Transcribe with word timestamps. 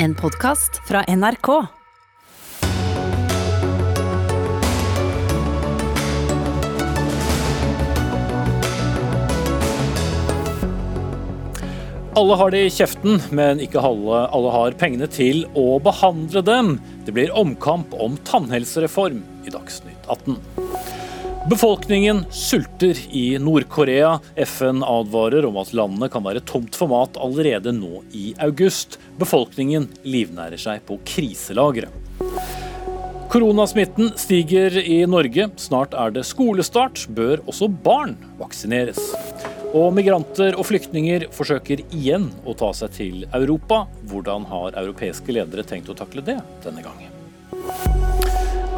En 0.00 0.14
podkast 0.14 0.76
fra 0.88 1.00
NRK. 1.08 1.48
Alle 12.14 12.34
har 12.34 12.50
det 12.50 12.60
i 12.62 12.70
kjeften, 12.70 13.18
men 13.34 13.58
ikke 13.58 13.82
alle, 13.82 14.22
alle 14.30 14.54
har 14.54 14.78
pengene 14.78 15.10
til 15.10 15.42
å 15.58 15.80
behandle 15.82 16.46
dem. 16.46 16.76
Det 17.02 17.18
blir 17.18 17.34
omkamp 17.34 17.90
om 17.98 18.14
tannhelsereform 18.22 19.24
i 19.50 19.54
Dagsnytt 19.54 20.06
18. 20.06 20.67
Befolkningen 21.50 22.24
sulter 22.30 22.96
i 23.16 23.38
Nord-Korea. 23.38 24.20
FN 24.36 24.82
advarer 24.82 25.46
om 25.46 25.56
at 25.56 25.70
landet 25.72 26.12
kan 26.12 26.24
være 26.26 26.42
tomt 26.44 26.76
for 26.76 26.90
mat 26.92 27.16
allerede 27.16 27.72
nå 27.72 28.02
i 28.12 28.34
august. 28.44 28.98
Befolkningen 29.16 29.86
livnærer 30.04 30.60
seg 30.60 30.82
på 30.84 30.98
kriselagre. 31.08 31.88
Koronasmitten 33.32 34.12
stiger 34.20 34.76
i 34.82 35.00
Norge. 35.08 35.48
Snart 35.56 35.96
er 35.96 36.12
det 36.12 36.26
skolestart. 36.28 37.06
Bør 37.16 37.40
også 37.48 37.70
barn 37.72 38.18
vaksineres? 38.36 39.00
Og 39.72 39.88
migranter 39.96 40.52
og 40.52 40.68
flyktninger 40.68 41.30
forsøker 41.32 41.80
igjen 41.88 42.28
å 42.44 42.52
ta 42.60 42.74
seg 42.76 42.92
til 42.98 43.24
Europa. 43.32 43.86
Hvordan 44.12 44.44
har 44.52 44.76
europeiske 44.84 45.32
ledere 45.32 45.64
tenkt 45.64 45.88
å 45.88 45.96
takle 45.96 46.24
det 46.28 46.42
denne 46.66 46.84
gangen? 46.84 47.97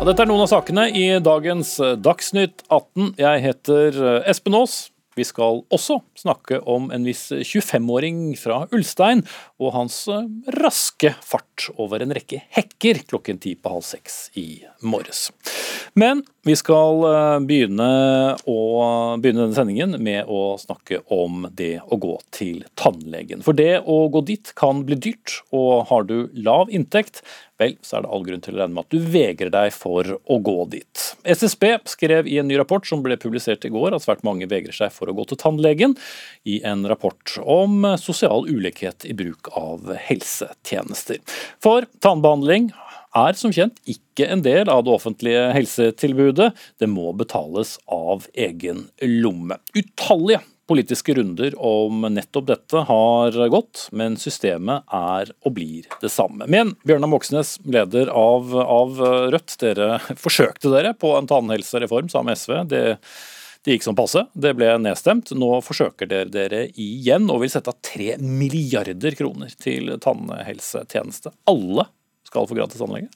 Ja, 0.01 0.07
dette 0.09 0.23
er 0.25 0.31
noen 0.31 0.41
av 0.41 0.49
sakene 0.49 0.87
i 0.97 1.03
dagens 1.21 1.75
Dagsnytt 2.01 2.63
18. 2.73 3.19
Jeg 3.21 3.43
heter 3.45 3.99
Espen 4.33 4.55
Aas. 4.57 4.87
Vi 5.13 5.27
skal 5.29 5.59
også 5.69 5.99
snakke 6.17 6.63
om 6.65 6.87
en 6.89 7.05
viss 7.05 7.27
25-åring 7.29 8.31
fra 8.41 8.63
Ulstein 8.73 9.21
og 9.61 9.75
hans 9.77 10.03
raske 10.57 11.13
fart 11.21 11.69
over 11.77 12.03
en 12.03 12.15
rekke 12.17 12.43
hekker 12.57 13.05
klokken 13.11 13.41
ti 13.43 13.55
på 13.55 13.75
halv 13.75 13.85
seks 13.87 14.21
i 14.41 14.63
morges. 14.81 15.29
Men 15.99 16.23
vi 16.47 16.55
skal 16.57 17.03
begynne, 17.45 17.89
å, 18.49 18.59
begynne 19.21 19.45
denne 19.45 19.57
sendingen 19.57 19.97
med 20.01 20.31
å 20.31 20.57
snakke 20.61 21.03
om 21.13 21.45
det 21.57 21.83
å 21.85 21.99
gå 22.01 22.15
til 22.33 22.63
tannlegen. 22.81 23.45
For 23.45 23.57
det 23.57 23.83
å 23.85 24.07
gå 24.13 24.23
dit 24.29 24.53
kan 24.57 24.85
bli 24.89 24.97
dyrt, 24.97 25.41
og 25.53 25.91
har 25.91 26.07
du 26.09 26.31
lav 26.33 26.73
inntekt, 26.73 27.21
vel, 27.61 27.77
så 27.85 27.99
er 27.99 28.05
det 28.05 28.13
all 28.15 28.25
grunn 28.25 28.43
til 28.45 28.57
å 28.57 28.63
regne 28.63 28.77
med 28.77 28.87
at 28.87 28.95
du 28.95 29.11
vegrer 29.13 29.53
deg 29.53 29.73
for 29.77 30.15
å 30.17 30.39
gå 30.41 30.57
dit. 30.73 31.05
SSB 31.29 31.67
skrev 31.93 32.29
i 32.31 32.39
en 32.41 32.49
ny 32.49 32.57
rapport 32.61 32.87
som 32.89 33.05
ble 33.05 33.19
publisert 33.21 33.67
i 33.69 33.73
går 33.73 33.97
at 33.97 34.07
svært 34.07 34.25
mange 34.27 34.49
vegrer 34.51 34.77
seg 34.77 34.95
for 34.95 35.11
å 35.11 35.17
gå 35.17 35.27
til 35.29 35.41
tannlegen, 35.41 35.97
i 36.49 36.61
en 36.67 36.87
rapport 36.89 37.37
om 37.45 37.85
sosial 38.01 38.49
ulikhet 38.49 39.05
i 39.05 39.17
bruk 39.17 39.50
av 39.57 39.93
helsetjenester. 40.09 41.21
For 41.63 41.89
tannbehandling 42.05 42.71
er 43.17 43.39
som 43.39 43.53
kjent 43.55 43.81
ikke 43.91 44.29
en 44.31 44.45
del 44.45 44.71
av 44.71 44.85
det 44.87 44.95
offentlige 44.95 45.51
helsetilbudet. 45.57 46.53
Det 46.79 46.89
må 46.91 47.11
betales 47.19 47.77
av 47.91 48.29
egen 48.35 48.87
lomme. 49.03 49.59
Utallige 49.75 50.43
politiske 50.71 51.15
runder 51.19 51.55
om 51.59 52.05
nettopp 52.15 52.47
dette 52.47 52.85
har 52.87 53.35
gått, 53.51 53.89
men 53.91 54.15
systemet 54.21 54.87
er 54.95 55.33
og 55.43 55.57
blir 55.57 55.89
det 56.03 56.13
samme. 56.15 56.47
Men 56.47 56.77
Bjørnar 56.87 57.11
Moxnes, 57.11 57.57
leder 57.67 58.13
av, 58.15 58.55
av 58.55 59.03
Rødt, 59.35 59.57
dere 59.59 59.99
forsøkte 60.15 60.71
dere 60.71 60.95
på 60.95 61.11
en 61.19 61.27
tannhelsereform 61.31 62.13
sammen 62.13 62.31
med 62.31 62.39
SV. 62.39 62.55
Det, 62.71 62.85
det 63.65 63.77
gikk 63.77 63.85
som 63.85 63.97
passe, 63.99 64.25
det 64.33 64.55
ble 64.57 64.73
nedstemt. 64.81 65.35
Nå 65.37 65.53
forsøker 65.65 66.09
dere 66.09 66.33
dere 66.33 66.63
igjen 66.81 67.29
og 67.29 67.43
vil 67.43 67.53
sette 67.53 67.73
av 67.73 67.81
3 67.85 68.17
milliarder 68.25 69.17
kroner 69.19 69.53
til 69.61 69.93
tannhelsetjeneste. 70.01 71.35
Alle 71.51 71.91
skal 72.29 72.49
få 72.49 72.57
gratis 72.57 72.81
tannlege? 72.81 73.11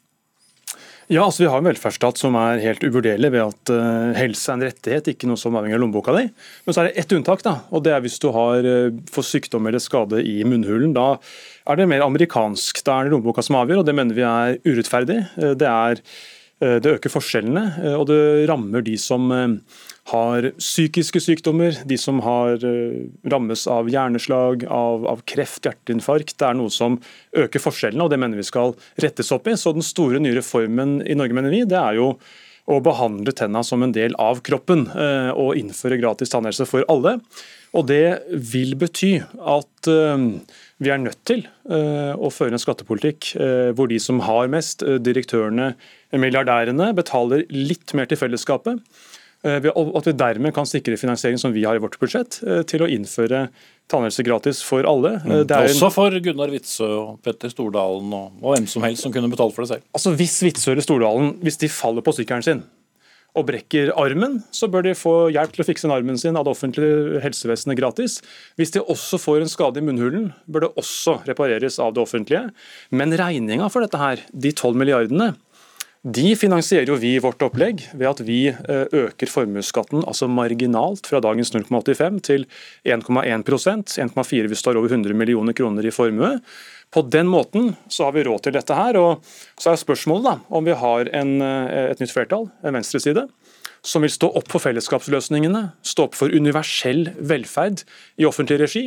Ja, 1.12 1.27
altså 1.27 1.42
Vi 1.42 1.48
har 1.53 1.61
en 1.61 1.67
velferdsstat 1.69 2.20
som 2.20 2.36
er 2.41 2.62
helt 2.62 2.84
uvurderlig 2.84 3.28
ved 3.34 3.42
at 3.42 3.73
uh, 3.75 4.14
helse 4.17 4.48
er 4.48 4.56
en 4.56 4.64
rettighet, 4.64 5.11
ikke 5.12 5.28
noe 5.28 5.41
som 5.41 5.56
avhenger 5.59 5.77
av 5.77 5.83
lommeboka 5.83 6.14
di. 6.17 6.23
Men 6.64 6.77
så 6.77 6.80
er 6.80 6.89
det 6.89 7.02
ett 7.02 7.13
unntak, 7.13 7.45
da, 7.45 7.58
og 7.69 7.85
det 7.85 7.92
er 7.92 8.01
hvis 8.05 8.17
du 8.23 8.30
har 8.33 8.64
uh, 8.64 8.95
får 9.13 9.29
sykdom 9.29 9.69
eller 9.69 9.83
skade 9.85 10.23
i 10.24 10.39
munnhulen. 10.48 10.95
Da 10.96 11.19
er 11.69 11.80
det 11.80 11.89
mer 11.92 12.07
amerikansk. 12.07 12.80
Da 12.86 12.96
er 12.96 13.08
det 13.08 13.17
lommeboka 13.17 13.45
som 13.45 13.61
avgjør, 13.61 13.83
og 13.83 13.89
det 13.89 13.96
mener 13.98 14.17
vi 14.17 14.24
er 14.29 14.57
urettferdig. 14.64 15.20
Uh, 15.36 15.52
det, 15.61 15.69
er, 15.69 16.01
det 16.61 16.92
øker 16.97 17.13
forskjellene, 17.13 17.65
og 17.98 18.07
det 18.09 18.47
rammer 18.48 18.85
de 18.87 18.95
som 19.01 19.27
har 20.11 20.47
psykiske 20.61 21.20
sykdommer, 21.20 21.77
de 21.89 21.98
som 22.01 22.20
har, 22.25 22.63
rammes 23.33 23.65
av 23.70 23.91
hjerneslag, 23.91 24.64
av, 24.69 25.07
av, 25.11 25.25
kreft, 25.29 25.67
hjerteinfarkt. 25.67 26.37
Det 26.39 26.47
er 26.48 26.57
noe 26.59 26.73
som 26.73 27.01
øker 27.37 27.63
forskjellene, 27.63 28.07
og 28.07 28.13
det 28.13 28.20
mener 28.23 28.41
vi 28.41 28.47
skal 28.47 28.77
rettes 29.03 29.33
opp 29.35 29.51
i. 29.51 29.57
Så 29.61 29.75
den 29.77 29.85
store 29.85 30.23
nye 30.23 30.39
reformen 30.39 31.01
i 31.03 31.17
Norge, 31.19 31.37
mener 31.37 31.53
vi, 31.53 31.64
det 31.69 31.81
er 31.81 31.98
jo 31.98 32.14
å 32.64 32.79
behandle 32.81 33.35
tenna 33.37 33.61
som 33.64 33.83
en 33.85 33.93
del 33.93 34.14
av 34.20 34.41
kroppen 34.45 34.87
og 34.89 35.57
innføre 35.61 36.01
gratis 36.01 36.33
tannhelse 36.33 36.64
for 36.69 36.87
alle. 36.93 37.19
Og 37.75 37.89
Det 37.91 38.23
vil 38.31 38.77
bety 38.79 39.19
at 39.20 39.91
vi 40.83 40.90
er 40.90 40.98
nødt 41.02 41.20
til 41.29 41.45
å 41.70 42.30
føre 42.35 42.57
en 42.57 42.62
skattepolitikk 42.62 43.35
hvor 43.79 43.90
de 43.90 44.01
som 44.02 44.18
har 44.27 44.51
mest, 44.52 44.83
direktørene, 45.07 45.73
milliardærene, 46.18 46.90
betaler 46.98 47.45
litt 47.52 47.95
mer 47.95 48.11
til 48.11 48.18
fellesskapet. 48.20 48.83
Og 49.45 49.92
At 50.01 50.08
vi 50.08 50.17
dermed 50.17 50.55
kan 50.57 50.67
sikre 50.67 50.96
finansiering 50.98 51.39
som 51.39 51.52
vi 51.55 51.67
har 51.68 51.77
i 51.77 51.83
vårt 51.83 51.98
budsjett, 52.01 52.40
til 52.70 52.84
å 52.84 52.89
innføre 52.90 53.46
tannhelse 53.92 54.24
gratis 54.24 54.63
for 54.64 54.86
alle. 54.89 55.18
Mm. 55.24 55.42
Også 55.45 55.90
for 55.92 56.14
Gunnar 56.24 56.52
Witzøe 56.52 56.89
og 56.96 57.18
Petter 57.24 57.52
Stordalen 57.52 58.14
og, 58.17 58.39
og 58.40 58.55
hvem 58.55 58.68
som 58.70 58.86
helst 58.86 59.05
som 59.05 59.13
kunne 59.13 59.29
betalt 59.33 59.55
for 59.57 59.67
det 59.67 59.74
selv. 59.74 59.84
Altså 59.92 60.14
Hvis 60.17 60.39
Witzøe 60.46 60.73
eller 60.73 60.86
Stordalen 60.86 61.34
hvis 61.45 61.61
de 61.61 61.68
faller 61.73 62.05
på 62.05 62.14
sykkelen 62.17 62.46
sin 62.46 62.64
og 63.34 63.48
brekker 63.48 63.90
armen, 63.98 64.39
så 64.55 64.68
bør 64.70 64.86
de 64.86 64.95
få 64.98 65.14
hjelp 65.34 65.55
til 65.55 65.64
å 65.64 65.67
fikse 65.67 65.90
armen 65.90 66.18
sin 66.20 66.39
av 66.39 66.46
det 66.46 66.55
offentlige 66.55 67.22
helsevesenet 67.24 67.78
gratis. 67.80 68.20
Hvis 68.58 68.74
de 68.77 68.83
også 68.83 69.18
får 69.18 69.42
en 69.42 69.50
skade 69.50 69.83
i 69.83 69.86
munnhulen, 69.86 70.30
bør 70.46 70.68
det 70.68 70.74
også 70.80 71.18
repareres 71.27 71.80
av 71.83 71.96
det 71.96 72.05
offentlige. 72.05 72.46
Men 72.95 73.14
regninga 73.18 73.70
for 73.72 73.84
dette 73.84 73.98
her, 73.98 74.22
de 74.30 74.55
12 74.55 74.78
milliardene, 74.78 75.33
de 76.05 76.34
finansierer 76.36 76.90
jo 76.90 76.98
vi 77.00 77.14
i 77.17 77.20
vårt 77.24 77.40
opplegg 77.46 77.80
ved 77.96 78.08
at 78.11 78.18
vi 78.27 78.50
øker 78.52 79.30
formuesskatten 79.30 80.02
altså 80.05 80.28
marginalt 80.28 81.08
fra 81.08 81.22
dagens 81.24 81.55
0,85 81.55 82.18
til 82.27 82.45
1,1% 82.84 83.95
1,4 84.05 84.51
hvis 84.52 84.64
du 84.64 84.68
har 84.68 84.80
over 84.83 84.92
100 84.92 85.16
millioner 85.16 85.56
kroner 85.56 85.89
i 85.89 85.95
formue. 85.96 86.34
På 86.92 87.02
den 87.02 87.30
måten 87.30 87.72
så 87.89 88.08
har 88.08 88.17
vi 88.17 88.24
råd 88.27 88.45
til 88.45 88.55
dette 88.56 88.77
her. 88.77 88.96
og 89.00 89.24
Så 89.61 89.72
er 89.72 89.80
spørsmålet 89.80 90.27
da, 90.28 90.34
om 90.48 90.67
vi 90.67 90.77
har 90.78 91.11
en, 91.17 91.36
et 91.42 92.02
nytt 92.02 92.12
flertall, 92.14 92.48
en 92.62 92.77
venstreside, 92.77 93.27
som 93.84 94.05
vil 94.05 94.12
stå 94.14 94.30
opp 94.40 94.48
for 94.48 94.64
fellesskapsløsningene, 94.64 95.67
stå 95.84 96.08
opp 96.08 96.17
for 96.17 96.33
universell 96.33 97.11
velferd 97.20 97.84
i 98.20 98.24
offentlig 98.28 98.62
regi, 98.64 98.86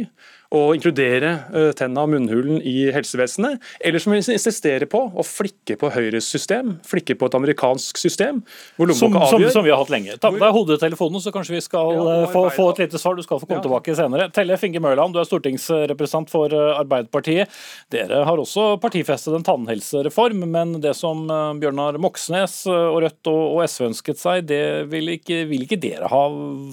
og 0.55 0.77
inkludere 0.77 1.33
tenna 1.75 2.05
og 2.05 2.11
munnhulen 2.13 2.61
i 2.63 2.85
helsevesenet, 2.95 3.59
eller 3.83 3.99
som 3.99 4.13
vil 4.13 4.21
insistere 4.23 4.87
på 4.87 5.01
å 5.11 5.25
flikke 5.27 5.75
på 5.81 5.89
Høyres 5.91 6.29
system, 6.31 6.77
flikke 6.87 7.17
på 7.19 7.27
et 7.27 7.35
amerikansk 7.35 7.99
system, 7.99 8.39
hvor 8.77 8.87
som, 8.95 9.09
lommeboka 9.11 9.35
avgjør. 9.35 9.51
som 9.57 9.65
vi 9.65 9.73
har 9.73 9.81
hatt 9.81 9.91
lenge. 9.91 10.15
Ta 10.23 10.31
med 10.31 10.39
deg 10.39 10.55
hodetelefonen, 10.55 11.19
så 11.19 11.33
kanskje 11.35 11.57
vi 11.57 11.61
skal 11.65 11.91
Ja, 11.97 12.05
eh, 12.23 12.31
få, 12.31 12.45
få 12.55 12.69
et 12.71 12.79
lite 12.85 13.01
svar. 13.03 13.17
Du 13.19 13.23
skal 13.27 13.41
få 13.41 13.45
komme 13.49 13.59
Ja. 13.59 13.65
tilbake 13.67 13.91
senere. 13.99 14.29
Tellef 14.31 14.63
Inge 14.63 14.79
Mørland, 14.79 15.11
du 15.11 15.19
er 15.19 15.27
stortingsrepresentant 15.27 16.31
for 16.31 16.47
eh, 16.55 16.79
Arbeiderpartiet. 16.79 17.51
Dere 17.91 18.23
har 18.23 18.37
også 18.39 18.79
partifestet 18.79 19.35
en 19.35 19.43
tannhelsereform, 19.43 20.47
men 20.47 20.79
det 20.79 20.95
som 20.95 21.27
eh, 21.29 21.59
Bjørnar 21.59 21.99
Moxnes 21.99 22.61
eh, 22.71 22.71
og 22.71 23.01
Rødt 23.03 23.27
og, 23.27 23.57
og 23.59 23.67
SV 23.67 23.89
ønsket 23.91 24.23
seg, 24.23 24.47
det 24.47 24.86
vil 24.91 25.13
ikke, 25.17 25.43
vil 25.49 25.67
ikke 25.67 25.79
dere 25.81 26.09
ha. 26.11 26.23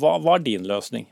Hva, 0.01 0.17
hva 0.23 0.39
er 0.39 0.47
din 0.47 0.69
løsning? 0.69 1.09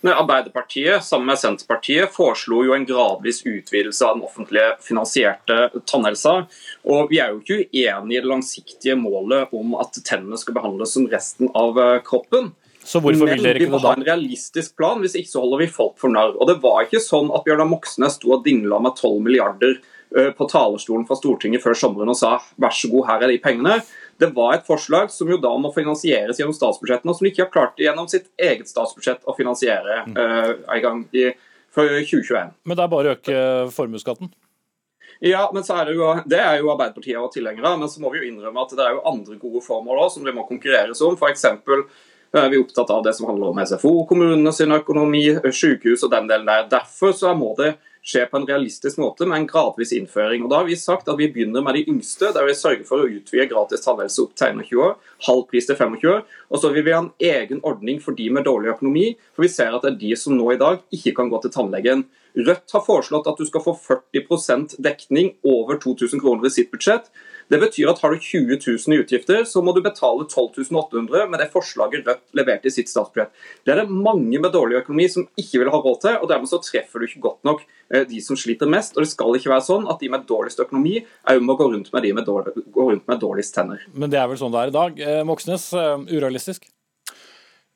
Men 0.00 0.14
Arbeiderpartiet 0.14 1.02
sammen 1.04 1.26
med 1.26 1.40
Senterpartiet 1.40 2.12
foreslo 2.14 2.60
jo 2.62 2.74
en 2.76 2.86
gradvis 2.86 3.40
utvidelse 3.42 4.06
av 4.06 4.14
den 4.14 4.28
offentlige 4.28 4.76
finansierte 4.84 5.56
tannhelsa. 5.90 6.44
Og 6.86 7.10
vi 7.10 7.18
er 7.18 7.32
jo 7.32 7.40
ikke 7.42 7.64
uenig 7.74 8.14
i 8.14 8.20
det 8.20 8.30
langsiktige 8.30 8.94
målet 8.98 9.50
om 9.58 9.74
at 9.82 9.98
tennene 10.06 10.38
skal 10.38 10.54
behandles 10.60 10.94
som 10.94 11.08
resten 11.10 11.50
av 11.58 11.80
eh, 11.82 11.98
kroppen. 12.06 12.52
Så 12.88 13.02
hvorfor 13.02 13.28
vil 13.28 13.42
dere 13.42 13.60
vi 13.60 13.68
må 13.68 13.82
ha 13.82 13.96
en 13.98 14.06
realistisk 14.06 14.76
plan, 14.78 15.02
hvis 15.02 15.18
ikke 15.18 15.32
så 15.32 15.42
holder 15.42 15.64
vi 15.64 15.72
folk 15.74 15.98
for 16.00 16.14
narr. 16.14 16.36
Og 16.38 16.46
det 16.48 16.60
var 16.62 16.86
ikke 16.86 17.02
sånn 17.02 17.32
at 17.34 17.42
Bjørnar 17.44 17.68
Moxnes 17.68 18.20
sto 18.20 18.36
og 18.38 18.46
dingla 18.46 18.78
med 18.84 18.94
12 18.94 19.18
milliarder 19.26 19.80
eh, 20.14 20.30
på 20.30 20.46
talerstolen 20.48 21.08
fra 21.10 21.18
Stortinget 21.18 21.64
før 21.64 21.74
sommeren 21.76 22.14
og 22.14 22.20
sa 22.22 22.36
vær 22.54 22.70
så 22.70 22.94
god, 22.94 23.10
her 23.10 23.26
er 23.26 23.34
de 23.34 23.42
pengene. 23.42 23.80
Det 24.18 24.32
var 24.34 24.56
et 24.56 24.66
forslag 24.66 25.12
som 25.14 25.30
jo 25.30 25.38
da 25.38 25.52
må 25.60 25.70
finansieres 25.74 26.40
gjennom 26.40 26.56
statsbudsjettene, 26.56 27.12
og 27.12 27.18
som 27.18 27.26
de 27.26 27.30
ikke 27.32 27.44
har 27.44 27.54
klart 27.54 27.78
gjennom 27.78 28.08
sitt 28.10 28.26
eget 28.34 28.70
statsbudsjett 28.70 29.22
å 29.28 29.34
finansiere 29.38 30.02
eh, 30.10 30.50
en 30.74 30.82
gang 30.82 31.04
i, 31.14 31.28
for 31.74 31.86
2021. 31.86 32.52
Men 32.66 32.78
det 32.78 32.84
er 32.84 32.92
bare 32.92 33.12
å 33.12 33.16
øke 33.18 33.40
formuesskatten. 33.76 34.32
Ja, 35.24 35.48
men 35.54 35.64
så 35.66 35.80
er 35.80 35.88
det 35.88 35.96
jo, 35.98 36.10
det 36.30 36.38
er 36.38 36.60
jo 36.60 36.70
Arbeiderpartiet 36.70 37.18
og 37.18 37.32
tilhengere 37.34 37.72
men 37.78 37.90
så 37.90 38.02
må 38.02 38.12
vi 38.12 38.20
jo 38.20 38.28
innrømme 38.28 38.62
at 38.62 38.74
det 38.78 38.84
er 38.84 38.94
jo 38.94 39.06
andre 39.08 39.38
gode 39.40 39.62
formål 39.64 40.04
også, 40.04 40.18
som 40.18 40.28
det 40.28 40.34
må 40.36 40.46
konkurreres 40.46 41.02
om. 41.02 41.16
For 41.18 41.30
eksempel 41.32 41.86
er 42.38 42.50
vi 42.52 42.60
opptatt 42.60 42.90
av 42.92 43.02
det 43.06 43.14
som 43.16 43.26
handler 43.30 43.50
om 43.50 43.60
SFO, 43.66 43.92
kommunene 44.06 44.52
sin 44.54 44.74
økonomi, 44.74 45.24
sykehus 45.42 46.04
og 46.06 46.12
den 46.12 46.28
delen 46.30 46.46
der. 46.46 46.68
Derfor 46.70 47.14
så 47.16 47.34
må 47.34 47.54
det 47.58 47.74
skje 48.08 48.24
på 48.30 48.38
en 48.40 48.46
realistisk 48.48 48.98
måte 49.02 49.26
med 49.28 49.42
en 49.42 49.48
gradvis 49.48 49.92
innføring. 49.96 50.44
Og 50.44 50.50
da 50.50 50.62
har 50.62 50.68
Vi 50.68 50.76
sagt 50.76 51.08
at 51.08 51.18
vi 51.18 51.28
begynner 51.28 51.62
med 51.62 51.74
de 51.74 51.84
yngste, 51.88 52.32
der 52.32 52.46
vi 52.46 52.54
sørger 52.54 52.84
for 52.84 53.04
å 53.04 53.08
utvide 53.08 53.48
gratis 53.48 53.84
tannhelse 53.84 54.22
opp 54.22 54.34
til 54.34 54.56
21 54.56 54.82
år. 54.84 54.94
Halv 55.26 55.46
pris 55.48 55.66
til 55.66 55.76
25 55.76 56.08
år. 56.08 56.24
Og 56.50 56.60
så 56.60 56.72
vil 56.72 56.84
vi 56.84 56.92
ha 56.92 57.02
en 57.02 57.12
egen 57.20 57.60
ordning 57.62 58.00
for 58.00 58.12
de 58.12 58.30
med 58.30 58.44
dårlig 58.44 58.72
økonomi, 58.74 59.16
for 59.34 59.42
vi 59.42 59.52
ser 59.52 59.74
at 59.74 59.82
det 59.82 59.92
er 59.92 60.00
de 60.00 60.16
som 60.16 60.36
nå 60.36 60.52
i 60.52 60.60
dag 60.60 60.80
ikke 60.90 61.14
kan 61.14 61.28
gå 61.28 61.40
til 61.42 61.52
tannlegen. 61.52 62.06
Rødt 62.36 62.72
har 62.72 62.84
foreslått 62.84 63.26
at 63.26 63.38
du 63.38 63.46
skal 63.48 63.64
få 63.64 63.74
40% 63.74 64.78
dekning 64.78 65.34
over 65.44 65.78
2000 65.80 66.20
kroner 66.20 66.46
i 66.46 66.52
sitt 66.54 66.70
budsjett. 66.70 67.08
Det 67.48 67.60
betyr 67.62 67.90
at 67.90 68.00
har 68.02 68.12
du 68.12 68.20
20 68.20 68.58
000 68.60 68.94
i 68.94 69.00
utgifter, 69.02 69.44
så 69.48 69.62
må 69.64 69.72
du 69.72 69.80
betale 69.84 70.26
12 70.28 70.68
800 70.68 71.26
med 71.30 71.40
det 71.40 71.48
forslaget 71.52 72.06
Rødt 72.08 72.22
leverte 72.36 72.68
i 72.68 72.72
sitt 72.72 72.90
statsbudsjett. 72.92 73.32
Det 73.64 73.72
er 73.72 73.82
det 73.82 73.88
mange 73.90 74.40
med 74.40 74.52
dårlig 74.52 74.82
økonomi 74.82 75.08
som 75.12 75.26
ikke 75.40 75.62
vil 75.62 75.72
ha 75.72 75.80
råd 75.82 76.00
til, 76.04 76.18
og 76.20 76.28
dermed 76.30 76.50
så 76.50 76.60
treffer 76.62 77.00
du 77.00 77.08
ikke 77.08 77.24
godt 77.24 77.48
nok 77.48 77.64
eh, 77.64 78.04
de 78.08 78.20
som 78.24 78.38
sliter 78.38 78.70
mest. 78.70 78.96
Og 78.96 79.04
det 79.04 79.12
skal 79.12 79.36
ikke 79.38 79.52
være 79.54 79.66
sånn 79.70 79.88
at 79.90 80.00
de 80.02 80.12
med 80.12 80.26
dårligst 80.28 80.64
økonomi 80.64 80.98
òg 81.28 81.44
må 81.44 81.56
gå 81.58 81.70
rundt 81.72 81.92
med 81.94 82.04
de 82.04 82.14
med, 82.16 82.28
dårlig, 82.28 82.66
gå 82.74 82.90
rundt 82.90 83.08
med 83.08 83.22
dårligst 83.24 83.56
tenner. 83.56 83.84
Men 83.94 84.12
det 84.12 84.20
er 84.20 84.28
vel 84.30 84.40
sånn 84.40 84.54
det 84.54 84.64
er 84.64 84.74
i 84.74 84.78
dag. 84.80 85.06
Eh, 85.08 85.22
Moxnes, 85.28 85.70
eh, 85.72 85.94
urealistisk? 86.12 86.68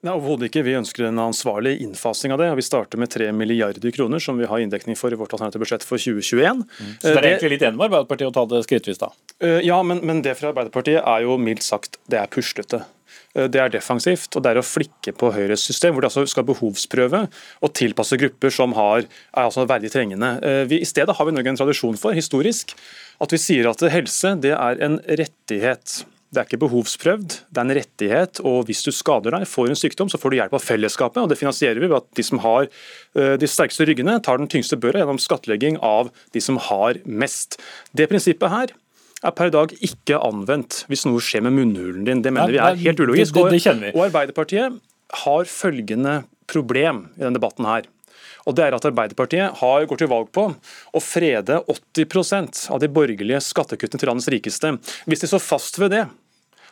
Nei, 0.02 0.16
Overhodet 0.16 0.48
ikke. 0.48 0.64
Vi 0.66 0.74
ønsker 0.74 1.06
en 1.06 1.20
ansvarlig 1.22 1.76
innfasing 1.84 2.32
av 2.34 2.40
det. 2.42 2.48
og 2.50 2.58
Vi 2.58 2.64
starter 2.66 2.98
med 2.98 3.10
3 3.12 3.28
milliarder 3.38 3.92
kroner, 3.94 4.18
som 4.18 4.38
vi 4.38 4.48
har 4.50 4.58
inndekning 4.58 4.98
for 4.98 5.14
i 5.14 5.18
vårt 5.18 5.30
alternative 5.30 5.62
budsjett 5.62 5.86
for 5.86 5.94
2021. 5.94 6.64
Mm. 6.66 6.88
Så 6.98 7.12
det 7.12 7.20
er 7.20 7.28
egentlig 7.28 7.52
litt 7.54 7.62
enig 7.68 7.78
med 7.78 7.86
Arbeiderpartiet 7.86 8.32
å 8.32 8.34
ta 8.34 8.42
det 8.50 8.64
skrittvis, 8.66 8.98
da? 8.98 9.12
Eh, 9.42 9.60
ja, 9.66 9.82
men, 9.82 9.98
men, 10.06 10.22
det 10.22 10.36
fra 10.38 10.52
Arbeiderpartiet 10.52 11.02
er 11.02 11.24
jo 11.24 11.38
mildt 11.40 11.66
sagt 11.66 11.98
det 12.10 12.20
er 12.20 12.30
puslete. 12.30 12.84
Eh, 13.34 13.48
det 13.50 13.58
er 13.58 13.72
defensivt, 13.74 14.30
og 14.36 14.44
det 14.44 14.52
er 14.52 14.60
å 14.60 14.66
flikke 14.66 15.14
på 15.18 15.32
Høyres 15.34 15.64
system, 15.66 15.96
hvor 15.96 16.04
de 16.04 16.10
altså 16.12 16.24
skal 16.30 16.46
behovsprøve 16.46 17.24
og 17.26 17.74
tilpasse 17.78 18.18
grupper 18.22 18.54
som 18.54 18.76
har, 18.78 19.02
er 19.32 19.42
altså 19.42 19.66
verdig 19.66 19.90
trengende. 19.94 20.36
Eh, 20.46 20.62
vi, 20.70 20.78
I 20.82 20.88
stedet 20.88 21.18
har 21.18 21.28
vi 21.28 21.34
Norge 21.34 21.54
en 21.54 21.58
tradisjon 21.58 21.98
for, 21.98 22.14
historisk, 22.14 22.76
at 23.22 23.34
vi 23.34 23.42
sier 23.42 23.70
at 23.70 23.82
helse 23.92 24.36
det 24.42 24.54
er 24.54 24.82
en 24.86 25.00
rettighet. 25.10 26.02
Det 26.32 26.40
er 26.40 26.46
ikke 26.46 26.62
behovsprøvd, 26.62 27.34
det 27.52 27.60
er 27.60 27.66
en 27.66 27.76
rettighet. 27.76 28.38
og 28.48 28.62
Hvis 28.70 28.86
du 28.86 28.92
skader 28.94 29.34
deg, 29.34 29.42
får 29.44 29.68
en 29.68 29.76
sykdom, 29.76 30.08
så 30.08 30.16
får 30.22 30.32
du 30.32 30.36
hjelp 30.38 30.54
av 30.56 30.62
fellesskapet. 30.64 31.18
og 31.20 31.28
Det 31.28 31.36
finansierer 31.36 31.82
vi 31.82 31.90
ved 31.90 31.98
at 31.98 32.06
de 32.16 32.24
som 32.24 32.40
har 32.40 32.70
de 33.12 33.50
sterkeste 33.50 33.84
ryggene, 33.84 34.14
tar 34.24 34.40
den 34.40 34.48
tyngste 34.48 34.78
børa 34.80 35.02
gjennom 35.02 35.20
skattlegging 35.20 35.76
av 35.84 36.08
de 36.32 36.40
som 36.40 36.56
har 36.70 37.02
mest. 37.04 37.58
Det 37.92 38.08
prinsippet 38.08 38.48
her 38.48 38.72
er 39.22 39.34
per 39.36 39.52
dag 39.54 39.72
ikke 39.78 40.18
anvendt 40.18 40.82
hvis 40.90 41.06
noe 41.06 41.22
skjer 41.22 41.44
med 41.46 41.56
munnhulen 41.56 42.06
din. 42.06 42.22
Det 42.24 42.32
mener 42.34 42.52
vi 42.52 42.60
er 42.62 42.78
helt 42.82 43.02
ulogisk. 43.02 43.36
Det, 43.36 43.48
det, 43.54 43.74
det 43.80 43.92
og 43.94 44.06
Arbeiderpartiet 44.08 44.78
har 45.22 45.50
følgende 45.50 46.22
problem 46.50 47.06
i 47.16 47.24
denne 47.24 47.38
debatten 47.38 47.68
her. 47.68 47.86
Og 48.48 48.56
det 48.58 48.64
er 48.66 48.74
at 48.74 48.86
Arbeiderpartiet 48.88 49.60
har 49.60 49.86
gått 49.86 50.02
til 50.02 50.10
valg 50.10 50.32
på 50.34 50.48
å 50.50 51.02
frede 51.02 51.60
80% 51.70 52.64
av 52.74 52.82
de 52.82 52.90
borgerlige 52.90 53.42
skattekuttene 53.44 54.02
til 54.02 54.10
landets 54.10 54.30
rikeste. 54.34 54.74
Hvis 55.06 55.22
de 55.22 55.30
står 55.30 55.44
fast 55.44 55.78
ved 55.78 55.94
det, 55.94 56.06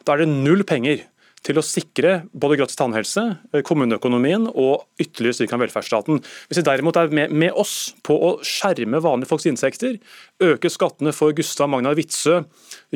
da 0.02 0.14
er 0.14 0.25
det 0.25 0.32
null 0.32 0.64
penger 0.67 1.05
til 1.46 1.56
å 1.56 1.64
sikre 1.64 2.20
både 2.37 2.58
gratis 2.60 2.76
tannhelse, 2.76 3.22
eh, 3.54 3.62
kommuneøkonomien 3.64 4.46
og 4.50 4.84
ytterligere 5.00 5.38
styrking 5.38 5.56
av 5.56 5.62
velferdsstaten. 5.64 6.20
Hvis 6.50 6.60
de 6.60 6.64
derimot 6.66 6.98
er 7.00 7.08
med, 7.08 7.32
med, 7.32 7.52
oss 7.56 7.94
på 8.04 8.12
å 8.14 8.31
skjerme 8.44 9.00
vanlige 9.00 9.31
folks 9.31 9.48
inntekter, 9.48 9.96
øke 10.40 10.70
skattene 10.72 11.14
for 11.16 11.32
Gustav 11.37 11.70
Magnar 11.72 11.96
Witzøe, 11.96 12.44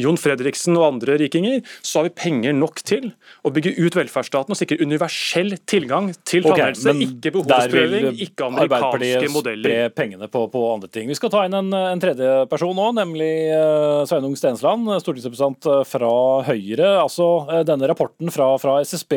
Jon 0.00 0.18
Fredriksen 0.20 0.76
og 0.76 0.86
andre 0.90 1.16
rikinger, 1.20 1.62
så 1.80 2.00
har 2.00 2.08
vi 2.08 2.14
penger 2.20 2.56
nok 2.56 2.82
til 2.84 3.10
å 3.44 3.52
bygge 3.54 3.74
ut 3.80 3.96
velferdsstaten 3.96 4.52
og 4.52 4.60
sikre 4.60 4.80
universell 4.82 5.56
tilgang 5.64 6.10
til 6.28 6.44
tannhelse. 6.44 6.92
Okay, 6.92 7.08
ikke 7.08 7.34
behovsprøving, 7.38 8.10
ikke 8.28 8.48
amerikanske 8.50 9.32
modeller. 9.32 9.70
Spre 9.70 9.96
pengene 9.96 10.28
på, 10.28 10.44
på, 10.52 10.66
andre 10.74 10.92
ting. 10.92 11.08
Vi 11.08 11.16
skal 11.16 11.32
ta 11.32 11.46
inn 11.48 11.56
en, 11.56 11.72
en 11.72 12.02
tredje 12.02 12.30
person 12.52 12.76
nå, 12.76 12.90
nemlig 12.98 13.32
uh, 13.54 14.04
Sveinung 14.08 14.36
Stensland, 14.36 14.88
stortingsrepresentant 15.00 15.70
eh, 15.70 15.82
fra 15.88 16.12
Høyre. 16.44 16.90
Altså, 17.00 17.28
denne 17.64 17.88
rapporten 17.88 18.33
fra, 18.34 18.48
fra, 18.60 18.76
SSB 18.84 19.14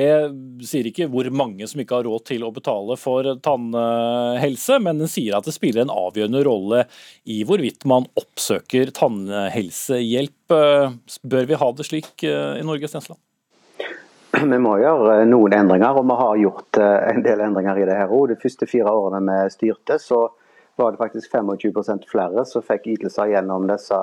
sier 0.65 0.87
ikke 0.89 1.07
hvor 1.11 1.27
mange 1.33 1.67
som 1.69 1.81
ikke 1.81 1.99
har 1.99 2.07
råd 2.07 2.25
til 2.29 2.45
å 2.45 2.51
betale 2.53 2.97
for 2.99 3.27
tannhelse, 3.43 4.79
men 4.83 5.01
den 5.01 5.11
sier 5.11 5.37
at 5.37 5.47
det 5.47 5.55
spiller 5.55 5.83
en 5.83 5.93
avgjørende 5.93 6.43
rolle 6.47 6.83
i 7.25 7.41
hvorvidt 7.47 7.87
man 7.89 8.07
oppsøker 8.19 8.93
tannhelsehjelp. 8.95 10.55
Bør 11.27 11.49
vi 11.49 11.61
ha 11.61 11.71
det 11.75 11.87
slik 11.87 12.27
eh, 12.27 12.59
i 12.61 12.65
Norge, 12.65 12.89
Stensland? 12.91 13.19
Vi 14.53 14.59
må 14.61 14.77
gjøre 14.81 15.21
noen 15.27 15.55
endringer, 15.55 15.97
og 15.97 16.05
vi 16.05 16.15
har 16.19 16.41
gjort 16.43 16.77
eh, 16.81 16.97
en 17.13 17.23
del 17.25 17.41
endringer 17.41 17.79
i 17.79 17.85
det 17.89 17.95
her 17.97 18.11
òg. 18.13 18.27
De 18.31 18.39
første 18.41 18.67
fire 18.69 18.91
årene 18.93 19.23
vi 19.25 19.53
styrte, 19.53 19.97
så 20.03 20.27
var 20.77 20.93
det 20.93 21.01
faktisk 21.01 21.33
25% 21.33 22.05
flere 22.11 22.43
som 22.45 22.65
fikk 22.65 22.85
ytelser 22.93 23.31
gjennom 23.31 23.65
disse 23.69 23.97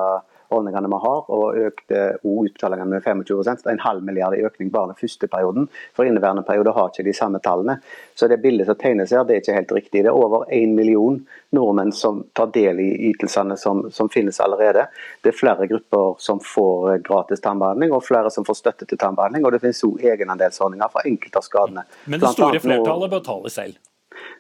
ordningene 0.54 0.90
vi 0.90 1.00
har, 1.04 1.30
og 1.36 1.58
økte 1.68 2.02
utbetalingene 2.22 2.96
med 2.96 3.04
25 3.04 3.44
Det 3.44 3.66
er 3.66 3.72
en 3.72 3.84
halv 3.84 4.02
milliard 4.02 4.36
i 4.36 4.42
økning 4.46 4.70
bare 4.72 4.92
den 4.92 5.00
første 5.00 5.28
perioden. 5.28 5.68
For 5.96 6.04
inneværende 6.04 6.44
periode 6.46 6.72
har 6.72 6.90
ikke 6.90 7.06
de 7.06 7.16
samme 7.16 7.40
tallene. 7.44 7.78
Så 8.14 8.28
det 8.28 8.40
bildet 8.42 8.66
som 8.66 8.78
tegnes 8.80 9.10
her, 9.10 9.24
det 9.24 9.36
er 9.36 9.42
ikke 9.42 9.58
helt 9.58 9.72
riktig. 9.72 10.04
Det 10.04 10.12
er 10.12 10.18
over 10.18 10.46
én 10.52 10.74
million 10.74 11.20
nordmenn 11.54 11.92
som 11.92 12.24
tar 12.34 12.50
del 12.54 12.80
i 12.80 12.90
ytelsene 13.10 13.56
som, 13.56 13.86
som, 13.90 14.08
finnes 14.08 14.40
allerede. 14.40 14.86
Det 15.22 15.32
er 15.32 15.38
flere 15.38 15.66
grupper 15.70 16.14
som 16.18 16.40
får 16.40 16.98
gratis 17.06 17.42
tannbehandling, 17.44 17.92
og 17.92 18.04
flere 18.04 18.30
som 18.30 18.44
får 18.44 18.60
støtte 18.60 18.86
til 18.90 18.98
tannbehandling. 18.98 19.44
Og 19.44 19.54
det 19.54 19.62
finnes 19.64 19.82
òg 19.86 20.04
egenandelsordninger 20.14 20.92
for 20.92 21.08
enkelte 21.08 21.40
av 21.40 21.48
skadene. 21.48 21.88
Men 22.06 22.22
det 22.22 22.36
store 22.36 22.62
flertallet 22.62 23.18
betaler 23.18 23.52
selv? 23.52 23.82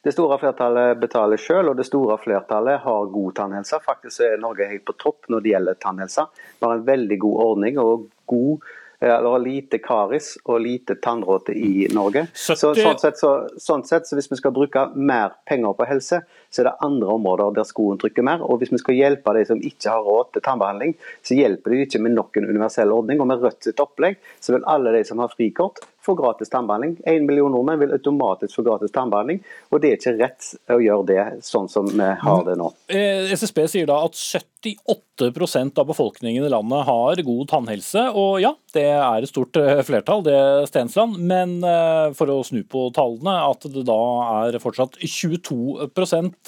Det 0.04 0.12
store 0.12 0.38
flertallet 0.42 1.00
betaler 1.00 1.40
selv, 1.40 1.72
og 1.72 1.80
det 1.80 1.88
store 1.88 2.18
flertallet 2.22 2.82
har 2.84 3.12
god 3.12 3.34
tannhelse. 3.40 3.80
Faktisk 3.84 4.24
er 4.26 4.40
Norge 4.42 4.68
helt 4.70 4.86
på 4.86 4.96
topp 5.00 5.30
når 5.32 5.44
det 5.44 5.54
gjelder 5.54 5.82
tannhelse. 5.82 6.26
Vi 6.58 6.66
har 6.66 6.78
en 6.78 6.88
veldig 6.88 7.20
god 7.26 7.44
ordning 7.48 7.78
og 7.82 8.08
god 8.30 8.72
eller 9.04 9.38
lite 9.38 9.78
karis 9.78 10.34
og 10.44 10.60
lite 10.64 10.94
tannråte 11.02 11.52
i 11.52 11.88
Norge. 11.92 12.26
Så, 12.32 12.56
sånn, 12.56 12.98
sett, 12.98 13.18
så, 13.20 13.32
sånn 13.60 13.84
sett, 13.84 14.08
så 14.08 14.16
hvis 14.16 14.30
vi 14.30 14.38
skal 14.40 14.54
bruke 14.54 14.86
mer 14.94 15.34
penger 15.48 15.74
på 15.76 15.88
helse, 15.88 16.22
så 16.54 16.62
er 16.62 16.70
det 16.70 16.76
andre 16.86 17.16
områder 17.18 17.56
der 17.56 17.66
skoen 17.66 17.98
trykker 17.98 18.26
mer. 18.26 18.44
Og 18.46 18.60
hvis 18.60 18.70
vi 18.70 18.80
skal 18.82 18.98
hjelpe 18.98 19.34
de 19.34 19.42
som 19.48 19.62
ikke 19.62 19.90
har 19.90 20.06
råd 20.06 20.30
til 20.34 20.44
tannbehandling, 20.46 20.94
så 21.26 21.38
hjelper 21.38 21.74
det 21.74 21.88
ikke 21.88 22.04
med 22.04 22.14
nok 22.14 22.38
en 22.38 22.46
universell 22.52 22.94
ordning. 22.94 23.18
Og 23.18 23.30
med 23.30 23.42
Rødt 23.42 23.66
sitt 23.66 23.82
opplegg 23.82 24.20
så 24.38 24.54
vil 24.54 24.68
alle 24.70 24.94
de 24.94 25.02
som 25.08 25.22
har 25.22 25.34
frikort, 25.34 25.82
få 26.04 26.14
gratis 26.14 26.50
tannbehandling. 26.50 26.96
En 27.04 27.26
million 27.26 27.52
nordmenn 27.52 27.80
vil 27.80 27.92
automatisk 27.96 28.58
få 28.58 28.64
gratis 28.66 28.92
tannbehandling, 28.92 29.40
og 29.72 29.80
det 29.80 29.90
er 29.90 30.00
ikke 30.00 30.16
rett 30.18 30.50
å 30.72 30.80
gjøre 30.82 31.06
det 31.08 31.22
sånn 31.46 31.70
som 31.72 31.88
vi 31.88 32.08
har 32.20 32.42
det 32.44 32.58
nå. 32.60 32.70
Eh, 32.92 33.32
SSB 33.32 33.64
sier 33.70 33.88
da 33.88 34.02
at 34.04 34.18
78% 34.18 35.80
av 35.80 35.88
befolkningen 35.88 36.44
i 36.44 36.52
landet 36.52 36.84
har 36.88 37.24
god 37.24 37.48
tannhelse, 37.54 38.06
og 38.12 38.42
ja, 38.44 38.52
det 38.76 38.86
er 38.90 39.24
et 39.24 39.32
stort 39.32 39.56
eh, 39.60 39.80
flertall, 39.86 40.24
det 40.26 40.38
Stensland. 40.68 41.16
Men 41.24 41.56
eh, 41.64 42.12
for 42.18 42.32
å 42.32 42.40
snu 42.46 42.62
på 42.68 42.88
tallene, 42.96 43.38
at 43.48 43.64
det 43.72 43.86
da 43.88 44.00
er 44.44 44.60
fortsatt 44.62 45.00
22 45.00 45.88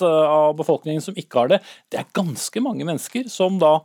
av 0.05 0.57
befolkningen 0.59 1.05
som 1.05 1.17
ikke 1.17 1.43
har 1.43 1.55
det, 1.55 1.61
det 1.93 2.03
er 2.03 2.11
ganske 2.17 2.62
mange 2.65 2.87
mennesker 2.88 3.31
som 3.33 3.61
da 3.62 3.79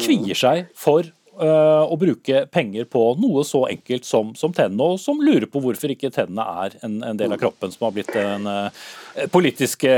kvier 0.00 0.36
seg 0.36 0.66
for 0.76 1.06
Eh, 1.36 1.82
å 1.92 1.96
bruke 2.00 2.46
penger 2.48 2.86
på 2.88 3.00
noe 3.20 3.42
så 3.44 3.66
enkelt 3.68 4.06
som, 4.08 4.30
som 4.38 4.54
tennene, 4.56 4.94
og 4.94 5.00
som 5.00 5.18
lurer 5.20 5.44
på 5.52 5.60
hvorfor 5.60 5.92
ikke 5.92 6.08
tennene 6.14 6.46
er 6.64 6.76
en, 6.86 6.94
en 7.04 7.18
del 7.20 7.34
av 7.34 7.40
kroppen, 7.42 7.72
som 7.74 7.84
har 7.84 7.92
blitt 7.92 8.12
den 8.14 8.48
uh, 8.48 8.86
politiske 9.34 9.92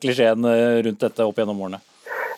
klisjeen 0.00 0.48
rundt 0.86 1.04
dette 1.04 1.26
opp 1.26 1.42
gjennom 1.42 1.60
årene. 1.66 1.82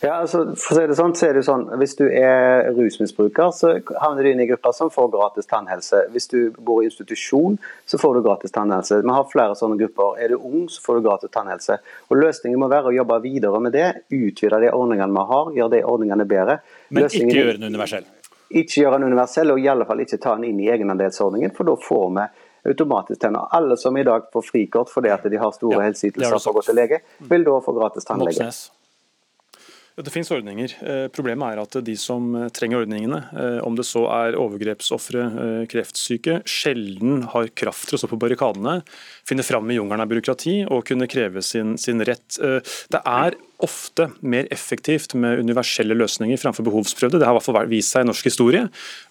Ja, 0.02 0.16
altså, 0.18 0.40
for 0.58 0.74
å 0.74 0.76
si 0.80 0.86
det 0.90 0.96
sånn, 0.98 1.12
så 1.14 1.28
er 1.28 1.36
det 1.38 1.44
sånn, 1.46 1.68
Hvis 1.78 1.92
du 1.94 2.04
er 2.08 2.72
rusmisbruker, 2.74 3.52
så 3.54 3.76
havner 4.02 4.26
du 4.26 4.30
inn 4.32 4.40
i 4.42 4.48
grupper 4.50 4.74
som 4.74 4.90
får 4.90 5.12
gratis 5.12 5.46
tannhelse. 5.50 6.00
Hvis 6.10 6.26
du 6.32 6.38
bor 6.58 6.80
i 6.82 6.88
institusjon, 6.88 7.54
så 7.86 8.00
får 8.02 8.18
du 8.18 8.22
gratis 8.26 8.54
tannhelse. 8.54 8.98
Vi 9.04 9.14
har 9.14 9.28
flere 9.30 9.54
sånne 9.58 9.78
grupper. 9.78 10.18
Er 10.18 10.34
du 10.34 10.40
ung, 10.40 10.66
så 10.66 10.82
får 10.82 10.98
du 10.98 11.06
gratis 11.06 11.30
tannhelse. 11.30 11.78
Og 12.10 12.18
Løsningen 12.18 12.58
må 12.58 12.70
være 12.72 12.90
å 12.90 12.96
jobbe 12.96 13.20
videre 13.22 13.62
med 13.62 13.78
det. 13.78 13.86
Utvide 14.10 14.58
de 14.64 14.74
ordningene 14.74 15.14
vi 15.14 15.28
har, 15.30 15.54
gjøre 15.60 15.74
de 15.76 15.84
ordningene 15.94 16.28
bedre. 16.34 16.58
Men 16.90 17.06
Løsningen... 17.06 17.30
ikke 17.30 17.44
gjøre 17.44 17.56
den 17.60 17.70
universell? 17.70 18.10
ikke 18.52 18.82
gjøre 18.82 18.98
den 18.98 19.08
universell, 19.12 19.50
og 19.54 19.60
i 19.62 19.68
alle 19.72 19.86
fall 19.88 20.02
ikke 20.04 20.20
ta 20.20 20.34
den 20.36 20.50
inn 20.50 20.60
i 20.60 20.68
egenandelsordningen, 20.72 21.54
for 21.56 21.68
da 21.68 21.76
får 21.80 22.06
vi 22.18 22.26
automatisk 22.72 23.22
tenner. 23.22 23.48
Alle 23.56 23.78
som 23.80 23.96
i 23.96 24.04
dag 24.06 24.28
får 24.34 24.44
frikort 24.46 24.92
fordi 24.92 25.10
at 25.14 25.24
de 25.24 25.40
har 25.40 25.54
store 25.56 25.80
ja, 25.80 25.88
helseytelser 25.88 26.36
for 26.36 26.52
å 26.52 26.60
gå 26.60 26.68
til 26.68 26.78
lege, 26.78 27.02
vil 27.32 27.48
da 27.48 27.58
få 27.64 27.74
gratis 27.78 28.06
tannlege. 28.08 28.50
Det 29.96 30.08
finnes 30.08 30.30
ordninger. 30.32 30.72
Eh, 30.88 31.06
problemet 31.12 31.52
er 31.52 31.60
at 31.60 31.76
de 31.84 31.94
som 32.00 32.30
eh, 32.38 32.48
trenger 32.54 32.86
ordningene, 32.86 33.18
eh, 33.36 33.58
om 33.60 33.76
det 33.76 33.84
så 33.84 34.06
er 34.08 34.38
overgrepsofre, 34.40 35.26
kreftsyke, 35.68 36.38
sjelden 36.48 37.26
har 37.34 37.50
kraft 37.52 37.90
til 37.90 37.98
å 37.98 38.00
stå 38.00 38.08
på 38.14 38.20
barrikadene, 38.22 38.78
finne 39.28 39.44
fram 39.44 39.68
i 39.68 39.76
jungelen 39.76 40.04
av 40.04 40.08
byråkrati 40.08 40.62
og 40.64 40.86
kunne 40.88 41.10
kreve 41.12 41.44
sin, 41.44 41.76
sin 41.80 42.00
rett. 42.08 42.38
Det 42.40 43.02
er 43.04 43.36
ofte 43.64 44.08
mer 44.20 44.48
effektivt 44.54 45.14
med 45.18 45.40
universelle 45.42 45.96
løsninger 45.96 46.40
framfor 46.40 46.66
behovsprøvde. 46.66 47.20
Det 47.20 47.28
har 47.28 47.34
i 47.34 47.38
hvert 47.38 47.46
fall 47.46 47.70
vist 47.70 47.94
seg 47.94 48.04
i 48.04 48.08
norsk 48.10 48.28
historie. 48.28 48.64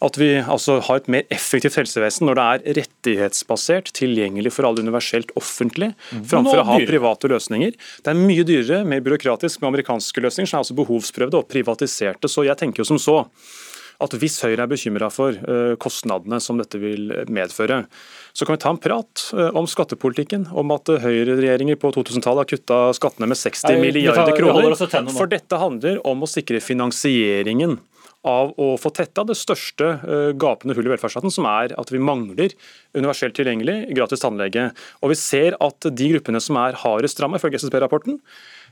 At 0.03 0.19
vi 0.19 0.29
altså 0.41 0.79
har 0.87 1.01
et 1.01 1.09
mer 1.11 1.25
effektivt 1.33 1.79
helsevesen 1.79 2.27
når 2.27 2.39
det 2.39 2.47
er 2.47 2.79
rettighetsbasert, 2.81 3.93
tilgjengelig 3.97 4.53
for 4.55 4.67
alle 4.67 4.83
universelt 4.85 5.33
offentlig, 5.39 5.93
mm. 6.11 6.25
framfor 6.31 6.61
å 6.61 6.67
ha 6.71 6.77
private 6.87 7.31
løsninger. 7.31 7.75
Det 8.03 8.13
er 8.13 8.21
mye 8.21 8.45
dyrere, 8.47 8.83
mer 8.87 9.03
byråkratisk 9.05 9.61
med 9.61 9.71
amerikanske 9.73 10.27
løsninger, 10.27 10.51
som 10.51 10.59
er 10.59 10.65
altså 10.65 10.79
behovsprøvde 10.79 11.41
og 11.41 11.49
privatiserte. 11.51 12.31
Så 12.31 12.45
jeg 12.47 12.59
tenker 12.59 12.83
jo 12.83 12.91
som 12.93 13.01
så 13.01 13.21
at 14.01 14.15
hvis 14.21 14.39
Høyre 14.45 14.65
er 14.65 14.71
bekymra 14.71 15.11
for 15.13 15.35
eh, 15.35 15.75
kostnadene 15.81 16.39
som 16.43 16.59
dette 16.59 16.79
vil 16.81 17.11
medføre, 17.31 17.83
så 18.33 18.47
kan 18.47 18.57
vi 18.57 18.63
ta 18.63 18.73
en 18.73 18.81
prat 18.81 19.27
eh, 19.35 19.51
om 19.57 19.69
skattepolitikken. 19.69 20.47
Om 20.57 20.73
at 20.75 20.91
høyreregjeringer 21.03 21.79
på 21.81 21.93
2000-tallet 21.95 22.43
har 22.43 22.51
kutta 22.51 22.81
skattene 22.97 23.29
med 23.31 23.39
60 23.39 23.69
Nei, 23.69 23.79
milliarder 23.85 24.35
kroner. 24.37 24.75
For 25.13 25.31
dette 25.31 25.61
handler 25.61 26.01
om 26.07 26.25
å 26.25 26.29
sikre 26.29 26.63
finansieringen 26.63 27.79
av 28.27 28.51
å 28.61 28.73
få 28.77 28.91
tetta 28.93 29.23
det 29.25 29.35
største 29.37 29.87
eh, 29.97 30.31
gapende 30.37 30.75
hullet 30.77 30.91
i 30.91 30.93
velferdsstaten, 30.93 31.33
som 31.33 31.47
er 31.49 31.73
at 31.79 31.91
vi 31.93 32.01
mangler 32.01 32.53
universelt 32.97 33.35
tilgjengelig 33.37 33.95
gratis 33.97 34.21
tannlege. 34.21 34.69
Og 35.01 35.13
vi 35.13 35.17
ser 35.17 35.57
at 35.61 35.89
de 35.89 36.09
gruppene 36.13 36.41
som 36.43 36.59
er 36.61 36.77
hardest 36.83 37.21
ramma, 37.21 37.41
ifølge 37.41 37.61
SSB-rapporten, 37.63 38.19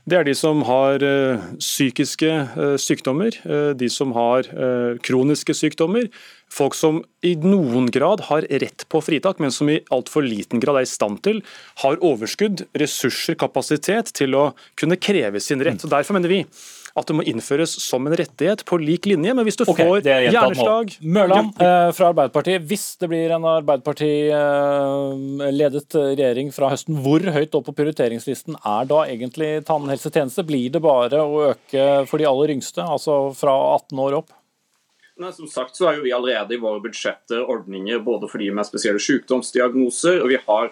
det 0.08 0.16
er 0.16 0.26
de 0.26 0.34
som 0.36 0.62
har 0.64 1.02
uh, 1.04 1.42
psykiske 1.60 2.30
uh, 2.56 2.76
sykdommer, 2.80 3.36
uh, 3.44 3.72
de 3.76 3.88
som 3.92 4.14
har 4.16 4.48
kroniske 5.04 5.54
sykdommer. 5.56 6.08
Folk 6.50 6.74
som 6.74 7.02
i 7.22 7.36
noen 7.38 7.86
grad 7.92 8.24
har 8.30 8.46
rett 8.62 8.86
på 8.90 9.02
fritak, 9.04 9.38
men 9.42 9.52
som 9.54 9.68
i 9.70 9.78
altfor 9.94 10.24
liten 10.26 10.62
grad 10.62 10.80
er 10.80 10.88
i 10.88 10.90
stand 10.90 11.20
til, 11.26 11.42
har 11.84 12.00
overskudd, 12.02 12.64
ressurser, 12.80 13.36
kapasitet 13.38 14.10
til 14.16 14.34
å 14.34 14.50
kunne 14.80 14.98
kreve 14.98 15.42
sin 15.42 15.62
rett. 15.62 15.82
Så 15.82 15.90
Derfor 15.92 16.18
mener 16.18 16.32
vi 16.32 16.42
at 16.98 17.06
det 17.06 17.14
må 17.16 17.22
innføres 17.28 17.72
som 17.82 18.06
en 18.06 18.16
rettighet 18.18 18.64
på 18.68 18.74
lik 18.82 19.06
linje. 19.10 19.34
Men 19.36 19.44
hvis 19.46 19.58
du 19.60 19.64
okay, 19.66 19.86
får 19.86 19.98
hjerneslag 20.06 20.86
Mørland 21.00 21.48
eh, 21.62 21.90
fra 21.96 22.04
Arbeiderpartiet, 22.10 22.60
hvis 22.70 22.86
det 23.00 23.06
blir 23.12 23.28
en 23.36 23.44
Arbeiderparti-ledet 23.52 25.88
eh, 25.94 26.00
regjering 26.14 26.48
fra 26.54 26.66
høsten, 26.72 26.94
hvor 27.04 27.20
høyt 27.36 27.56
opp 27.58 27.66
på 27.70 27.78
prioriteringslisten 27.82 28.54
er 28.58 28.82
da 28.90 28.98
egentlig 29.06 29.50
tannhelsetjeneste? 29.68 30.48
Blir 30.48 30.68
det 30.74 30.82
bare 30.84 31.18
å 31.22 31.24
øke 31.52 31.82
for 32.10 32.16
de 32.20 32.30
aller 32.30 32.48
yngste, 32.56 32.80
altså 32.82 33.14
fra 33.36 33.54
18 33.78 34.04
år 34.06 34.12
opp? 34.22 34.30
Nei, 35.20 35.32
som 35.36 35.48
sagt 35.52 35.76
så 35.76 35.84
har 35.86 35.94
jo 35.98 36.06
vi 36.06 36.16
allerede 36.16 36.54
i 36.56 36.60
våre 36.60 36.80
budsjetter 36.80 37.40
ordninger 37.44 37.98
både 38.04 38.28
for 38.30 38.38
de 38.40 38.50
med 38.56 38.64
spesielle 38.64 39.00
sykdomsdiagnoser, 39.04 40.16
og 40.24 40.28
vi 40.32 40.38
har 40.46 40.64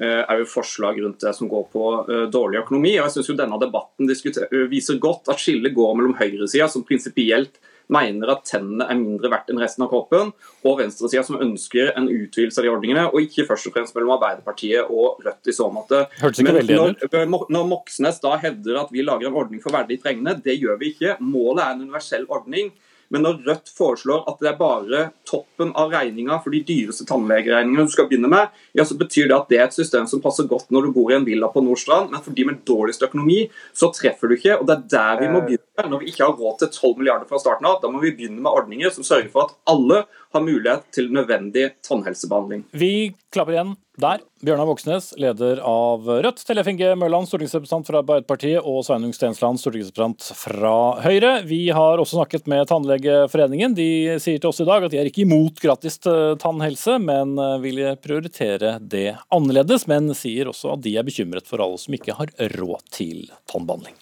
òg 0.00 0.40
jo 0.40 0.48
forslag 0.48 1.00
rundt 1.02 1.20
det 1.20 1.34
som 1.36 1.50
går 1.50 1.66
på 1.72 1.88
eh, 2.06 2.24
dårlig 2.32 2.62
økonomi. 2.62 2.94
og 2.98 3.06
jeg 3.06 3.16
synes 3.16 3.28
jo 3.28 3.36
Denne 3.36 3.58
debatten 3.60 4.08
eh, 4.08 4.64
viser 4.70 4.98
godt 5.02 5.28
at 5.28 5.42
skillet 5.42 5.74
går 5.74 5.94
mellom 5.98 6.16
høyresida, 6.16 6.68
som 6.68 6.84
prinsipielt 6.86 7.60
mener 7.92 8.30
at 8.32 8.44
tennene 8.48 8.86
er 8.88 8.96
mindre 8.96 9.28
verdt 9.32 9.50
enn 9.52 9.60
resten 9.60 9.84
av 9.84 9.90
kroppen, 9.90 10.30
og 10.64 10.78
venstresida 10.78 11.24
som 11.26 11.40
ønsker 11.42 11.90
en 11.98 12.06
utvidelse 12.08 12.60
av 12.60 12.64
de 12.64 12.70
ordningene, 12.72 13.08
og 13.10 13.26
ikke 13.26 13.44
først 13.48 13.68
og 13.68 13.74
fremst 13.74 13.96
mellom 13.96 14.14
Arbeiderpartiet 14.16 14.88
og 14.88 15.20
Rødt 15.26 15.50
i 15.50 15.56
så 15.56 15.68
måte. 15.74 16.06
Men 16.22 16.62
når, 16.70 17.44
når 17.52 17.68
Moxnes 17.68 18.22
da 18.22 18.36
hevder 18.40 18.80
at 18.84 18.94
vi 18.94 19.04
lager 19.04 19.28
en 19.28 19.36
ordning 19.42 19.60
for 19.60 19.74
verdig 19.74 20.00
trengende, 20.00 20.38
det 20.44 20.56
gjør 20.62 20.80
vi 20.80 20.94
ikke. 20.94 21.18
Målet 21.20 21.66
er 21.66 21.74
en 21.74 21.84
universell 21.84 22.24
ordning. 22.32 22.72
Men 23.12 23.26
når 23.26 23.42
Rødt 23.46 23.72
foreslår 23.76 24.24
at 24.30 24.40
det 24.40 24.50
er 24.50 24.58
bare 24.58 25.02
toppen 25.28 25.72
av 25.78 25.92
regninga 25.92 26.38
for 26.42 26.54
de 26.54 26.62
dyreste 26.66 27.04
tannlegeregningene 27.08 27.84
du 27.86 27.92
skal 27.92 28.08
begynne 28.08 28.30
med, 28.32 28.52
ja, 28.78 28.86
så 28.88 28.96
betyr 28.98 29.28
det 29.28 29.36
at 29.36 29.50
det 29.52 29.60
er 29.60 29.66
et 29.68 29.76
system 29.76 30.08
som 30.10 30.22
passer 30.24 30.48
godt 30.50 30.72
når 30.72 30.88
du 30.88 30.94
bor 30.96 31.12
i 31.12 31.18
en 31.18 31.26
villa 31.28 31.50
på 31.52 31.62
Nordstrand, 31.64 32.10
men 32.12 32.24
for 32.24 32.34
de 32.36 32.46
med 32.48 32.62
dårligst 32.68 33.04
økonomi, 33.04 33.44
så 33.76 33.92
treffer 33.94 34.30
du 34.32 34.38
ikke. 34.38 34.56
og 34.58 34.66
Det 34.68 34.78
er 34.78 34.88
der 34.96 35.22
vi 35.22 35.30
må 35.32 35.42
eh. 35.42 35.50
begynne. 35.50 35.88
Når 35.92 36.02
vi 36.02 36.10
ikke 36.12 36.24
har 36.24 36.36
råd 36.36 36.58
til 36.60 36.68
12 36.68 36.98
milliarder 37.00 37.28
fra 37.28 37.40
starten 37.40 37.68
av, 37.68 37.78
da 37.82 37.88
må 37.90 38.00
vi 38.02 38.12
begynne 38.16 38.42
med 38.42 38.52
ordninger 38.52 38.92
som 38.92 39.06
sørger 39.06 39.30
for 39.32 39.48
at 39.48 39.56
alle 39.72 40.02
har 40.32 40.44
mulighet 40.44 40.88
til 40.94 41.12
nødvendig 41.14 41.70
tannhelsebehandling. 41.86 42.66
Vi 42.72 43.12
klapper 43.32 43.56
igjen 43.56 43.74
der. 44.00 44.22
Bjørnar 44.42 44.66
Moxnes, 44.66 45.10
leder 45.20 45.60
av 45.68 46.08
Rødt, 46.08 46.40
Tellef 46.48 46.66
Inge 46.72 46.94
Mørland, 46.98 47.28
stortingsrepresentant 47.28 47.86
fra 47.86 48.00
Arbeiderpartiet, 48.00 48.64
og 48.64 48.80
Sveinung 48.86 49.12
Stensland, 49.14 49.60
stortingsrepresentant 49.60 50.32
fra 50.38 50.74
Høyre. 51.04 51.34
Vi 51.46 51.60
har 51.76 52.00
også 52.02 52.18
snakket 52.18 52.48
med 52.50 52.66
Tannlegeforeningen. 52.70 53.76
De 53.78 53.88
sier 54.22 54.42
til 54.42 54.50
oss 54.50 54.62
i 54.64 54.68
dag 54.68 54.88
at 54.88 54.94
de 54.94 54.98
er 55.02 55.10
ikke 55.10 55.26
imot 55.26 55.62
gratis 55.62 56.00
tannhelse, 56.02 56.98
men 57.04 57.36
vil 57.62 57.84
prioritere 58.02 58.78
det 58.80 59.12
annerledes. 59.30 59.86
Men 59.92 60.10
sier 60.18 60.50
også 60.50 60.74
at 60.74 60.82
de 60.82 60.96
er 60.98 61.06
bekymret 61.06 61.46
for 61.46 61.62
alle 61.62 61.78
som 61.78 61.94
ikke 61.94 62.16
har 62.18 62.32
råd 62.56 62.88
til 62.90 63.28
tannbehandling. 63.52 64.01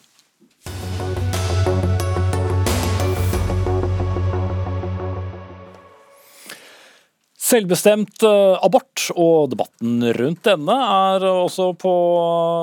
Selvbestemt 7.51 8.23
eh, 8.23 8.57
abort 8.63 9.09
og 9.19 9.49
debatten 9.51 10.05
rundt 10.15 10.45
denne 10.47 10.75
er 10.87 11.25
også 11.27 11.73
på 11.83 11.95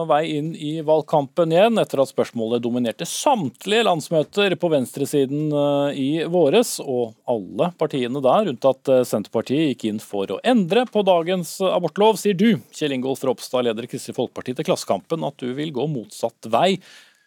vei 0.08 0.22
inn 0.38 0.54
i 0.56 0.78
valgkampen 0.86 1.52
igjen, 1.52 1.82
etter 1.82 2.00
at 2.00 2.12
spørsmålet 2.14 2.64
dominerte 2.64 3.04
samtlige 3.10 3.84
landsmøter 3.84 4.56
på 4.56 4.70
venstresiden 4.72 5.50
eh, 5.52 6.00
i 6.00 6.08
våres. 6.32 6.78
Og 6.80 7.18
alle 7.28 7.68
partiene 7.76 8.22
der, 8.24 8.54
unntatt 8.54 8.94
eh, 8.94 9.04
Senterpartiet, 9.10 9.74
gikk 9.74 9.86
inn 9.90 10.00
for 10.00 10.32
å 10.32 10.40
endre 10.48 10.86
på 10.88 11.04
dagens 11.04 11.58
abortlov, 11.68 12.22
sier 12.22 12.40
du, 12.40 12.54
Kjell 12.72 12.96
Ingolf 12.96 13.28
Ropstad, 13.28 13.68
leder 13.68 13.92
Kristelig 13.92 14.16
Folkeparti, 14.22 14.56
til 14.56 14.70
Klassekampen, 14.72 15.28
at 15.28 15.44
du 15.44 15.52
vil 15.58 15.76
gå 15.76 15.90
motsatt 15.92 16.48
vei, 16.54 16.78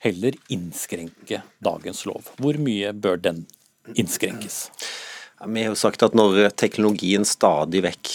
heller 0.00 0.40
innskrenke 0.48 1.44
dagens 1.60 2.06
lov. 2.08 2.32
Hvor 2.40 2.56
mye 2.56 2.96
bør 2.96 3.20
den 3.20 3.44
innskrenkes? 4.00 4.62
Vi 5.46 5.62
har 5.64 5.72
jo 5.72 5.78
sagt 5.78 6.02
at 6.04 6.16
når 6.16 6.50
teknologien 6.60 7.24
stadig 7.24 7.80
vekk 7.86 8.10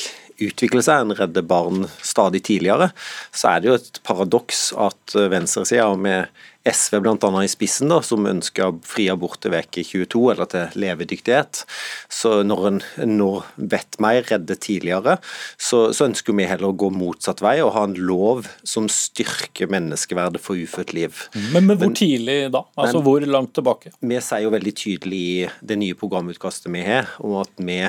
utvikler 0.46 0.84
seg, 0.84 1.05
en 1.05 1.15
redder 1.15 1.46
barn 1.48 1.88
stadig 2.03 2.44
tidligere, 2.46 2.91
så 3.34 3.55
er 3.55 3.63
det 3.63 3.70
jo 3.70 3.77
et 3.79 4.01
paradoks 4.05 4.67
at 4.77 5.15
venstresida 5.32 5.88
med 5.98 6.27
SV 6.66 7.00
bl.a. 7.04 7.30
i 7.44 7.50
spissen, 7.50 7.92
da, 7.92 8.00
som 8.06 8.26
ønsker 8.26 8.80
fri 8.86 9.06
abort 9.14 9.38
til 9.44 9.54
uke 9.54 9.84
22, 9.86 10.22
eller 10.34 10.50
til 10.50 10.80
levedyktighet. 10.82 11.62
Så 12.10 12.40
når 12.48 12.68
en 12.72 12.80
nå 13.16 13.30
vet 13.56 14.00
mer, 14.02 14.24
redder 14.26 14.58
tidligere, 14.58 15.18
så, 15.58 15.92
så, 15.94 16.08
ønsker 16.10 16.36
vi 16.38 16.48
heller 16.50 16.72
å 16.72 16.78
gå 16.78 16.90
motsatt 16.94 17.44
vei 17.46 17.58
og 17.64 17.74
ha 17.76 17.86
en 17.88 17.96
lov 17.98 18.50
som 18.66 18.90
styrker 18.92 19.70
menneskeverdet 19.72 20.42
for 20.42 20.58
ufødt 20.58 20.96
liv. 20.98 21.26
Men, 21.54 21.70
men 21.70 21.80
hvor 21.82 21.94
tidlig 21.98 22.38
da? 22.54 22.64
Altså 22.76 23.00
men, 23.00 23.06
hvor 23.08 23.28
langt 23.38 23.54
tilbake? 23.58 23.94
Vi 24.02 24.20
sier 24.24 24.46
jo 24.46 24.54
veldig 24.56 24.76
tydelig 24.78 25.22
i 25.26 25.36
det 25.62 25.80
nye 25.82 25.98
programutkastet 25.98 26.72
vi 26.74 26.84
har, 26.86 27.12
om 27.22 27.38
at 27.44 27.54
vi 27.62 27.82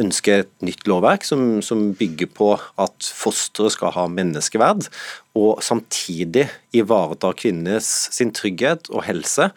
ønsker 0.00 0.44
et 0.44 0.52
nytt 0.64 0.86
lovverk 0.90 1.24
som, 1.26 1.60
som 1.64 1.90
bygger 1.98 2.30
på 2.36 2.52
at 2.80 3.10
fosteret 3.16 3.74
skal 3.74 3.94
ha 3.96 4.06
menneskeverd, 4.12 4.88
og 5.38 5.60
samtidig 5.62 6.48
ivaretar 6.74 7.36
kvinnes 7.38 7.86
sin 8.14 8.32
trygghet 8.34 8.88
og 8.90 9.04
helse. 9.06 9.48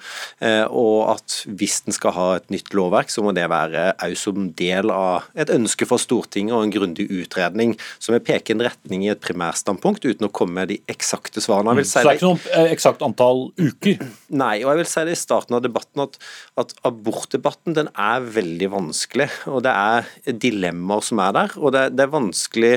Eh, 0.43 0.65
og 0.69 1.15
at 1.15 1.39
hvis 1.49 1.79
en 1.87 1.95
skal 1.95 2.13
ha 2.13 2.27
et 2.37 2.49
nytt 2.53 2.71
lovverk, 2.77 3.09
så 3.09 3.23
må 3.25 3.33
det 3.33 3.47
være 3.49 3.91
òg 4.05 4.15
som 4.17 4.51
del 4.57 4.93
av 4.93 5.29
et 5.37 5.49
ønske 5.53 5.87
fra 5.89 5.97
Stortinget 6.01 6.55
og 6.55 6.65
en 6.67 6.73
grundig 6.73 7.07
utredning 7.09 7.75
som 7.97 8.13
vil 8.15 8.23
peke 8.25 8.53
en 8.53 8.65
retning 8.65 9.05
i 9.05 9.11
et 9.13 9.21
primærstandpunkt, 9.23 10.05
uten 10.05 10.29
å 10.29 10.31
komme 10.33 10.61
med 10.61 10.73
de 10.73 10.79
eksakte 10.91 11.41
svarene. 11.43 11.75
Si 11.81 11.95
så 11.95 12.05
det 12.05 12.13
er 12.13 12.21
ikke 12.21 12.31
noe 12.31 12.53
eh, 12.53 12.71
eksakt 12.75 13.05
antall 13.05 13.47
uker? 13.57 14.05
Nei, 14.33 14.55
og 14.61 14.73
jeg 14.73 14.81
vil 14.83 14.91
si 14.93 15.05
det 15.09 15.17
i 15.17 15.21
starten 15.23 15.57
av 15.57 15.65
debatten 15.65 16.05
at, 16.05 16.19
at 16.61 16.73
abortdebatten 16.85 17.77
den 17.77 17.89
er 17.93 18.25
veldig 18.25 18.69
vanskelig. 18.73 19.29
Og 19.49 19.63
det 19.65 19.73
er 19.73 20.37
dilemmaer 20.45 21.05
som 21.05 21.21
er 21.23 21.33
der. 21.37 21.57
og 21.57 21.73
det, 21.75 21.87
det 21.97 22.05
er 22.05 22.13
vanskelig 22.13 22.73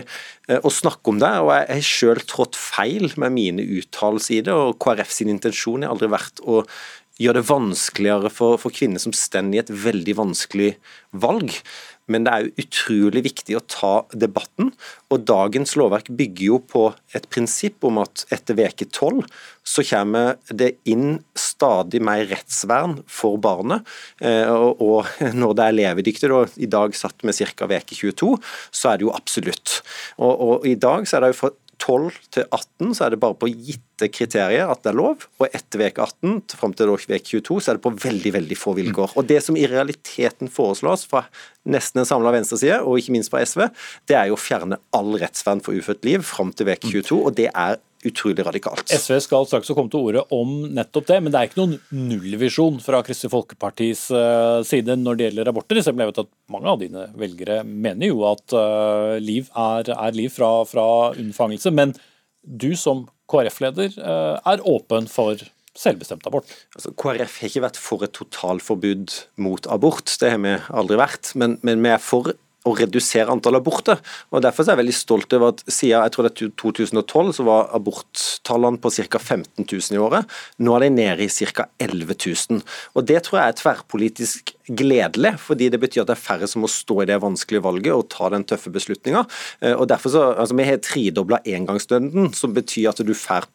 å 0.47 0.71
snakke 0.71 1.11
om 1.11 1.19
det. 1.19 1.33
og 1.43 1.51
Jeg 1.55 1.67
har 1.73 1.89
selv 1.89 2.27
trådt 2.31 2.59
feil 2.59 3.11
med 3.17 3.35
mine 3.35 3.65
uttalelser 3.81 4.39
i 4.39 4.45
det. 4.47 4.55
og 4.55 4.79
KrF 4.83 5.11
sin 5.11 5.33
intensjon 5.33 5.83
har 5.83 5.95
aldri 5.95 6.13
vært 6.13 6.43
å 6.47 6.63
gjøre 7.19 7.41
det 7.41 7.49
vanskeligere 7.49 8.31
for, 8.31 8.59
for 8.61 8.75
kvinner 8.75 9.01
som 9.03 9.15
står 9.17 9.55
i 9.55 9.63
et 9.63 9.73
veldig 9.73 10.17
vanskelig 10.19 10.75
valg. 11.17 11.55
Men 12.13 12.27
det 12.27 12.33
er 12.33 12.45
jo 12.47 12.65
utrolig 12.65 13.25
viktig 13.27 13.57
å 13.59 13.65
ta 13.67 13.93
debatten. 14.15 14.71
Og 15.11 15.27
dagens 15.27 15.75
lovverk 15.79 16.11
bygger 16.15 16.47
jo 16.51 16.61
på 16.63 16.85
et 17.17 17.27
prinsipp 17.33 17.85
om 17.87 18.01
at 18.03 18.27
etter 18.35 18.59
veke 18.59 18.89
tolv 18.95 19.27
så 19.67 19.83
kommer 19.87 20.37
det 20.55 20.77
inn 20.87 21.19
stadig 21.35 22.01
mer 22.07 22.25
rettsvern 22.31 23.01
for 23.11 23.41
barnet. 23.43 23.87
Eh, 24.23 24.47
og 24.51 25.11
når 25.41 25.59
det 25.59 25.67
er 25.67 25.79
levedyktig, 25.81 26.31
og 26.31 26.55
i 26.63 26.71
dag 26.71 26.95
satt 26.97 27.27
vi 27.27 27.35
ca. 27.35 27.71
veke 27.71 27.99
22, 27.99 28.33
så 28.71 28.93
er 28.93 29.01
det 29.01 29.09
jo 29.09 29.15
absolutt. 29.17 29.81
Og, 30.21 30.33
og 30.33 30.69
i 30.69 30.77
dag 30.79 31.09
så 31.09 31.19
er 31.19 31.27
det 31.27 31.35
jo 31.35 31.41
for 31.43 31.63
12 31.83 32.17
til 32.35 32.47
18 32.49 32.95
så 32.97 33.07
er 33.07 33.13
det 33.13 33.21
bare 33.23 33.37
på 33.39 33.49
gitte 33.51 34.09
kriterier 34.13 34.71
at 34.71 34.83
det 34.85 34.93
er 34.93 34.99
lov, 34.99 35.27
og 35.41 35.57
etter 35.57 35.85
uke 35.87 36.05
18 36.05 36.57
fram 36.57 36.75
til 36.77 36.93
uke 36.93 37.19
22 37.21 37.59
så 37.61 37.73
er 37.73 37.79
det 37.79 37.85
på 37.85 37.95
veldig 38.05 38.33
veldig 38.39 38.59
få 38.59 38.75
vilkår. 38.79 39.17
Og 39.17 39.27
Det 39.29 39.43
som 39.45 39.57
i 39.57 39.67
realiteten 39.69 40.51
foreslås 40.53 41.07
fra 41.09 41.27
nesten 41.67 42.03
en 42.03 42.09
samla 42.09 42.33
venstreside, 42.35 42.81
og 42.83 43.01
ikke 43.01 43.17
minst 43.17 43.33
fra 43.33 43.45
SV, 43.45 43.69
det 44.09 44.17
er 44.17 44.31
jo 44.31 44.39
å 44.39 44.41
fjerne 44.41 44.81
all 44.97 45.17
rettsvern 45.21 45.63
for 45.65 45.77
ufødt 45.77 46.07
liv 46.09 46.25
fram 46.27 46.53
til 46.53 46.71
uke 46.73 46.81
22, 46.87 47.21
og 47.21 47.37
det 47.37 47.51
er 47.53 47.81
utrolig 48.09 48.45
radikalt. 48.47 48.91
SV 48.93 49.19
skal 49.25 49.49
straks 49.49 49.73
komme 49.73 49.93
til 49.93 50.09
ordet 50.09 50.25
om 50.35 50.55
nettopp 50.77 51.09
det, 51.11 51.19
men 51.23 51.35
det 51.35 51.41
er 51.41 51.51
ikke 51.51 51.61
noen 51.63 51.77
nullvisjon 52.11 52.79
fra 52.85 53.03
Kristelig 53.07 53.33
Folkepartis 53.35 54.07
uh, 54.15 54.63
side 54.67 54.99
når 55.01 55.19
det 55.19 55.29
gjelder 55.29 55.51
aborter. 55.53 55.83
Selv 55.83 55.99
om 55.99 56.05
jeg 56.05 56.13
vet 56.13 56.23
at 56.25 56.33
mange 56.53 56.73
av 56.73 56.81
dine 56.83 57.09
velgere 57.19 57.61
mener 57.67 58.13
jo 58.13 58.23
at 58.31 58.57
uh, 58.57 59.17
liv 59.23 59.51
er, 59.53 59.93
er, 59.97 60.17
liv 60.17 60.33
fra, 60.35 60.51
fra 60.69 60.87
unnfangelse. 61.17 61.75
Men 61.75 61.97
du 62.47 62.73
som 62.79 63.07
KrF-leder 63.31 63.99
uh, 63.99 64.39
er 64.47 64.65
åpen 64.67 65.11
for 65.11 65.43
selvbestemt 65.77 66.27
abort. 66.29 66.49
Altså, 66.77 66.93
KrF 66.97 67.41
har 67.43 67.51
ikke 67.51 67.65
vært 67.67 67.81
for 67.81 68.05
et 68.07 68.15
totalforbud 68.17 69.13
mot 69.45 69.69
abort, 69.73 70.09
det 70.23 70.33
har 70.33 70.41
vi 70.43 70.55
aldri 70.73 70.99
vært. 71.01 71.35
Men, 71.39 71.59
men 71.67 71.83
vi 71.85 71.93
er 71.93 72.03
for 72.03 72.33
å 72.67 72.75
redusere 72.77 73.33
antall 73.33 73.59
aborter. 73.61 74.01
Og 74.35 74.45
Derfor 74.45 74.67
er 74.67 74.75
jeg 74.75 74.83
veldig 74.83 74.97
stolt 74.97 75.37
over 75.39 75.55
at 75.55 75.65
siden 75.67 75.95
jeg 75.97 76.15
tror 76.15 76.27
det 76.27 76.33
er 76.35 76.53
2012 76.63 77.33
så 77.39 77.47
var 77.47 77.71
aborttallene 77.77 78.81
på 78.83 78.93
ca. 78.97 79.21
15 79.23 79.65
000 79.65 79.97
i 79.97 80.03
året. 80.03 80.37
Nå 80.59 80.77
er 80.77 80.87
de 80.87 80.93
nede 80.99 81.27
i 81.27 81.49
ca. 81.53 81.69
11 81.83 82.15
000. 82.51 82.63
Og 82.95 83.07
Det 83.07 83.23
tror 83.27 83.41
jeg 83.41 83.55
er 83.55 83.61
tverrpolitisk 83.63 84.55
gledelig, 84.67 85.37
fordi 85.39 85.71
det 85.71 85.81
betyr 85.83 86.03
at 86.03 86.11
det 86.11 86.17
er 86.17 86.25
færre 86.27 86.49
som 86.51 86.65
må 86.65 86.71
stå 86.71 87.03
i 87.03 87.09
det 87.11 87.21
vanskelige 87.23 87.65
valget 87.65 87.95
og 87.95 88.09
ta 88.13 88.31
den 88.35 88.47
tøffe 88.49 88.73
beslutninga. 88.75 89.27
Eh, 89.61 89.77
altså 89.77 90.55
Vi 90.57 90.67
har 90.67 90.83
tredobla 90.83 91.43
engangsstønaden, 91.47 92.33
som 92.35 92.55
betyr 92.57 92.91
at 92.91 93.05
du 93.07 93.15
får 93.15 93.47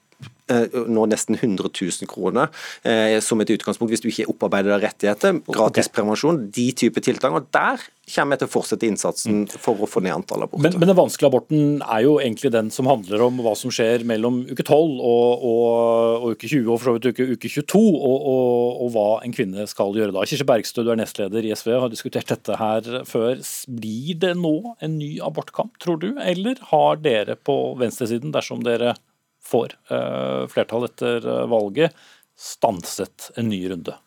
nå 0.51 1.05
nesten 1.09 1.37
100 1.37 1.69
000 1.71 2.09
kroner 2.11 2.49
eh, 2.83 3.19
som 3.23 3.41
et 3.41 3.53
utgangspunkt 3.53 3.91
hvis 3.93 4.03
du 4.03 4.09
ikke 4.11 4.29
opparbeider 4.31 4.81
rettigheter. 4.83 5.39
Gratis 5.47 5.87
okay. 5.87 5.95
prevensjon, 5.95 6.45
de 6.53 6.67
type 6.75 7.03
tiltak. 7.03 7.33
og 7.33 7.49
Der 7.53 7.81
kommer 8.11 8.35
jeg 8.35 8.41
til 8.41 8.49
å 8.49 8.51
fortsette 8.51 8.87
innsatsen 8.87 9.43
for 9.61 9.79
å 9.79 9.87
få 9.87 10.01
ned 10.03 10.17
antall 10.17 10.43
aborter. 10.43 10.65
Men, 10.65 10.79
men, 10.81 10.89
den 10.89 10.97
vanskelige 10.97 11.31
aborten 11.31 11.83
er 11.85 12.03
jo 12.03 12.17
egentlig 12.19 12.51
den 12.51 12.71
som 12.73 12.89
handler 12.89 13.23
om 13.27 13.39
hva 13.45 13.53
som 13.57 13.71
skjer 13.71 14.03
mellom 14.07 14.41
uke 14.49 14.65
12 14.65 14.73
og, 14.75 15.45
og, 15.47 16.25
og 16.25 16.35
uke 16.35 16.49
20, 16.49 16.65
og 16.65 16.81
for 16.81 16.89
så 16.89 16.95
vidt 16.97 17.07
uke, 17.11 17.29
uke 17.37 17.51
22, 17.53 17.79
og, 17.79 18.25
og, 18.31 18.89
hva 18.91 19.07
en 19.23 19.35
kvinne 19.35 19.67
skal 19.71 19.95
gjøre 19.95 20.15
da. 20.15 20.25
Kirsti 20.27 20.47
Bergstø, 20.49 20.83
du 20.83 20.91
er 20.91 20.99
nestleder 20.99 21.47
i 21.47 21.53
SV, 21.55 21.71
har 21.85 21.93
diskutert 21.93 22.33
dette 22.33 22.57
her 22.59 23.05
før. 23.07 23.39
Blir 23.71 24.19
det 24.25 24.33
nå 24.39 24.75
en 24.83 24.97
ny 24.99 25.13
abortkamp, 25.23 25.77
tror 25.81 26.01
du, 26.01 26.11
eller 26.19 26.59
har 26.73 26.99
dere 26.99 27.37
på 27.39 27.57
venstresiden, 27.79 28.35
dersom 28.35 28.65
dere 28.67 28.97
får 29.43 29.75
eh, 29.89 30.47
flertall 30.47 30.87
etter 30.87 31.27
eh, 31.27 31.47
valget, 31.49 31.97
stanset 32.39 33.31
en 33.35 33.49
ny 33.49 33.61
runde? 33.69 33.97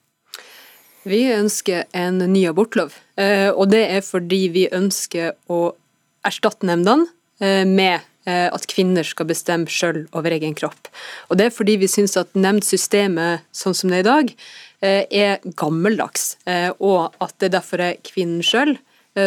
Vi 1.05 1.21
ønsker 1.35 1.85
en 1.93 2.23
ny 2.33 2.47
abortlov, 2.49 2.97
eh, 3.21 3.51
og 3.53 3.69
det 3.75 3.85
er 3.99 4.07
fordi 4.07 4.47
vi 4.55 4.65
ønsker 4.73 5.35
å 5.53 5.75
erstatte 6.25 6.67
nemndene 6.67 7.11
med 7.69 8.01
at 8.25 8.63
kvinner 8.71 9.05
skal 9.05 9.27
bestemme 9.29 9.69
sjøl 9.69 10.05
over 10.17 10.33
egen 10.33 10.55
kropp. 10.57 10.87
Og 11.29 11.37
Det 11.37 11.49
er 11.49 11.53
fordi 11.53 11.75
vi 11.83 11.89
syns 11.91 12.15
at 12.17 12.31
nemndsystemet 12.33 13.43
sånn 13.53 13.75
som 13.77 13.91
det 13.91 13.99
er 13.99 14.05
i 14.05 14.07
dag, 14.07 14.31
er 15.13 15.43
gammeldags, 15.59 16.39
og 16.79 17.19
at 17.21 17.35
det 17.43 17.51
derfor 17.53 17.83
er 17.85 17.99
kvinnen 18.07 18.41
sjøl 18.41 18.79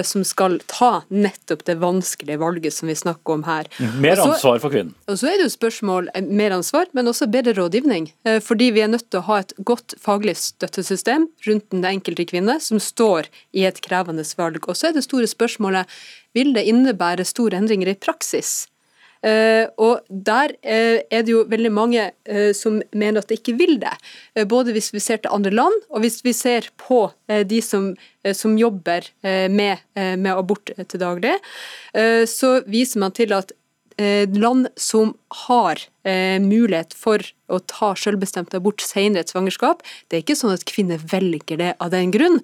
som 0.03 0.23
skal 0.27 0.59
ta 0.67 1.03
nettopp 1.07 1.63
det 1.67 1.77
vanskelige 1.79 2.39
valget 2.41 2.75
som 2.75 2.89
vi 2.91 2.95
snakker 2.95 3.37
om 3.37 3.43
her. 3.47 3.69
Mer 4.01 4.19
ansvar 4.19 4.59
for 4.59 4.73
kvinnen. 4.73 4.93
Og 5.07 5.19
så 5.19 5.31
er 5.31 5.39
det 5.39 5.47
jo 5.47 5.53
spørsmål 5.55 6.09
eh, 6.13 6.27
mer 6.27 6.55
ansvar, 6.57 6.89
men 6.97 7.07
også 7.07 7.29
bedre 7.31 7.55
rådgivning. 7.57 8.11
Eh, 8.27 8.39
fordi 8.43 8.69
vi 8.75 8.83
er 8.83 8.91
nødt 8.91 9.09
til 9.09 9.21
å 9.21 9.27
ha 9.29 9.41
et 9.43 9.53
godt 9.67 9.95
faglig 10.03 10.35
støttesystem 10.41 11.29
rundt 11.47 11.69
den 11.71 11.87
enkelte 11.87 12.27
kvinne 12.27 12.59
som 12.63 12.81
står 12.83 13.29
i 13.55 13.67
et 13.69 13.81
krevende 13.85 14.25
valg. 14.37 14.63
Og 14.67 14.77
så 14.77 14.89
er 14.89 14.97
det 14.97 15.05
store 15.07 15.29
spørsmålet 15.29 15.99
vil 16.37 16.53
det 16.55 16.67
innebære 16.69 17.25
store 17.25 17.57
endringer 17.61 17.93
i 17.93 17.99
praksis. 17.99 18.67
Uh, 19.25 19.65
og 19.81 20.05
der 20.09 20.53
uh, 20.61 20.99
er 21.09 21.23
det 21.25 21.33
jo 21.33 21.45
veldig 21.49 21.71
mange 21.73 22.03
uh, 22.29 22.51
som 22.55 22.77
mener 22.93 23.23
at 23.23 23.29
det 23.31 23.39
ikke 23.39 23.57
vil 23.57 23.79
det. 23.81 23.93
både 24.47 24.71
hvis 24.75 24.91
vi 24.93 25.01
ser 25.01 25.17
til 25.17 25.33
andre 25.33 25.51
land, 25.51 25.73
og 25.89 26.03
hvis 26.03 26.21
vi 26.23 26.33
ser 26.33 26.69
på 26.77 27.07
de 27.27 27.61
som, 27.61 27.95
som 28.33 28.57
jobber 28.57 29.07
med, 29.49 29.77
med, 29.95 30.31
abort 30.31 30.69
til 30.89 30.99
daglig, 30.99 31.33
så 32.29 32.61
viser 32.67 32.99
man 32.99 33.11
til 33.11 33.33
at 33.33 33.51
land 33.97 34.67
som 34.77 35.15
har 35.47 35.81
mulighet 36.07 36.93
for 36.93 37.23
å 37.49 37.57
ta 37.65 37.93
selvbestemt 37.97 38.53
abort 38.55 38.83
senere 38.85 39.25
et 39.25 39.31
svangerskap, 39.33 39.81
det 40.07 40.19
er 40.19 40.25
ikke 40.25 40.37
sånn 40.37 40.53
at 40.53 40.67
kvinner 40.69 41.01
velger 41.01 41.57
det 41.57 41.71
av 41.83 41.91
den 41.95 42.13
grunn. 42.13 42.41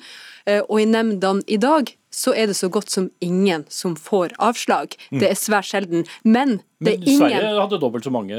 og 0.68 0.82
i 0.82 0.86
nemndene 0.90 1.46
i 1.48 1.58
dag 1.62 1.94
så 2.14 2.34
er 2.38 2.50
det 2.50 2.56
så 2.58 2.70
godt 2.70 2.94
som 2.94 3.10
ingen 3.26 3.66
som 3.74 3.96
får 3.98 4.36
avslag. 4.44 4.94
Mm. 5.10 5.20
Det 5.22 5.30
er 5.32 5.40
svært 5.40 5.70
sjelden. 5.70 6.06
Men 6.24 6.60
det 6.84 6.94
er 6.94 7.08
ingen 7.08 7.24
Sverige 7.24 7.54
hadde 7.58 7.80
dobbelt 7.82 8.06
så 8.06 8.14
mange 8.14 8.38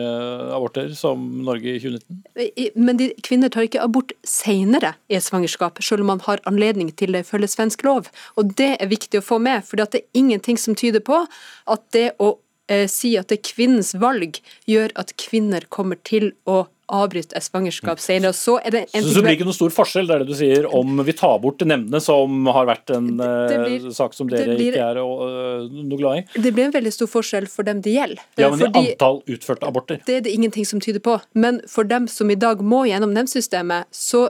aborter 0.54 0.92
som 0.98 1.24
Norge 1.46 1.74
i 1.74 1.80
2019. 1.82 2.76
Men 2.78 3.00
de, 3.00 3.10
kvinner 3.26 3.50
tar 3.50 3.66
ikke 3.66 3.82
abort 3.82 4.14
senere 4.26 4.94
i 5.10 5.18
et 5.18 5.26
svangerskap, 5.26 5.82
selv 5.82 6.06
om 6.06 6.12
man 6.14 6.22
har 6.26 6.42
anledning 6.50 6.92
til 6.94 7.16
det 7.16 7.24
ifølge 7.26 7.50
svensk 7.50 7.82
lov. 7.86 8.12
Og 8.38 8.54
det 8.60 8.76
er 8.78 8.92
viktig 8.92 9.20
å 9.20 9.26
få 9.26 9.40
med, 9.42 9.66
for 9.66 9.80
det 9.80 9.90
er 9.90 10.06
ingenting 10.22 10.60
som 10.60 10.78
tyder 10.78 11.02
på 11.04 11.24
at 11.24 11.86
det 11.96 12.12
å 12.22 12.36
eh, 12.70 12.86
si 12.90 13.14
at 13.20 13.30
det 13.30 13.40
er 13.40 13.48
kvinnens 13.50 13.94
valg, 14.00 14.40
gjør 14.70 14.94
at 15.00 15.14
kvinner 15.20 15.66
kommer 15.72 16.00
til 16.06 16.32
å 16.48 16.64
avbryte 16.92 17.32
et 17.36 17.44
svangerskap 17.44 18.00
senere. 18.02 18.34
Så, 18.36 18.58
er 18.60 18.74
det 18.74 18.82
en 18.92 19.04
så, 19.06 19.14
så 19.16 19.22
det 19.24 19.34
ikke 19.38 19.46
noe 19.48 19.56
stor 19.56 19.72
forskjell, 19.72 20.08
det 20.08 20.16
er 20.16 20.24
det 20.24 20.28
du 20.28 20.36
sier, 20.36 20.68
om 20.68 21.00
vi 21.06 21.14
tar 21.16 21.38
bort 21.42 21.64
nemndene, 21.64 22.00
som 22.04 22.44
har 22.52 22.68
vært 22.68 22.92
en 22.94 23.08
eh, 23.24 23.54
blir, 23.64 23.88
sak 23.96 24.16
som 24.16 24.28
dere 24.30 24.58
blir, 24.58 24.76
ikke 24.76 24.90
er 24.92 25.00
uh, 25.00 25.64
noe 25.64 26.00
glad 26.00 26.20
i? 26.20 26.44
Det 26.44 26.52
blir 26.54 26.68
en 26.68 26.76
veldig 26.76 26.94
stor 26.94 27.10
forskjell 27.10 27.48
for 27.50 27.66
dem 27.66 27.80
det 27.84 27.96
gjelder. 27.96 28.22
Ja, 28.40 28.50
men 28.52 28.66
Fordi, 28.66 28.84
i 28.84 28.94
antall 28.94 29.22
utførte 29.36 29.68
aborter? 29.70 30.00
Det 30.06 30.20
er 30.20 30.24
det 30.28 30.36
ingenting 30.36 30.68
som 30.68 30.82
tyder 30.84 31.02
på. 31.04 31.18
Men 31.32 31.62
for 31.70 31.88
dem 31.88 32.08
som 32.10 32.32
i 32.32 32.38
dag 32.38 32.62
må 32.64 32.84
gjennom 32.90 33.16
nemndsystemet, 33.16 33.88
så 33.94 34.28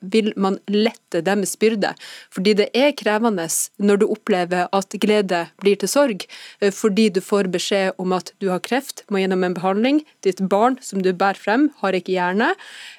vil 0.00 0.32
man 0.36 0.58
lette 0.70 1.20
deres 1.24 1.56
byrde. 1.58 1.92
Fordi 2.32 2.54
det 2.58 2.68
er 2.76 2.94
krevende 2.96 3.48
når 3.80 4.00
du 4.00 4.06
opplever 4.10 4.68
at 4.76 4.96
glede 5.02 5.42
blir 5.62 5.78
til 5.80 5.90
sorg, 5.90 6.26
eh, 6.60 6.72
fordi 6.74 7.08
du 7.10 7.20
får 7.24 7.50
beskjed 7.52 7.98
om 7.98 8.12
at 8.16 8.32
du 8.40 8.48
har 8.50 8.62
kreft, 8.64 9.04
må 9.10 9.22
gjennom 9.22 9.44
en 9.44 9.56
behandling, 9.56 10.02
ditt 10.22 10.40
barn 10.48 10.78
som 10.84 11.02
du 11.02 11.12
bærer 11.12 11.40
frem, 11.40 11.68
har 11.80 11.96
ikke 11.96 12.14
hjerne, 12.14 12.52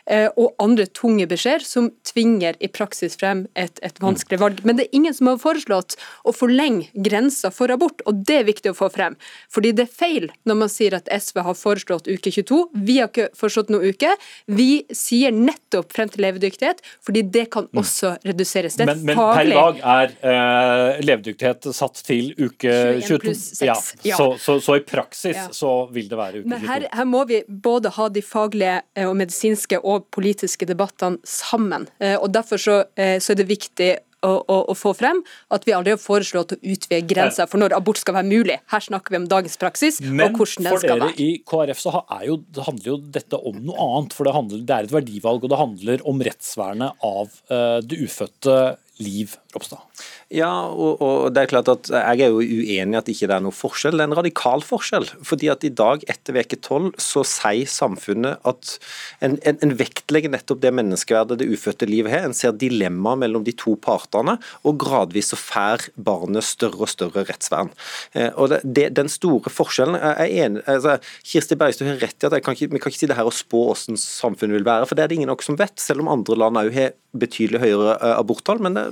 eh, 0.07 0.29
og 0.37 0.55
andre 0.59 0.85
tunge 0.85 1.27
beskjeder 1.27 1.65
som 1.65 1.91
tvinger 2.07 2.57
i 2.59 2.67
praksis 2.67 3.17
frem 3.19 3.47
et, 3.55 3.79
et 3.81 3.97
vanskelig 4.01 4.39
valg. 4.41 4.63
Men 4.65 4.77
det 4.77 4.87
er 4.87 4.97
ingen 4.99 5.13
som 5.13 5.27
har 5.31 5.41
foreslått 5.41 5.97
å 6.25 6.33
forlenge 6.35 6.89
grensa 6.95 7.51
for 7.51 7.71
abort, 7.71 8.01
og 8.05 8.25
det 8.25 8.41
er 8.41 8.49
viktig 8.49 8.73
å 8.73 8.77
få 8.77 8.91
frem. 8.93 9.17
Fordi 9.51 9.73
det 9.77 9.87
er 9.87 9.95
feil 10.01 10.29
når 10.45 10.61
man 10.63 10.71
sier 10.71 10.95
at 10.97 11.09
SV 11.11 11.43
har 11.45 11.57
foreslått 11.57 12.09
uke 12.09 12.31
22. 12.31 12.61
Vi 12.87 12.99
har 12.99 13.11
ikke 13.11 13.31
foreslått 13.37 13.71
noen 13.71 13.91
uke. 13.93 14.15
Vi 14.47 14.83
sier 14.95 15.31
nettopp 15.35 15.93
frem 15.93 16.09
til 16.11 16.25
levedyktighet 16.25 16.40
levedyktighet, 16.41 16.81
fordi 17.05 17.21
det 17.21 17.45
kan 17.51 17.67
mm. 17.69 17.81
også 17.81 18.15
reduseres. 18.25 18.75
Det 18.75 18.85
men, 18.85 19.03
men 19.05 19.17
per 19.17 19.45
i 19.45 19.53
dag 19.53 19.81
er 19.95 20.13
uh, 20.25 21.01
levedyktighet 21.05 21.69
satt 21.75 22.01
til 22.05 22.33
uke 22.39 22.73
22. 23.07 23.35
Ja, 23.65 23.75
ja. 24.03 24.17
Så, 24.17 24.35
så, 24.41 24.59
så, 24.59 24.77
i 24.79 24.85
praksis 24.85 25.37
ja. 25.37 25.47
så 25.51 25.87
vil 25.93 26.09
det 26.09 26.17
være 26.17 26.41
uke 26.41 26.49
22. 26.49 26.53
Men 26.53 26.67
her, 26.67 26.87
her, 26.91 27.09
må 27.11 27.23
vi 27.29 27.43
både 27.47 27.91
ha 27.97 28.09
de 28.09 28.23
faglige 28.25 28.81
eh, 28.95 29.07
og 29.07 29.15
medisinske 29.19 29.81
og 29.81 30.07
politiske 30.13 30.67
debattene 30.69 31.21
sammen. 31.27 31.87
Uh, 32.01 32.17
og 32.21 32.31
Derfor 32.33 32.61
så, 32.61 32.83
uh, 32.85 33.17
så 33.19 33.33
er 33.33 33.41
det 33.41 33.49
viktig 33.49 33.91
å, 34.25 34.31
å, 34.45 34.57
å, 34.71 34.75
få 34.77 34.93
frem 34.97 35.21
at 35.53 35.65
vi 35.67 35.75
aldri 35.75 35.95
har 35.95 36.01
foreslått 36.01 36.55
å 36.55 36.59
utvide 36.61 37.01
grensa 37.09 37.47
for 37.49 37.61
når 37.61 37.75
abort 37.77 38.01
skal 38.01 38.17
være 38.19 38.29
mulig. 38.29 38.59
Her 38.71 38.85
snakker 38.85 39.15
vi 39.15 39.21
om 39.21 39.27
dagens 39.31 39.57
praksis 39.61 39.99
Men 40.03 40.31
og 40.31 40.41
hvordan 40.41 40.67
den 40.67 40.81
skal 40.83 41.01
være. 41.01 41.09
Men 41.09 41.15
for 41.15 41.17
dere 41.17 41.27
i 41.27 41.39
KrF 41.51 41.81
så 41.81 41.95
jo, 42.27 42.37
det 42.53 42.67
handler 42.67 42.91
jo 42.91 42.99
dette 43.17 43.41
om 43.51 43.57
noe 43.65 43.87
annet. 43.87 44.15
For 44.17 44.27
det, 44.27 44.35
handler, 44.37 44.63
det, 44.65 44.77
er 44.77 44.89
et 44.89 44.95
verdivalg, 44.95 45.45
og 45.45 45.53
det 45.53 45.61
handler 45.61 46.05
om 46.09 46.23
rettsvernet 46.27 47.05
av 47.07 47.35
uh, 47.51 47.79
det 47.85 48.01
ufødte 48.05 48.57
liv, 49.01 49.33
Ropstad. 49.51 49.83
Ja, 50.31 50.49
og, 50.71 51.01
og, 51.03 51.33
det 51.35 51.41
er 51.41 51.49
klart 51.51 51.69
at 51.71 51.89
jeg 51.91 52.23
er 52.23 52.31
jo 52.31 52.39
uenig 52.39 52.95
i 52.95 52.99
at 52.99 53.09
ikke 53.11 53.27
det 53.27 53.35
er 53.35 53.43
noen 53.43 53.55
forskjell. 53.55 53.97
Det 53.97 54.05
er 54.05 54.09
en 54.09 54.17
radikal 54.21 54.63
forskjell. 54.63 55.09
fordi 55.27 55.49
at 55.51 55.65
i 55.67 55.71
dag, 55.75 56.05
etter 56.11 56.35
veke 56.37 56.59
tolv, 56.63 56.93
så 57.01 57.23
sier 57.27 57.67
samfunnet 57.67 58.39
at 58.47 58.75
en, 59.19 59.35
en, 59.47 59.59
en, 59.59 59.73
vektlegger 59.81 60.31
nettopp 60.31 60.61
det 60.63 60.71
menneskeverdet 60.77 61.39
det 61.41 61.49
ufødte 61.51 61.89
livet 61.89 62.13
har. 62.13 62.23
En 62.27 62.37
ser 62.37 62.55
dilemmaet 62.55 63.23
mellom 63.25 63.43
de 63.47 63.55
to 63.57 63.75
partene, 63.81 64.37
og 64.63 64.79
gradvis 64.79 65.33
så 65.33 65.39
får 65.39 65.89
barnet 65.99 66.47
større 66.47 66.85
og 66.87 66.91
større 66.91 67.25
rettsvern. 67.27 67.73
Eh, 68.15 68.31
og 68.31 68.53
det, 68.53 68.61
det, 68.63 68.87
Den 68.95 69.11
store 69.11 69.51
forskjellen 69.51 69.99
er 69.99 70.23
enig, 70.27 70.63
altså, 70.69 70.97
Kirsti 71.27 71.59
Bergstø 71.59 71.89
har 71.89 71.99
rett 72.01 72.23
i 72.23 72.29
at 72.29 72.39
kan 72.45 72.55
ikke, 72.55 72.71
vi 72.71 72.79
kan 72.81 72.93
ikke 72.93 73.03
si 73.03 73.11
det 73.11 73.19
her 73.19 73.27
og 73.27 73.35
spå 73.35 73.65
hvordan 73.67 73.99
samfunnet 73.99 74.59
vil 74.59 74.67
være, 74.67 74.87
for 74.87 74.95
det 74.95 75.03
er 75.03 75.11
det 75.11 75.19
ingen 75.19 75.31
av 75.31 75.39
oss 75.41 75.51
som 75.51 75.59
vet. 75.59 75.75
Selv 75.81 76.03
om 76.03 76.11
andre 76.11 76.39
land 76.39 76.59
òg 76.61 76.71
har 76.75 76.95
betydelig 77.11 77.59
høyere 77.65 77.97
eh, 77.97 78.15
aborttall, 78.15 78.61
men 78.63 78.77
det 78.77 78.85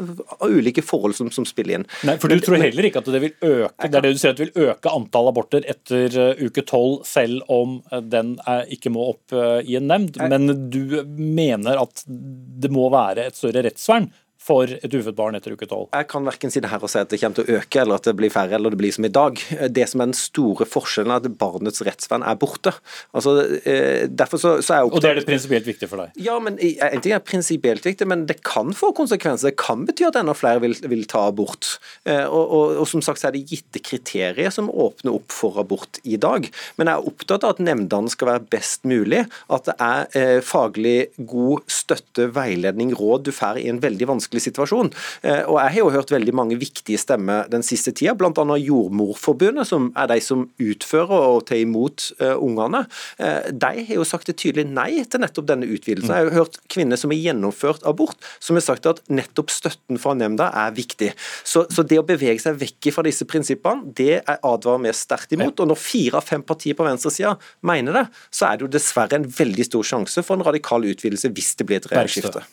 ulike 0.49 0.83
forhold 0.85 1.17
som, 1.17 1.31
som 1.33 1.47
spiller 1.47 1.79
inn. 1.79 1.87
Nei, 2.07 2.17
for 2.21 2.31
Du 2.31 2.39
tror 2.43 2.61
heller 2.61 2.89
ikke 2.89 3.03
at 3.03 3.11
det 3.13 3.23
vil 3.23 3.35
øke 3.35 3.89
det 3.89 3.99
er 3.99 4.05
det 4.05 4.13
du 4.13 4.21
sier 4.21 4.33
at 4.33 4.39
det 4.39 4.49
vil 4.49 4.69
øke 4.69 4.93
antall 4.93 5.29
aborter 5.31 5.65
etter 5.69 6.15
uh, 6.19 6.41
uke 6.45 6.63
tolv, 6.67 7.03
selv 7.07 7.43
om 7.51 7.79
uh, 7.91 7.99
den 8.03 8.35
er, 8.45 8.65
ikke 8.73 8.91
må 8.93 9.09
opp 9.13 9.33
i 9.65 9.75
en 9.77 9.87
nemnd, 9.89 10.17
men 10.31 10.49
du 10.73 11.01
mener 11.05 11.79
at 11.81 12.01
det 12.07 12.71
må 12.73 12.87
være 12.93 13.27
et 13.29 13.37
større 13.37 13.63
rettsvern 13.65 14.09
for 14.49 14.71
et 14.79 14.95
ufødt 14.95 15.17
barn 15.17 15.37
etter 15.37 15.53
uke 15.53 15.67
tolv? 15.69 15.89
Jeg 15.93 16.09
kan 16.11 16.25
verken 16.27 16.53
si 16.53 16.61
det 16.63 16.71
her 16.71 16.83
og 16.83 16.91
si 16.91 17.01
at 17.01 17.11
det 17.11 17.21
kommer 17.21 17.39
til 17.39 17.45
å 17.47 17.59
øke, 17.59 17.81
eller 17.83 17.99
at 17.99 18.09
det 18.09 18.15
blir 18.17 18.33
færre, 18.33 18.57
eller 18.57 18.73
det 18.73 18.79
blir 18.81 18.95
som 18.95 19.05
i 19.05 19.13
dag. 19.13 19.41
Det 19.69 19.85
som 19.91 20.01
er 20.01 20.11
den 20.11 20.17
store 20.17 20.67
forskjellen, 20.69 21.13
er 21.13 21.23
at 21.23 21.39
barnets 21.39 21.83
rettsvern 21.85 22.25
er 22.25 22.39
borte. 22.39 22.73
Altså, 23.15 23.35
eh, 23.63 24.07
derfor 24.09 24.41
så, 24.41 24.55
så 24.65 24.75
er 24.75 24.81
jeg 24.81 24.93
Og 24.93 25.03
det 25.03 25.11
er 25.11 25.19
det 25.21 25.25
prinsipielt 25.27 25.69
viktig 25.69 25.89
for 25.91 26.03
deg? 26.03 26.17
Ja, 26.29 26.39
men 26.43 26.57
En 26.59 27.03
ting 27.03 27.13
er 27.15 27.23
prinsipielt 27.23 27.85
viktig, 27.85 28.07
men 28.09 28.25
det 28.29 28.39
kan 28.47 28.73
få 28.75 28.91
konsekvenser. 28.97 29.51
Det 29.51 29.59
kan 29.61 29.85
bety 29.87 30.07
at 30.07 30.17
enda 30.19 30.35
flere 30.37 30.63
vil, 30.63 30.75
vil 30.89 31.05
ta 31.09 31.27
abort. 31.29 31.77
Eh, 32.05 32.25
og, 32.25 32.45
og, 32.45 32.77
og, 32.81 32.87
som 32.89 33.03
sagt 33.05 33.21
så 33.21 33.29
er 33.29 33.37
det 33.37 33.45
gitte 33.51 33.81
kriterier 33.83 34.51
som 34.53 34.71
åpner 34.71 35.19
opp 35.19 35.33
for 35.35 35.59
abort 35.61 36.01
i 36.03 36.17
dag. 36.21 36.49
Men 36.79 36.89
jeg 36.89 36.95
er 36.95 37.11
opptatt 37.11 37.45
av 37.45 37.55
at 37.55 37.63
nemndene 37.63 38.11
skal 38.11 38.33
være 38.33 38.47
best 38.55 38.87
mulig. 38.89 39.25
At 39.51 39.69
det 39.69 39.77
er 39.83 40.19
eh, 40.19 40.39
faglig 40.45 40.97
god 41.29 41.65
støtte, 41.71 42.29
veiledning, 42.35 42.93
råd 42.97 43.27
du 43.29 43.33
får 43.35 43.61
i 43.61 43.69
en 43.71 43.81
veldig 43.83 44.09
vanskelig 44.15 44.38
situasjon. 44.43 44.91
Eh, 45.21 45.43
og 45.45 45.59
Jeg 45.59 45.75
har 45.75 45.79
jo 45.79 45.93
hørt 45.93 46.13
veldig 46.13 46.35
mange 46.35 46.57
viktige 46.59 46.99
stemmer 47.01 47.49
den 47.51 47.63
siste 47.65 47.93
tida, 47.95 48.15
bl.a. 48.17 48.31
Jordmorforbundet, 48.59 49.67
som 49.67 49.91
er 49.97 50.09
de 50.11 50.19
som 50.23 50.47
utfører 50.59 51.15
og 51.33 51.45
tar 51.49 51.59
imot 51.61 52.09
uh, 52.21 52.35
ungene. 52.39 52.83
Uh, 53.19 53.49
de 53.51 53.85
har 53.87 53.99
jo 53.99 54.05
sagt 54.07 54.29
et 54.31 54.37
tydelig 54.39 54.65
nei 54.69 55.03
til 55.09 55.23
nettopp 55.23 55.47
denne 55.49 55.67
utvidelsen. 55.69 56.13
Jeg 56.13 56.27
har 56.27 56.29
jo 56.29 56.43
hørt 56.43 56.59
kvinner 56.71 56.99
som 56.99 57.13
har 57.13 57.19
gjennomført 57.19 57.85
abort, 57.89 58.17
som 58.43 58.59
har 58.59 58.65
sagt 58.65 58.89
at 58.89 59.01
nettopp 59.11 59.51
støtten 59.53 59.99
fra 60.01 60.15
nemnda 60.17 60.49
er 60.63 60.75
viktig. 60.75 61.11
Så, 61.43 61.65
så 61.73 61.85
det 61.85 61.99
å 62.01 62.07
bevege 62.07 62.41
seg 62.43 62.59
vekk 62.59 62.91
fra 62.95 63.05
disse 63.07 63.27
prinsippene, 63.29 63.93
det 63.97 64.21
advarer 64.37 64.83
vi 64.85 64.95
sterkt 64.97 65.35
imot. 65.35 65.59
Og 65.59 65.71
når 65.71 65.79
fire 65.81 66.19
av 66.19 66.27
fem 66.27 66.43
partier 66.45 66.77
på 66.77 66.87
venstresida 66.87 67.35
mener 67.65 68.01
det, 68.01 68.05
så 68.33 68.49
er 68.49 68.59
det 68.59 68.67
jo 68.67 68.73
dessverre 68.77 69.19
en 69.19 69.27
veldig 69.39 69.67
stor 69.67 69.87
sjanse 69.93 70.23
for 70.25 70.37
en 70.37 70.45
radikal 70.47 70.85
utvidelse 70.89 71.31
hvis 71.35 71.55
det 71.59 71.69
blir 71.69 71.81
et 71.81 71.89
regjeringsskifte. 71.91 72.45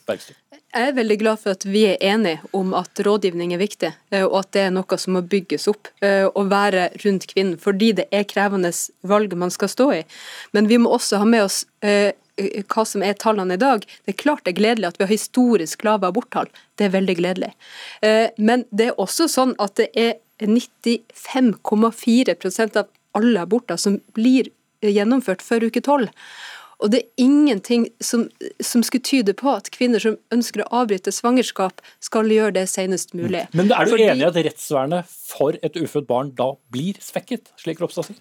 Jeg 0.76 0.90
er 0.90 0.96
veldig 0.96 1.16
glad 1.20 1.40
for 1.40 1.56
at 1.56 1.64
vi 1.66 1.82
er 1.90 1.96
enige 2.00 2.38
om 2.56 2.70
at 2.78 3.00
rådgivning 3.06 3.52
er 3.54 3.58
viktig, 3.60 3.92
eh, 4.10 4.24
og 4.24 4.38
at 4.44 4.52
det 4.54 4.62
er 4.66 4.70
noe 4.74 4.96
som 5.00 5.12
må 5.16 5.20
bygges 5.26 5.68
opp 5.70 5.84
eh, 6.04 6.26
og 6.26 6.50
være 6.52 6.82
rundt 7.04 7.24
kvinnen, 7.32 7.58
fordi 7.60 7.88
det 8.00 8.06
er 8.14 8.30
krevende 8.30 8.70
valg 9.06 9.30
man 9.38 9.50
skal 9.54 9.68
stå 9.72 9.86
i. 9.98 10.02
Men 10.56 10.64
vi 10.70 10.76
må 10.82 10.88
også 10.94 11.14
ha 11.22 11.26
med 11.28 11.42
oss 11.48 11.58
eh, 11.82 12.10
hva 12.36 12.82
som 12.86 13.00
er 13.02 13.14
tallene 13.18 13.54
i 13.56 13.62
dag. 13.62 13.80
Det 14.04 14.10
er 14.12 14.22
klart 14.22 14.44
det 14.44 14.50
er 14.52 14.60
gledelig 14.60 14.88
at 14.90 14.98
vi 15.00 15.04
har 15.06 15.14
historisk 15.14 15.76
lave 15.86 16.04
aborttall. 16.10 16.48
Det 16.76 16.84
er 16.84 16.92
veldig 16.92 17.16
gledelig. 17.16 17.52
Men 18.36 18.68
det 18.76 18.86
er 18.90 19.00
også 19.00 19.24
sånn 19.32 19.54
at 19.56 19.72
det 19.80 19.88
er 19.96 20.20
95,4% 20.44 22.76
av 22.76 22.86
alle 23.16 23.40
aborter 23.40 23.80
som 23.80 24.04
blir 24.12 24.52
gjennomført 24.84 25.40
før 25.40 25.64
uke 25.70 25.80
tolv. 25.80 26.12
Og 26.84 26.92
det 26.92 27.00
er 27.00 27.24
ingenting 27.24 27.86
som, 28.04 28.26
som, 28.60 28.84
skulle 28.84 29.04
tyde 29.06 29.32
på 29.36 29.48
at 29.54 29.70
kvinner 29.72 30.02
som 30.02 30.18
ønsker 30.34 30.64
å 30.64 30.82
avbryte 30.82 31.12
svangerskap, 31.14 31.80
skal 32.04 32.28
gjøre 32.32 32.58
det 32.58 32.66
senest 32.72 33.14
mulig. 33.16 33.46
Men 33.56 33.72
er 33.72 33.88
du 33.88 33.94
Fordi... 33.94 34.08
enig 34.12 34.26
i 34.26 34.28
at 34.28 34.40
rettsvernet 34.50 35.08
for 35.08 35.56
et 35.64 35.78
ufødt 35.80 36.08
barn 36.10 36.32
da 36.36 36.52
blir 36.72 37.00
svekket, 37.02 37.52
slik 37.60 37.80
Ropstad 37.80 38.10
sier? 38.10 38.20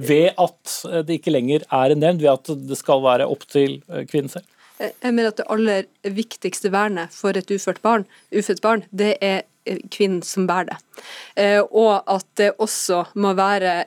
Ved 0.00 0.32
at 0.40 0.72
det 1.06 1.20
ikke 1.20 1.34
lenger 1.34 1.62
er 1.68 1.92
en 1.94 2.02
nevnd, 2.02 2.24
ved 2.24 2.32
at 2.32 2.68
det 2.70 2.80
skal 2.80 3.04
være 3.04 3.28
opp 3.30 3.44
til 3.52 3.78
eh, 3.92 4.02
kvinnen 4.08 4.32
selv? 4.32 4.48
Jeg 4.80 5.12
mener 5.14 5.30
at 5.30 5.38
det 5.38 5.46
aller 5.52 5.84
viktigste 6.16 6.72
vernet 6.74 7.12
for 7.14 7.36
et 7.38 7.50
ufødt 7.52 7.78
barn, 7.84 8.08
ufødt 8.34 8.64
barn 8.64 8.82
det 8.90 9.12
er 9.22 9.44
eh, 9.68 9.78
kvinnen 9.94 10.24
som 10.26 10.48
bærer 10.50 10.72
det. 10.72 10.78
Eh, 11.38 11.60
og 11.62 12.00
at 12.10 12.26
det 12.40 12.54
også 12.58 13.04
må 13.14 13.36
være 13.38 13.84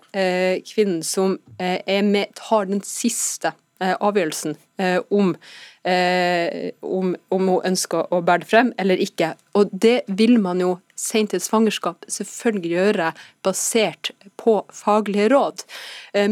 kvinnen 0.70 1.02
som 1.04 1.40
er 1.60 2.06
med, 2.06 2.32
tar 2.38 2.70
den 2.70 2.86
siste 2.86 3.52
Eh, 3.52 3.67
avgjørelsen 3.80 4.56
eh, 4.82 5.00
om, 5.14 5.36
eh, 5.84 6.72
om, 6.82 7.14
om, 7.30 7.50
hun 7.52 7.68
ønsker 7.72 8.10
å 8.14 8.22
bære 8.26 8.44
det 8.44 8.50
frem 8.50 8.74
eller 8.82 9.04
ikke. 9.04 9.34
Og 9.58 9.72
det 9.72 10.02
vil 10.08 10.38
man 10.42 10.64
jo 10.64 10.78
sent 10.98 11.36
i 11.38 11.42
svangerskap 11.42 12.08
selvfølgelig 12.10 12.74
gjøre 12.74 13.12
basert 13.46 14.12
på 14.42 14.60
faglige 14.74 15.30
råd. 15.36 15.62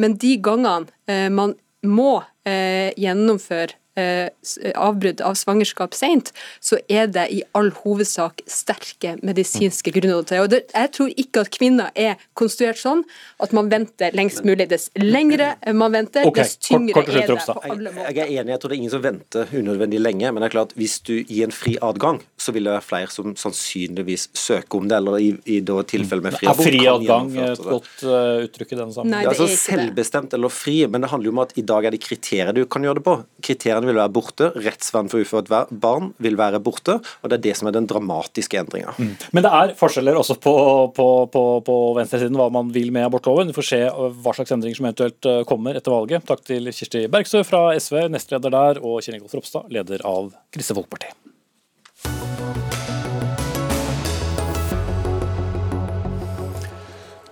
Men 0.01 0.15
de 0.17 0.31
gangene 0.41 1.29
man 1.29 1.53
må 1.85 2.23
gjennomføre 2.45 3.75
Eh, 3.75 3.84
avbrudd 3.95 5.21
av 5.23 5.37
svangerskap 5.39 5.95
sent, 5.95 6.31
så 6.59 6.79
er 6.91 7.07
det 7.11 7.27
i 7.31 7.41
all 7.55 7.71
hovedsak 7.83 8.43
sterke 8.49 9.15
medisinske 9.25 9.93
grunner 9.95 10.25
til 10.27 10.49
det. 10.51 10.63
Jeg 10.73 10.91
tror 10.97 11.13
ikke 11.15 11.45
at 11.45 11.51
kvinner 11.55 11.91
er 11.95 12.19
konstruert 12.37 12.79
sånn 12.81 13.05
at 13.43 13.55
man 13.55 13.69
venter 13.71 14.15
lengst 14.17 14.43
mulig. 14.45 14.67
Dess 14.71 14.89
lengre 14.99 15.53
man 15.73 15.93
venter, 15.95 16.27
okay. 16.27 16.43
dess 16.43 16.57
tyngre 16.57 16.95
kort, 16.97 17.09
kort, 17.09 17.21
er 17.21 17.31
det 17.31 17.39
på 17.45 17.57
alle 17.71 17.93
måter. 17.95 18.11
Jeg 18.11 18.25
er 18.25 18.41
enig, 18.41 18.55
jeg 18.55 18.63
tror 18.63 18.73
det 18.73 18.77
er 18.77 18.81
ingen 18.83 18.95
som 18.95 19.05
venter 19.05 19.55
unødvendig 19.55 20.01
lenge, 20.01 20.31
men 20.31 20.43
det 20.43 20.49
er 20.49 20.55
klart 20.57 20.75
hvis 20.79 20.97
du 21.05 21.13
gir 21.19 21.47
en 21.47 21.55
fri 21.55 21.75
adgang, 21.85 22.21
så 22.41 22.55
vil 22.55 22.67
det 22.67 22.75
være 22.75 22.85
flere 22.85 23.13
som 23.13 23.35
sannsynligvis 23.39 24.29
søker 24.35 24.81
om 24.81 24.89
det, 24.91 24.99
eller 24.99 25.19
i, 25.21 25.31
i 25.57 25.61
tilfelle 25.65 26.25
med 26.25 26.37
fri 26.37 26.49
abort. 26.49 26.65
Er 26.65 26.71
fri 26.71 26.83
adgang 26.89 27.31
et 27.45 27.63
godt 27.63 28.05
uh, 28.07 28.43
uttrykk 28.45 28.75
i 28.75 28.79
den 28.81 28.93
det 28.95 29.19
er, 29.19 29.29
altså, 29.31 29.47
selvbestemt 29.49 30.33
eller 30.37 30.51
fri, 30.53 30.77
men 30.91 31.03
det 31.03 31.11
handler 31.11 31.29
jo 31.29 31.33
om 31.35 31.43
at 31.43 31.53
i 31.59 31.63
dag 31.65 31.87
er 31.87 31.95
det 31.95 32.01
kriterier 32.03 32.53
du 32.55 32.63
kan 32.69 32.85
gjøre 32.85 32.99
det 32.99 33.05
på. 33.05 33.15
Kriteriene 33.45 33.84
vil 33.87 33.99
være 33.99 34.13
borte. 34.15 34.49
Rettsvern 34.65 35.09
for 35.11 35.23
ufødt 35.23 35.51
barn 35.81 36.11
vil 36.23 36.37
være 36.39 36.61
borte. 36.63 36.97
og 37.21 37.29
Det 37.29 37.39
er 37.39 37.45
det 37.47 37.55
som 37.59 37.69
er 37.69 37.75
den 37.77 37.87
dramatiske 37.89 38.59
endringa. 38.59 38.95
Mm. 38.97 39.15
Men 39.31 39.45
det 39.45 39.51
er 39.51 39.75
forskjeller 39.79 40.19
også 40.19 40.37
på, 40.41 40.55
på, 40.95 41.07
på, 41.33 41.43
på 41.65 41.77
venstresiden 41.99 42.37
hva 42.39 42.49
man 42.53 42.71
vil 42.75 42.91
med 42.95 43.07
abortloven. 43.07 43.51
Vi 43.51 43.57
får 43.57 43.69
se 43.69 43.81
uh, 43.89 44.09
hva 44.23 44.35
slags 44.37 44.55
endringer 44.55 44.81
som 44.81 44.89
eventuelt 44.89 45.29
uh, 45.29 45.41
kommer 45.49 45.77
etter 45.77 45.95
valget. 45.95 46.25
Takk 46.27 46.45
til 46.47 46.71
Kirsti 46.71 47.05
Bergstø 47.11 47.43
fra 47.47 47.67
SV, 47.79 48.07
nestleder 48.13 48.53
der, 48.53 48.83
og 48.83 49.01
Kjell 49.01 49.19
Ingolf 49.19 49.37
Ropstad, 49.37 49.69
leder 49.73 50.05
av 50.07 50.33
Kristelig 50.53 50.83
Folkeparti. 50.83 52.64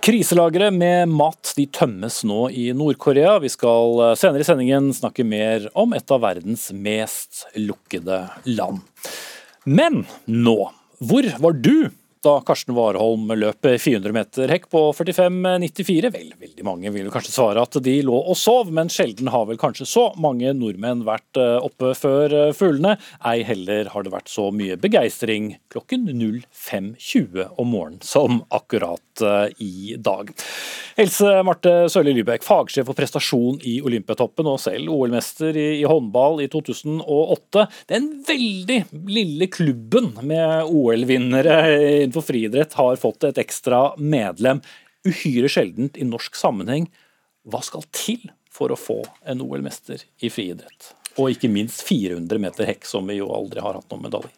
Kriselagre 0.04 0.66
med 0.68 1.08
mat 1.08 1.54
de 1.56 1.64
tømmes 1.72 2.18
nå 2.28 2.50
i 2.52 2.66
Nord-Korea. 2.76 3.38
Vi 3.40 3.48
skal 3.48 4.02
eh, 4.04 4.16
senere 4.20 4.44
i 4.44 4.44
sendingen 4.44 4.90
snakke 4.92 5.24
mer 5.24 5.64
om 5.80 5.94
et 5.96 6.12
av 6.12 6.20
verdens 6.20 6.66
mest 6.76 7.46
lukkede 7.56 8.18
land. 8.44 8.82
Men 9.64 10.02
nå, 10.28 10.58
hvor 11.00 11.28
var 11.40 11.56
du 11.56 11.88
da 12.24 12.34
Karsten 12.44 12.74
Warholm 12.76 13.32
løp 13.36 13.64
400 13.64 14.14
meter 14.16 14.52
hekk 14.52 14.68
på 14.72 14.82
45,94. 14.96 16.12
Vel, 16.12 16.30
veldig 16.40 16.66
mange 16.68 16.92
vil 16.92 17.10
kanskje 17.12 17.34
svare 17.34 17.64
at 17.64 17.76
de 17.84 17.96
lå 18.04 18.16
og 18.16 18.36
sov, 18.40 18.72
men 18.76 18.92
sjelden 18.92 19.32
har 19.32 19.48
vel 19.48 19.60
kanskje 19.60 19.88
så 19.88 20.06
mange 20.20 20.52
nordmenn 20.56 21.04
vært 21.08 21.40
eh, 21.40 21.56
oppe 21.64 21.94
før 21.98 22.36
eh, 22.42 22.52
fuglene. 22.56 22.96
Ei 23.24 23.44
heller 23.48 23.92
har 23.92 24.04
det 24.04 24.12
vært 24.14 24.32
så 24.32 24.50
mye 24.52 24.76
begeistring 24.80 25.54
klokken 25.72 26.08
05.20 26.12 27.56
om 27.56 27.72
morgenen 27.72 28.04
som 28.04 28.42
akkurat 28.52 29.03
eh, 29.22 29.52
i 29.62 29.96
dag. 29.98 30.32
Else 30.96 31.30
Marte 31.46 31.72
Sørli 31.90 32.14
Lybekk, 32.14 32.44
fagsjef 32.46 32.86
for 32.88 32.98
prestasjon 32.98 33.58
i 33.66 33.76
Olympiatoppen 33.84 34.48
og 34.50 34.60
selv 34.62 34.92
OL-mester 34.94 35.56
i, 35.58 35.66
i 35.80 35.86
håndball 35.88 36.42
i 36.44 36.48
2008. 36.52 37.66
Den 37.90 38.10
veldig 38.26 38.78
lille 39.10 39.50
klubben 39.50 40.12
med 40.22 40.70
OL-vinnere 40.70 41.58
innenfor 42.04 42.26
friidrett 42.28 42.78
har 42.78 43.00
fått 43.02 43.26
et 43.30 43.42
ekstra 43.42 43.88
medlem. 43.98 44.62
Uhyre 45.04 45.50
sjeldent 45.50 45.98
i 45.98 46.06
norsk 46.08 46.38
sammenheng. 46.38 46.86
Hva 47.44 47.60
skal 47.64 47.84
til 47.92 48.22
for 48.54 48.72
å 48.72 48.78
få 48.78 49.00
en 49.26 49.42
OL-mester 49.44 50.06
i 50.22 50.30
friidrett? 50.32 50.94
Og 51.18 51.34
ikke 51.34 51.50
minst 51.50 51.84
400 51.86 52.40
meter 52.42 52.70
hekk, 52.70 52.86
som 52.88 53.06
vi 53.10 53.18
jo 53.18 53.28
aldri 53.34 53.62
har 53.62 53.76
hatt 53.78 53.90
noen 53.92 54.06
medalje 54.08 54.32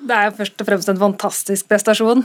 Det 0.00 0.16
er 0.16 0.32
først 0.36 0.62
og 0.62 0.68
fremst 0.68 0.92
en 0.92 1.00
fantastisk 1.00 1.68
prestasjon. 1.68 2.24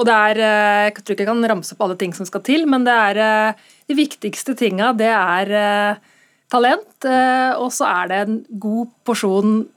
Og 0.00 0.06
det 0.08 0.16
er, 0.16 0.40
eh, 0.40 0.84
Jeg 0.88 1.04
tror 1.04 1.14
ikke 1.14 1.26
jeg 1.26 1.28
kan 1.28 1.50
ramse 1.52 1.74
opp 1.74 1.82
alle 1.84 1.98
ting 2.00 2.14
som 2.16 2.24
skal 2.24 2.40
til, 2.40 2.64
men 2.66 2.84
det 2.84 2.94
er 2.96 3.20
eh, 3.20 3.52
de 3.86 3.94
viktigste 3.94 4.56
tinga 4.56 4.94
det 4.96 5.12
er 5.12 5.52
eh, 5.52 6.00
talent, 6.50 7.04
og 7.06 7.68
så 7.70 7.86
er 7.86 8.08
det 8.10 8.16
en 8.24 8.38
god 8.58 8.88
porsjon 9.06 9.68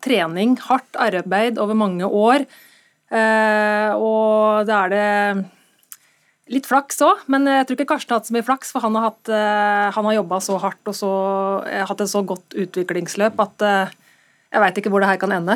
trening, 0.00 0.52
hardt 0.62 0.94
arbeid 0.94 1.58
over 1.58 1.74
mange 1.74 2.06
år. 2.06 2.44
Og 3.10 4.62
da 4.68 4.76
er 4.84 4.92
det 4.92 5.48
litt 6.54 6.68
flaks 6.70 7.02
òg, 7.02 7.26
men 7.26 7.50
jeg 7.50 7.66
tror 7.66 7.80
ikke 7.80 7.88
Karsten 7.90 8.14
har 8.14 8.22
hatt 8.22 8.30
så 8.30 8.36
mye 8.36 8.46
flaks, 8.46 8.70
for 8.70 8.86
han 8.86 8.94
har, 8.94 9.10
hatt, 9.10 9.32
har 9.96 10.12
jobba 10.20 10.38
så 10.38 10.60
hardt 10.62 10.92
og 10.92 10.94
så, 11.00 11.10
hatt 11.66 12.06
et 12.06 12.14
så 12.14 12.22
godt 12.22 12.54
utviklingsløp 12.54 13.42
at 13.42 13.66
jeg 14.50 14.62
veit 14.64 14.78
ikke 14.80 14.90
hvor 14.90 15.04
det 15.04 15.10
her 15.12 15.18
kan 15.22 15.34
ende. 15.34 15.54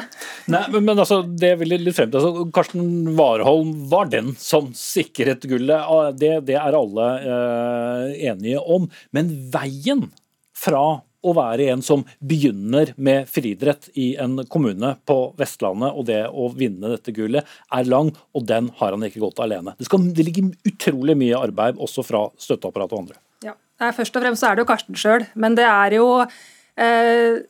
Nei, 0.50 0.62
men, 0.70 0.84
men 0.86 1.00
altså, 1.02 1.22
det 1.26 1.54
vil 1.58 1.74
jeg 1.74 1.82
litt 1.82 1.96
frem 1.96 2.12
til. 2.12 2.20
Altså, 2.20 2.44
Karsten 2.54 3.16
Warholm 3.18 3.72
var 3.90 4.10
den 4.12 4.34
som 4.38 4.70
sikret 4.78 5.46
gullet. 5.50 5.80
Ah, 5.82 6.12
det, 6.14 6.36
det 6.46 6.54
er 6.60 6.78
alle 6.78 7.08
eh, 7.18 8.12
enige 8.30 8.62
om. 8.62 8.86
Men 9.16 9.32
veien 9.50 10.06
fra 10.54 10.84
å 11.24 11.32
være 11.34 11.70
en 11.72 11.82
som 11.82 12.04
begynner 12.22 12.92
med 13.00 13.28
friidrett 13.32 13.88
i 13.98 14.12
en 14.20 14.42
kommune 14.52 14.92
på 15.08 15.18
Vestlandet, 15.40 15.96
og 15.96 16.06
det 16.10 16.20
å 16.28 16.50
vinne 16.54 16.92
dette 16.92 17.14
gullet, 17.16 17.48
er 17.72 17.88
lang, 17.88 18.12
og 18.36 18.46
den 18.46 18.68
har 18.78 18.94
han 18.94 19.06
ikke 19.08 19.22
gått 19.24 19.40
alene. 19.42 19.74
Det, 19.78 19.88
skal, 19.88 20.04
det 20.14 20.28
ligger 20.28 20.52
utrolig 20.68 21.16
mye 21.18 21.40
arbeid 21.48 21.80
også 21.82 22.04
fra 22.06 22.26
støtteapparatet 22.36 22.94
og 22.94 23.06
andre. 23.06 23.18
Ja, 23.44 23.56
Først 23.96 24.14
og 24.14 24.22
fremst 24.22 24.44
så 24.44 24.52
er 24.52 24.56
det 24.56 24.64
jo 24.64 24.70
Karsten 24.70 25.00
sjøl, 25.00 25.26
men 25.40 25.56
det 25.58 25.66
er 25.66 25.96
jo 25.96 26.06
eh, 26.22 27.40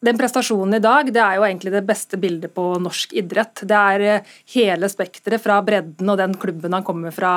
den 0.00 0.18
prestasjonen 0.18 0.78
i 0.78 0.82
dag 0.82 1.10
det 1.12 1.20
er 1.20 1.36
jo 1.36 1.44
egentlig 1.44 1.72
det 1.74 1.84
beste 1.88 2.18
bildet 2.20 2.54
på 2.56 2.64
norsk 2.80 3.12
idrett. 3.20 3.64
Det 3.68 3.76
er 3.76 4.04
eh, 4.06 4.36
hele 4.54 4.88
spekteret 4.88 5.42
fra 5.42 5.58
bredden 5.64 6.08
og 6.08 6.20
den 6.20 6.36
klubben 6.40 6.76
han 6.76 6.86
kommer 6.86 7.12
fra 7.12 7.32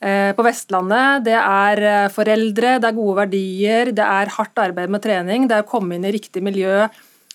eh, 0.00 0.32
på 0.36 0.44
Vestlandet. 0.44 1.24
Det 1.30 1.38
er 1.38 1.84
eh, 1.92 2.10
foreldre, 2.12 2.76
det 2.82 2.90
er 2.90 2.98
gode 2.98 3.16
verdier, 3.22 3.94
det 3.96 4.04
er 4.04 4.34
hardt 4.36 4.60
arbeid 4.60 4.92
med 4.92 5.04
trening. 5.06 5.48
Det 5.48 5.56
er 5.56 5.64
å 5.64 5.70
komme 5.70 5.96
inn 5.96 6.04
i 6.04 6.12
riktig 6.12 6.44
miljø 6.44 6.84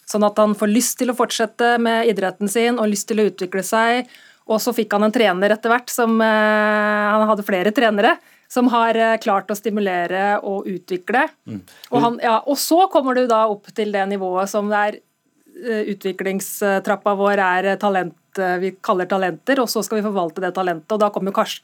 sånn 0.06 0.28
at 0.28 0.38
han 0.38 0.54
får 0.54 0.70
lyst 0.70 1.00
til 1.00 1.10
å 1.10 1.18
fortsette 1.18 1.80
med 1.82 2.12
idretten 2.12 2.52
sin 2.52 2.78
og 2.78 2.92
lyst 2.92 3.10
til 3.10 3.24
å 3.24 3.26
utvikle 3.32 3.66
seg. 3.66 4.06
Og 4.46 4.62
så 4.62 4.76
fikk 4.78 4.94
han 4.94 5.08
en 5.08 5.14
trener 5.14 5.56
etter 5.56 5.72
hvert 5.72 5.90
som 5.90 6.20
Han 6.22 7.24
hadde 7.26 7.42
flere 7.48 7.72
trenere 7.74 8.12
som 8.52 8.70
har 8.74 8.98
eh, 8.98 9.18
klart 9.22 9.52
å 9.52 9.58
stimulere 9.58 10.38
og 10.44 10.70
utvikle. 10.70 11.26
Mm. 11.48 11.62
Og, 11.92 12.00
han, 12.02 12.20
ja, 12.24 12.38
og, 12.44 12.58
så 12.62 12.86
kommer 12.92 13.18
du 13.18 13.26
da 13.30 13.46
opp 13.52 13.72
til 13.76 13.94
det 13.96 14.06
nivået 14.12 14.52
som 14.52 14.70
det 14.72 14.82
er 14.90 15.00
eh, 15.00 15.94
utviklingstrappa 15.96 17.16
vår 17.20 17.44
er 17.46 17.72
eh, 17.74 17.80
talent, 17.82 18.18
vi 18.60 18.74
kaller 18.84 19.08
talenter, 19.08 19.62
og 19.64 19.70
så 19.72 19.80
skal 19.86 20.02
vi 20.02 20.04
forvalte 20.04 20.42
det 20.44 20.50
talentet. 20.58 20.92
og 20.92 21.00
Da 21.00 21.08
kommer 21.16 21.32
Karsten, 21.32 21.64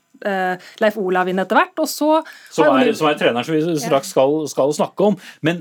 Leif 0.80 0.96
Olav 1.02 1.28
inn 1.28 1.42
etter 1.42 1.58
hvert. 1.58 1.74
og 1.84 1.90
så... 1.92 2.22
Som 2.54 2.78
er, 2.78 2.94
som 2.96 3.10
er 3.10 3.18
treneren 3.20 3.44
som 3.44 3.58
vi 3.58 3.74
straks 3.82 4.14
skal, 4.14 4.38
skal 4.48 4.72
snakke 4.78 5.10
om. 5.10 5.18
Men 5.44 5.60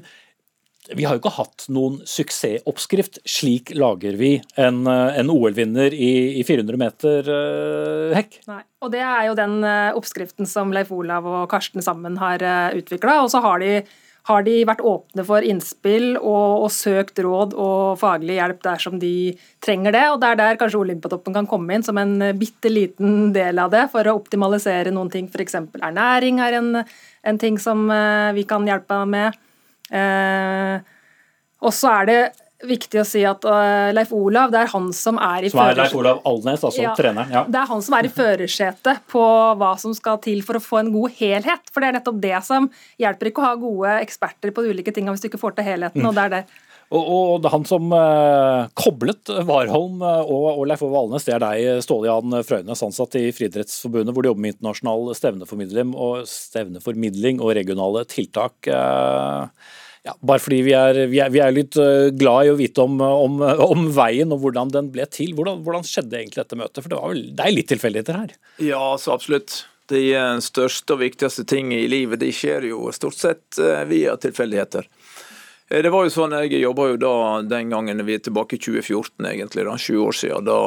vi 0.97 1.07
har 1.07 1.17
jo 1.17 1.23
ikke 1.23 1.35
hatt 1.37 1.67
noen 1.73 2.01
suksessoppskrift. 2.09 3.21
Slik 3.29 3.73
lager 3.77 4.17
vi 4.19 4.35
en, 4.61 4.83
eh, 4.87 5.21
en 5.21 5.33
OL-vinner 5.33 5.95
i, 5.95 6.41
i, 6.41 6.45
400 6.47 6.81
meter 6.81 7.31
uh, 7.31 8.13
hekk. 8.17 8.41
Nei. 8.51 8.63
Og 8.81 8.93
det 8.93 9.03
er 9.05 9.27
jo 9.29 9.39
den 9.39 9.59
uh, 9.65 9.97
oppskriften 9.99 10.49
som 10.49 10.73
Leif 10.75 10.93
Olav 10.95 11.27
og 11.29 11.43
Karsten 11.53 11.85
sammen 11.85 12.19
har 12.21 12.43
utvikla. 12.77 13.21
Og 13.25 13.31
så 13.33 13.43
har 13.45 13.61
de, 13.63 13.83
har 14.31 14.47
de, 14.47 14.57
vært 14.69 14.83
åpne 14.87 15.25
for 15.27 15.47
innspill 15.47 16.15
og, 16.17 16.65
og, 16.65 16.71
søkt 16.75 17.21
råd 17.23 17.55
og 17.55 18.01
faglig 18.01 18.39
hjelp 18.39 18.63
dersom 18.65 18.99
de 19.03 19.35
trenger 19.63 19.95
det. 19.97 20.07
Og 20.15 20.23
det 20.23 20.33
er 20.33 20.41
der 20.41 20.61
kanskje 20.61 20.81
Olympiatoppen 20.81 21.37
kan 21.37 21.51
komme 21.51 21.77
inn 21.77 21.87
som 21.87 22.01
en 22.01 22.17
bitte 22.41 22.73
liten 22.73 23.35
del 23.37 23.61
av 23.63 23.71
det, 23.75 23.87
for 23.93 24.07
å 24.09 24.17
optimalisere 24.19 24.95
noen 24.95 25.13
ting. 25.13 25.31
F.eks. 25.31 25.61
ernæring 25.81 26.43
er 26.43 26.59
en, 26.63 26.73
en 26.81 27.41
ting 27.41 27.61
som 27.63 27.87
vi 28.35 28.49
kan 28.49 28.67
hjelpe 28.69 29.05
med. 29.11 29.39
Eh, 29.91 30.77
og 31.61 31.75
så 31.77 31.93
er 32.01 32.09
det 32.09 32.21
viktig 32.67 33.01
å 33.01 33.07
si 33.09 33.23
at 33.25 33.45
uh, 33.49 33.89
Leif 33.95 34.11
Olav, 34.13 34.51
det 34.53 34.61
er 34.63 34.71
han 34.73 34.91
som 34.97 35.19
er 35.23 35.47
i 35.47 35.51
Som 35.53 35.63
er 35.63 35.79
Leif 35.79 35.95
Olav 35.97 36.21
Alnes, 36.29 36.61
altså 36.61 36.83
ja, 36.83 36.93
treneren? 36.97 37.33
Ja. 37.33 37.45
Det 37.49 37.61
er 37.63 37.71
han 37.71 37.85
som 37.85 37.97
er 37.97 38.09
i 38.09 38.13
førersetet 38.13 39.05
på 39.11 39.23
hva 39.61 39.71
som 39.81 39.95
skal 39.97 40.21
til 40.25 40.43
for 40.47 40.59
å 40.59 40.63
få 40.65 40.83
en 40.83 40.91
god 40.93 41.17
helhet. 41.21 41.71
For 41.73 41.81
det 41.81 41.91
er 41.91 41.99
nettopp 41.99 42.19
det 42.21 42.37
som 42.47 42.69
hjelper 43.01 43.31
ikke 43.31 43.43
å 43.43 43.47
ha 43.49 43.55
gode 43.61 43.95
eksperter 44.03 44.53
på 44.53 44.65
de 44.65 44.75
ulike 44.75 44.95
ting 44.97 45.09
hvis 45.09 45.25
du 45.25 45.31
ikke 45.31 45.41
får 45.41 45.57
til 45.59 45.71
helheten. 45.71 46.05
Mm. 46.05 46.11
og 46.11 46.19
det 46.19 46.27
er 46.27 46.35
det. 46.37 46.43
Og, 46.91 47.11
og 47.39 47.45
han 47.53 47.65
som 47.69 47.93
eh, 47.95 48.71
koblet 48.79 49.31
Warholm 49.47 50.01
og, 50.03 50.47
og 50.57 50.65
Leif 50.67 50.81
Ove 50.83 51.05
Alnes, 51.05 51.27
det 51.27 51.37
er 51.37 51.45
deg, 51.45 51.85
Ståle 51.87 52.09
Jan 52.11 52.41
Frøynes, 52.47 52.83
ansatt 52.83 53.15
i 53.21 53.29
Friidrettsforbundet, 53.35 54.11
hvor 54.15 54.27
du 54.27 54.31
jobber 54.33 54.43
med 54.43 54.57
internasjonal 54.57 55.13
stevneformidling 55.15 55.95
og, 55.95 56.25
stevneformidling 56.27 57.39
og 57.45 57.55
regionale 57.61 58.03
tiltak. 58.11 58.67
Eh, 58.67 59.71
ja, 60.03 60.15
bare 60.25 60.41
fordi 60.41 60.63
vi 60.65 60.73
er, 60.75 60.99
vi, 61.13 61.19
er, 61.21 61.31
vi 61.33 61.43
er, 61.45 61.55
litt 61.55 61.77
eh, 61.79 62.09
glad 62.17 62.49
i 62.49 62.53
å 62.55 62.59
vite 62.59 62.83
om, 62.83 62.99
om, 63.05 63.43
om 63.67 63.91
veien 63.95 64.33
og 64.33 64.43
hvordan 64.43 64.73
den 64.73 64.89
ble 64.95 65.05
til. 65.13 65.35
Hvordan, 65.37 65.61
hvordan, 65.67 65.87
skjedde 65.87 66.19
egentlig 66.23 66.43
dette 66.43 66.59
møtet? 66.59 66.81
For 66.81 66.91
det, 66.93 67.01
vel, 67.05 67.27
det 67.37 67.45
er 67.45 67.55
litt 67.55 67.71
tilfeldigheter 67.71 68.19
her? 68.25 68.33
Ja, 68.65 68.85
så 68.99 69.15
absolutt. 69.15 69.63
De 69.91 70.05
største 70.43 70.95
og 70.95 71.03
viktigste 71.03 71.43
ting 71.51 71.73
i 71.75 71.83
livet 71.91 72.21
de 72.23 72.31
skjer 72.35 72.69
jo 72.69 72.91
stort 72.95 73.19
sett 73.19 73.59
eh, 73.61 73.83
via 73.91 74.17
tilfeldigheter. 74.23 74.87
Eh, 75.71 75.83
det 75.83 75.91
var 75.91 76.05
jo 76.05 76.11
sånn, 76.11 76.35
Jeg 76.43 76.61
jobba 76.61 76.89
jo 76.91 76.97
da 76.97 77.43
den 77.43 77.71
gangen 77.71 78.05
vi 78.05 78.15
er 78.15 78.25
tilbake 78.25 78.57
i 78.57 78.59
2014, 78.59 79.27
egentlig, 79.27 79.65
da, 79.65 79.77
20 79.77 80.07
år 80.07 80.13
siden. 80.13 80.45
Da 80.45 80.59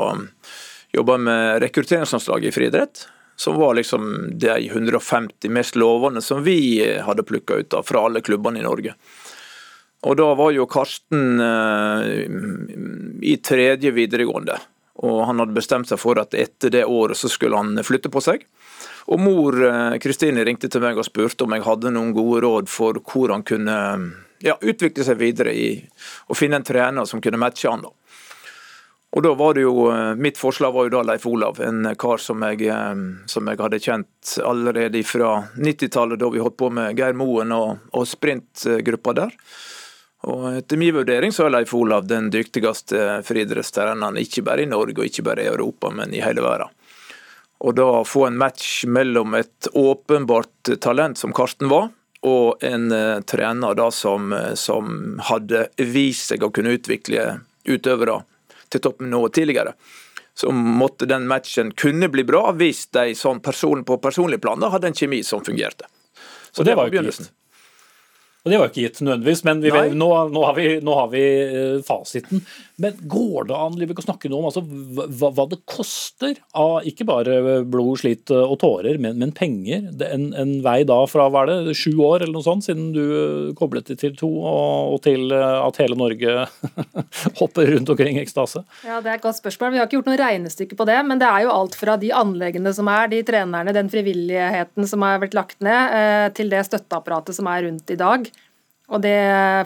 jobba 0.94 1.18
jeg 1.18 1.26
med 1.28 1.62
rekrutteringsanslaget 1.62 2.48
i 2.48 2.56
friidrett. 2.56 3.08
Som 3.36 3.58
var 3.58 3.74
liksom 3.74 4.38
de 4.38 4.70
150 4.70 5.50
mest 5.50 5.76
lovende 5.76 6.22
som 6.22 6.44
vi 6.44 6.86
hadde 7.02 7.24
plukka 7.26 7.56
ut 7.56 7.74
av 7.74 7.84
fra 7.84 8.06
alle 8.06 8.22
klubbene 8.22 8.60
i 8.60 8.64
Norge. 8.64 8.94
Og 10.04 10.18
da 10.20 10.28
var 10.36 10.52
jo 10.52 10.68
Karsten 10.68 11.42
eh, 11.42 12.28
i 13.24 13.38
tredje 13.42 13.92
videregående. 13.92 14.60
Og 15.04 15.24
han 15.26 15.40
hadde 15.42 15.56
bestemt 15.58 15.90
seg 15.90 15.98
for 15.98 16.20
at 16.22 16.36
etter 16.38 16.70
det 16.70 16.86
året 16.86 17.18
så 17.18 17.32
skulle 17.32 17.58
han 17.58 17.80
flytte 17.84 18.12
på 18.14 18.22
seg. 18.22 18.46
Og 19.10 19.20
mor 19.20 19.58
eh, 19.66 19.98
Kristine 20.04 20.46
ringte 20.46 20.70
til 20.70 20.84
meg 20.84 21.00
og 21.00 21.08
spurte 21.08 21.48
om 21.48 21.56
jeg 21.56 21.66
hadde 21.66 21.92
noen 21.96 22.14
gode 22.16 22.44
råd 22.46 22.70
for 22.72 23.02
hvor 23.02 23.34
han 23.34 23.48
kunne 23.48 23.80
ja, 24.44 24.58
utvikle 24.62 25.06
seg 25.08 25.20
videre 25.22 25.54
i 25.56 25.68
å 26.28 26.38
finne 26.38 26.60
en 26.60 26.68
trener 26.68 27.08
som 27.10 27.22
kunne 27.24 27.40
matche 27.40 27.70
han. 27.72 27.86
da. 27.86 27.92
Og 29.14 29.22
da 29.22 29.34
var 29.38 29.54
det 29.54 29.62
jo, 29.62 29.92
eh, 29.94 30.16
Mitt 30.16 30.40
forslag 30.42 30.74
var 30.74 30.88
jo 30.88 30.96
da 30.96 31.04
Leif 31.06 31.28
Olav, 31.30 31.62
en 31.62 31.86
kar 31.96 32.18
som 32.18 32.42
jeg, 32.42 32.66
som 33.30 33.48
jeg 33.48 33.62
hadde 33.62 33.80
kjent 33.80 34.38
allerede 34.44 35.04
fra 35.06 35.36
90-tallet, 35.56 36.20
da 36.20 36.32
vi 36.34 36.42
holdt 36.42 36.58
på 36.58 36.72
med 36.74 36.98
Geir 36.98 37.14
Moen 37.14 37.54
og, 37.54 37.78
og 37.94 38.10
sprintgruppa 38.10 39.14
der. 39.22 39.38
Og 40.24 40.46
Etter 40.58 40.80
min 40.80 40.96
vurdering 40.96 41.34
så 41.36 41.46
er 41.46 41.54
Leif 41.58 41.74
Olav 41.76 42.08
den 42.08 42.30
dyktigste 42.34 43.20
friidrettstreneren, 43.28 44.18
ikke 44.18 44.46
bare 44.48 44.64
i 44.64 44.70
Norge 44.72 45.02
og 45.02 45.10
ikke 45.10 45.26
bare 45.28 45.44
i 45.44 45.52
Europa, 45.52 45.92
men 45.92 46.16
i 46.16 46.24
hele 46.24 46.42
verden. 46.46 46.72
Og 47.64 47.76
da 47.76 47.90
få 48.08 48.28
en 48.28 48.40
match 48.40 48.84
mellom 48.92 49.36
et 49.40 49.70
åpenbart 49.72 50.74
talent 50.84 51.20
som 51.20 51.36
Karsten 51.36 51.70
var, 51.72 51.92
og 52.24 52.64
en 52.64 52.92
uh, 52.92 53.22
trener 53.28 53.76
da 53.76 53.90
som, 53.92 54.32
uh, 54.34 54.54
som, 54.60 55.20
hadde 55.30 55.68
vist 55.78 56.32
seg 56.32 56.44
å 56.44 56.52
kunne 56.54 56.76
utvikle 56.78 57.40
utøvere 57.68 58.22
til 58.72 58.84
toppen 58.84 59.12
noe 59.14 59.32
tidligere. 59.34 59.76
Så 60.34 60.50
måtte 60.56 61.06
den 61.06 61.28
matchen 61.30 61.72
kunne 61.78 62.10
bli 62.10 62.26
bra 62.26 62.48
hvis 62.58 62.88
de 62.96 63.12
sånn 63.18 63.44
person, 63.44 63.84
på 63.86 64.00
personlig 64.02 64.42
plan 64.42 64.62
da 64.64 64.72
hadde 64.74 64.90
en 64.90 64.98
kjemi 64.98 65.22
som 65.24 65.44
fungerte. 65.46 65.86
Så 66.52 66.64
det, 66.64 66.72
det 66.72 66.80
var 66.80 66.90
begynnelsen. 66.90 67.30
Og 68.44 68.52
Det 68.52 68.58
var 68.60 68.72
ikke 68.72 68.84
gitt 68.84 69.00
nødvendigvis, 69.00 69.42
men 69.48 69.62
vi, 69.64 69.72
nå, 69.72 70.08
nå, 70.36 70.42
har 70.44 70.56
vi, 70.58 70.68
nå, 70.84 70.96
har 70.98 71.08
vi, 71.14 71.24
uh, 71.48 71.78
fasiten. 71.88 72.42
Men 72.82 72.98
går 73.08 73.48
det 73.48 73.56
an 73.56 73.76
Libek, 73.80 74.02
å 74.02 74.04
snakke 74.04 74.28
noe 74.32 74.42
om 74.42 74.48
altså, 74.50 74.64
hva, 74.66 75.30
hva, 75.30 75.46
det 75.48 75.62
koster 75.70 76.40
av 76.58 76.88
ikke 76.90 77.06
bare 77.08 77.62
blod, 77.70 78.02
slit 78.02 78.34
og 78.34 78.58
tårer, 78.64 78.98
men, 79.00 79.16
men 79.22 79.32
penger? 79.36 79.86
En, 80.10 80.26
en, 80.36 80.54
vei 80.66 80.82
da 80.90 80.98
fra 81.08 81.30
hva 81.32 81.46
er 81.46 81.52
det, 81.52 81.76
sju 81.78 81.94
år 82.02 82.26
eller 82.26 82.34
noe 82.34 82.46
sånt, 82.46 82.66
siden 82.66 82.90
du 82.96 83.02
eh, 83.04 83.54
koblet 83.56 83.88
det 83.92 84.00
til 84.02 84.18
to, 84.20 84.28
og, 84.42 84.96
og 84.96 85.00
til 85.06 85.32
eh, 85.32 85.60
at 85.62 85.80
hele 85.80 85.98
Norge 86.00 86.48
hopper 87.40 87.72
rundt 87.76 87.94
omkring 87.94 88.18
i 88.18 88.24
ekstase? 88.26 88.66
Ja, 88.84 89.00
Det 89.00 89.14
er 89.14 89.22
et 89.22 89.28
godt 89.28 89.40
spørsmål. 89.40 89.76
Vi 89.76 89.82
har 89.84 89.88
ikke 89.88 90.02
gjort 90.02 90.12
noe 90.12 90.20
regnestykke 90.20 90.80
på 90.80 90.90
det, 90.90 91.00
men 91.08 91.22
det 91.22 91.30
er 91.30 91.46
jo 91.46 91.54
alt 91.54 91.78
fra 91.80 91.96
de 92.02 92.12
anleggene 92.12 92.74
som 92.76 92.92
er, 92.92 93.08
de 93.14 93.22
trenerne, 93.28 93.78
den 93.78 93.94
frivilligheten 93.94 94.90
som 94.90 95.06
har 95.06 95.22
blitt 95.24 95.38
lagt 95.38 95.62
ned, 95.64 96.34
til 96.36 96.50
det 96.52 96.66
støtteapparatet 96.68 97.38
som 97.38 97.48
er 97.54 97.68
rundt 97.70 97.94
i 97.94 98.00
dag. 98.00 98.33
Og 98.92 99.04
det 99.04 99.18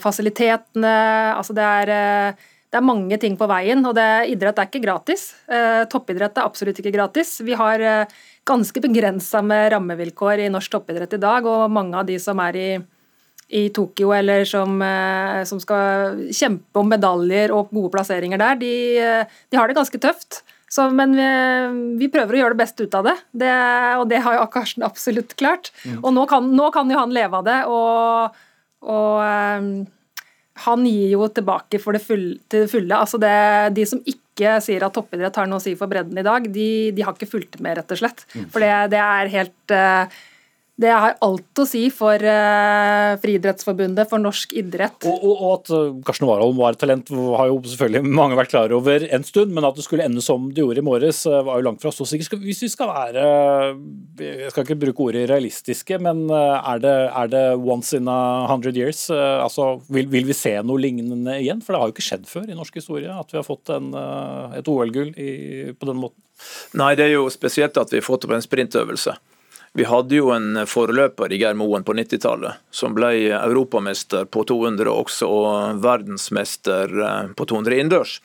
fasilitetene 0.03 0.93
Altså 1.37 1.55
det 1.57 1.65
er, 1.65 1.93
eh, 1.93 2.47
det 2.67 2.79
er 2.79 2.85
mange 2.85 3.17
ting 3.21 3.37
på 3.39 3.47
veien, 3.49 3.83
og 3.87 3.95
det, 3.95 4.27
idrett 4.33 4.59
er 4.59 4.67
ikke 4.67 4.83
gratis. 4.83 5.31
Eh, 5.47 5.85
toppidrett 5.89 6.37
er 6.37 6.45
absolutt 6.45 6.81
ikke 6.81 6.93
gratis. 6.93 7.37
Vi 7.41 7.55
har 7.57 7.79
eh, 7.79 8.17
ganske 8.47 8.83
begrensa 8.83 9.41
med 9.41 9.71
rammevilkår 9.73 10.45
i 10.45 10.51
norsk 10.51 10.75
toppidrett 10.75 11.15
i 11.15 11.21
dag, 11.23 11.47
og 11.47 11.71
mange 11.71 11.97
av 11.97 12.05
de 12.07 12.19
som 12.19 12.39
er 12.43 12.59
i, 12.59 12.69
i 13.55 13.63
Tokyo 13.71 14.11
eller 14.15 14.43
som, 14.47 14.79
som, 15.47 15.59
skal 15.63 16.19
kjempe 16.35 16.79
om 16.79 16.87
medaljer 16.91 17.51
og 17.55 17.71
gode 17.71 17.91
plasseringer 17.95 18.39
der, 18.39 18.59
de, 18.59 18.73
de 19.51 19.59
har 19.59 19.67
det 19.67 19.75
ganske 19.79 19.99
tøft. 20.03 20.41
Så, 20.67 20.89
men 20.91 21.15
vi, 21.15 21.27
vi, 22.03 22.09
prøver 22.11 22.35
å 22.35 22.41
gjøre 22.41 22.55
det 22.55 22.59
beste 22.59 22.83
ut 22.83 22.95
av 22.99 23.07
det, 23.07 23.15
det 23.31 23.53
og 23.99 24.09
det 24.11 24.19
har 24.23 24.35
jo 24.35 24.47
Karsten 24.51 24.83
absolutt 24.83 25.35
klart. 25.39 25.71
Mm. 25.87 26.01
Og 26.01 26.11
nå 26.15 26.27
kan, 26.27 26.51
nå 26.51 26.67
kan, 26.75 26.91
jo 26.91 26.99
han 26.99 27.15
leve 27.15 27.39
av 27.39 27.47
det. 27.47 27.61
og 27.71 28.43
og 28.85 29.21
um, 29.23 29.69
han 30.67 30.85
gir 30.89 31.13
jo 31.13 31.27
tilbake 31.29 31.79
for 31.81 31.97
det 31.97 32.01
fulle, 32.05 32.37
til 32.49 32.65
det 32.65 32.71
fulle. 32.71 32.97
Altså 32.97 33.19
det, 33.21 33.33
de 33.77 33.85
som 33.89 34.01
ikke 34.05 34.57
sier 34.63 34.85
at 34.85 34.93
toppidrett 34.93 35.37
har 35.37 35.49
noe 35.49 35.61
å 35.61 35.63
si 35.63 35.75
for 35.77 35.89
bredden 35.89 36.17
i 36.17 36.25
dag, 36.25 36.47
de, 36.53 36.69
de 36.97 37.05
har 37.05 37.17
ikke 37.17 37.29
fulgt 37.29 37.59
med, 37.61 37.77
rett 37.79 37.93
og 37.93 38.01
slett. 38.01 38.25
Mm. 38.33 38.47
For 38.53 38.65
det, 38.65 38.73
det 38.93 39.03
er 39.03 39.33
helt 39.33 39.75
uh, 39.75 40.17
det 40.77 40.91
har 40.93 41.15
alt 41.25 41.57
å 41.57 41.63
si 41.65 41.87
for 41.89 42.21
uh, 42.21 43.17
Friidrettsforbundet, 43.17 44.05
for 44.11 44.21
norsk 44.21 44.51
idrett. 44.61 45.07
Og, 45.09 45.23
og, 45.25 45.31
og 45.33 45.53
at 45.55 45.71
uh, 45.73 45.95
Karsten 46.05 46.27
Warholm 46.29 46.59
var 46.59 46.75
et 46.75 46.81
talent, 46.83 47.09
har 47.09 47.49
jo 47.49 47.55
selvfølgelig 47.65 48.11
mange 48.19 48.37
vært 48.37 48.51
klar 48.51 48.73
over 48.77 49.05
en 49.09 49.25
stund. 49.25 49.55
Men 49.57 49.65
at 49.65 49.79
det 49.79 49.87
skulle 49.87 50.05
ende 50.05 50.21
som 50.21 50.51
det 50.51 50.61
gjorde 50.61 50.83
i 50.83 50.85
morges, 50.85 51.23
uh, 51.25 51.39
var 51.47 51.57
jo 51.57 51.65
langt 51.65 51.81
fra 51.81 51.89
så 51.95 52.05
sikkert. 52.05 52.45
Hvis 52.45 52.61
vi 52.61 52.69
skal 52.69 52.91
være 52.91 53.23
Jeg 54.21 54.51
skal 54.53 54.67
ikke 54.67 54.77
bruke 54.83 55.07
ordet 55.07 55.23
realistiske, 55.31 55.97
men 56.03 56.27
er 56.29 56.81
det, 56.83 56.93
er 57.23 57.31
det 57.31 57.41
once 57.57 57.97
in 57.97 58.09
a 58.11 58.45
hundred 58.49 58.77
years? 58.77 59.07
Altså, 59.09 59.79
vil, 59.89 60.05
vil, 60.11 60.27
vi 60.29 60.35
se 60.37 60.53
noe 60.61 60.81
lignende 60.81 61.39
igjen? 61.41 61.63
For 61.65 61.73
det 61.73 61.81
har 61.81 61.89
jo 61.89 61.95
ikke 61.95 62.05
skjedd 62.05 62.27
før 62.29 62.45
i 62.51 62.57
norsk 62.57 62.77
historie 62.77 63.13
at 63.13 63.33
vi 63.33 63.39
har 63.39 63.47
fått 63.47 63.71
en, 63.73 63.89
et 64.57 64.69
OL-gull 64.69 65.09
på 65.13 65.89
den 65.89 66.01
måten. 66.03 66.21
Nei, 66.77 66.93
det 66.99 67.07
er 67.07 67.15
jo 67.15 67.25
spesielt 67.33 67.77
at 67.81 67.93
vi 67.93 68.01
har 68.01 68.05
fått 68.05 68.27
opp 68.27 68.35
en 68.37 68.45
sprintøvelse. 68.45 69.15
Vi 69.73 69.85
hadde 69.85 70.15
jo 70.15 70.31
en 70.33 70.63
foreløper 70.67 71.33
i 71.33 71.39
Geir 71.41 71.57
Moen 71.57 71.85
på 71.85 71.95
90-tallet, 71.97 72.61
som 72.71 72.95
ble 72.97 73.11
europamester 73.35 74.25
på 74.25 74.45
200 74.47 74.91
også, 74.91 75.27
og 75.27 75.81
verdensmester 75.83 76.95
eh, 77.07 77.33
på 77.37 77.49
200 77.49 77.77
innendørs. 77.77 78.15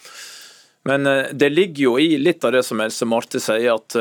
Men 0.88 1.06
eh, 1.06 1.32
det 1.32 1.50
ligger 1.52 1.82
jo 1.88 1.96
i 2.00 2.14
litt 2.20 2.44
av 2.44 2.54
det 2.56 2.62
som 2.66 2.80
Else 2.80 3.08
Marte 3.08 3.42
sier, 3.42 3.74
at 3.74 3.98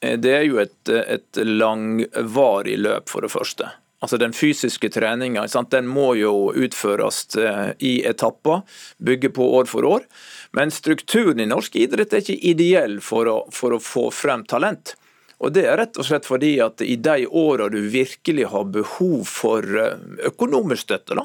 det 0.00 0.32
er 0.32 0.46
jo 0.48 0.56
et, 0.62 0.88
et 0.88 1.40
langvarig 1.44 2.78
løp, 2.80 3.10
for 3.12 3.20
det 3.20 3.28
første. 3.34 3.68
Altså 4.00 4.16
Den 4.16 4.32
fysiske 4.32 4.88
treninga 4.88 5.44
må 5.84 6.14
jo 6.16 6.52
utføres 6.56 7.36
i 7.78 8.00
etapper, 8.08 8.62
bygge 8.98 9.28
på 9.36 9.44
år 9.58 9.68
for 9.68 9.84
år. 9.84 10.06
Men 10.52 10.70
strukturen 10.70 11.40
i 11.40 11.46
norsk 11.46 11.76
idrett 11.76 12.14
er 12.14 12.24
ikke 12.24 12.48
ideell 12.48 13.00
for 13.04 13.28
å, 13.28 13.36
for 13.52 13.76
å 13.76 13.80
få 13.80 14.08
frem 14.10 14.46
talent. 14.48 14.96
Og 15.40 15.52
Det 15.56 15.64
er 15.64 15.78
rett 15.80 15.96
og 15.96 16.04
slett 16.04 16.28
fordi 16.28 16.54
at 16.60 16.82
i 16.84 16.98
de 17.00 17.24
åra 17.26 17.70
du 17.72 17.80
virkelig 17.88 18.50
har 18.52 18.66
behov 18.72 19.22
for 19.28 19.64
eh, 19.64 20.00
økonomisk 20.28 20.88
støtte, 20.88 21.16
da, 21.16 21.24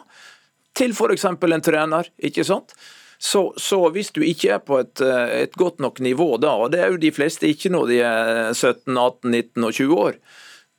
til 0.76 0.96
f.eks. 0.96 1.26
en 1.28 1.64
trener, 1.64 2.12
ikke 2.24 2.46
sant? 2.48 2.76
Så, 3.20 3.54
så, 3.58 3.80
hvis 3.96 4.12
du 4.16 4.22
ikke 4.24 4.58
er 4.58 4.64
på 4.64 4.80
et, 4.84 5.02
eh, 5.04 5.44
et, 5.44 5.56
godt 5.56 5.80
nok 5.84 6.00
nivå 6.04 6.36
da, 6.40 6.56
og 6.56 6.72
det 6.72 6.82
er 6.84 6.94
jo 6.94 7.02
de 7.02 7.12
fleste 7.16 7.48
ikke 7.48 7.72
når 7.72 7.92
de 7.92 8.00
er 8.08 8.54
17, 8.54 8.96
18, 8.96 9.32
19 9.32 9.68
og 9.68 9.74
20 9.74 10.02
år, 10.08 10.18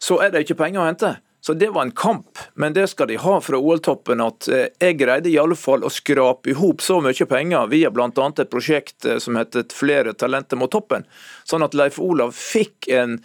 så 0.00 0.20
er 0.20 0.32
det 0.32 0.44
ikke 0.44 0.60
penger 0.60 0.82
å 0.82 0.88
hente. 0.88 1.12
Så 1.46 1.54
det 1.54 1.68
var 1.70 1.82
en 1.82 1.90
kamp, 1.90 2.38
men 2.54 2.72
det 2.72 2.88
skal 2.90 3.06
de 3.08 3.16
ha 3.16 3.36
fra 3.40 3.58
OL-toppen. 3.58 4.18
At 4.18 4.48
eh, 4.50 4.64
jeg 4.82 4.96
greide 4.98 5.30
i 5.30 5.36
alle 5.38 5.54
fall 5.54 5.84
å 5.86 5.90
skrape 5.94 6.50
i 6.50 6.56
hop 6.58 6.82
så 6.82 6.96
mye 6.98 7.26
penger 7.30 7.68
via 7.70 7.92
bl.a. 7.94 8.08
et 8.10 8.50
prosjekt 8.50 9.06
eh, 9.06 9.20
som 9.22 9.38
heter 9.38 9.62
'Flere 9.70 10.16
talenter 10.18 10.58
mot 10.58 10.72
toppen'. 10.74 11.06
Sånn 11.46 11.62
at 11.62 11.76
Leif 11.78 12.00
Olav 12.02 12.34
fikk 12.34 12.90
en, 12.90 13.20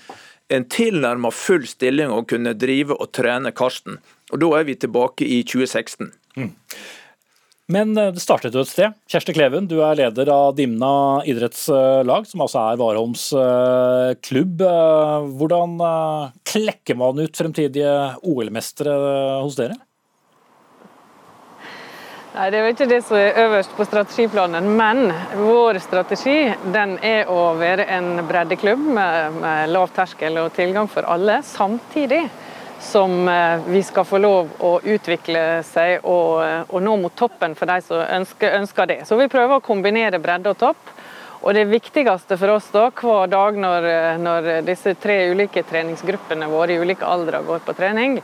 en 0.53 0.67
tilnærma 0.69 1.31
full 1.34 1.65
stilling 1.65 2.13
og 2.13 2.29
kunne 2.29 2.53
drive 2.53 2.93
og 2.93 3.10
trene 3.10 3.49
Karsten. 3.57 3.97
Og 4.29 4.38
Da 4.45 4.51
er 4.60 4.69
vi 4.69 4.77
tilbake 4.77 5.25
i 5.25 5.41
2016. 5.41 6.13
Mm. 6.38 6.53
Men 7.71 7.97
eh, 7.97 8.12
det 8.12 8.23
startet 8.23 8.55
jo 8.55 8.63
et 8.65 8.71
sted. 8.71 8.97
Kjersti 9.12 9.36
Kleven, 9.36 9.69
du 9.69 9.79
er 9.86 9.99
leder 9.99 10.31
av 10.34 10.55
Dimna 10.57 11.21
idrettslag, 11.29 12.27
som 12.27 12.43
altså 12.43 12.65
er 12.65 12.81
Warholms 12.81 13.29
eh, 13.38 14.10
klubb. 14.25 14.63
Eh, 14.65 15.29
hvordan 15.39 15.77
klekker 16.47 16.99
man 16.99 17.21
ut 17.21 17.38
fremtidige 17.38 17.93
OL-mestere 18.27 18.97
hos 19.45 19.57
dere? 19.60 19.79
Nei, 22.31 22.45
Det 22.47 22.57
er 22.57 22.63
jo 22.63 22.71
ikke 22.71 22.88
det 22.88 23.01
som 23.03 23.17
er 23.19 23.39
øverst 23.43 23.73
på 23.75 23.86
strategiplanen, 23.88 24.69
men 24.79 25.12
vår 25.36 25.81
strategi 25.84 26.38
den 26.71 26.95
er 27.03 27.27
å 27.31 27.51
være 27.60 27.89
en 27.91 28.21
breddeklubb 28.27 28.86
med, 28.95 29.41
med 29.43 29.73
lav 29.73 29.91
terskel 29.95 30.39
og 30.39 30.53
tilgang 30.55 30.88
for 30.91 31.07
alle, 31.12 31.41
samtidig 31.43 32.23
som 32.81 33.27
eh, 33.29 33.59
vi 33.67 33.83
skal 33.83 34.05
få 34.05 34.17
lov 34.17 34.49
å 34.59 34.71
utvikle 34.83 35.61
seg 35.63 36.01
og, 36.01 36.41
eh, 36.43 36.61
og 36.67 36.81
nå 36.83 36.97
mot 37.03 37.15
toppen 37.15 37.53
for 37.55 37.69
de 37.69 37.77
som 37.85 38.01
ønsker, 38.01 38.57
ønsker, 38.57 38.89
det. 38.89 38.99
Så 39.07 39.17
vi 39.19 39.29
prøver 39.31 39.59
å 39.59 39.65
kombinere 39.65 40.19
bredde 40.21 40.51
og 40.51 40.59
topp. 40.59 40.93
Og 41.41 41.55
Det 41.57 41.65
viktigste 41.65 42.37
for 42.37 42.53
oss 42.53 42.67
da, 42.73 42.89
hver 42.93 43.29
dag 43.29 43.57
når, 43.57 43.89
eh, 43.89 44.17
når 44.21 44.49
disse 44.65 44.95
tre 45.01 45.23
ulike 45.31 45.63
treningsgruppene 45.69 46.49
våre 46.49 46.75
i 46.75 46.81
ulike 46.81 47.05
aldre 47.05 47.43
går 47.45 47.61
på 47.65 47.77
trening, 47.77 48.19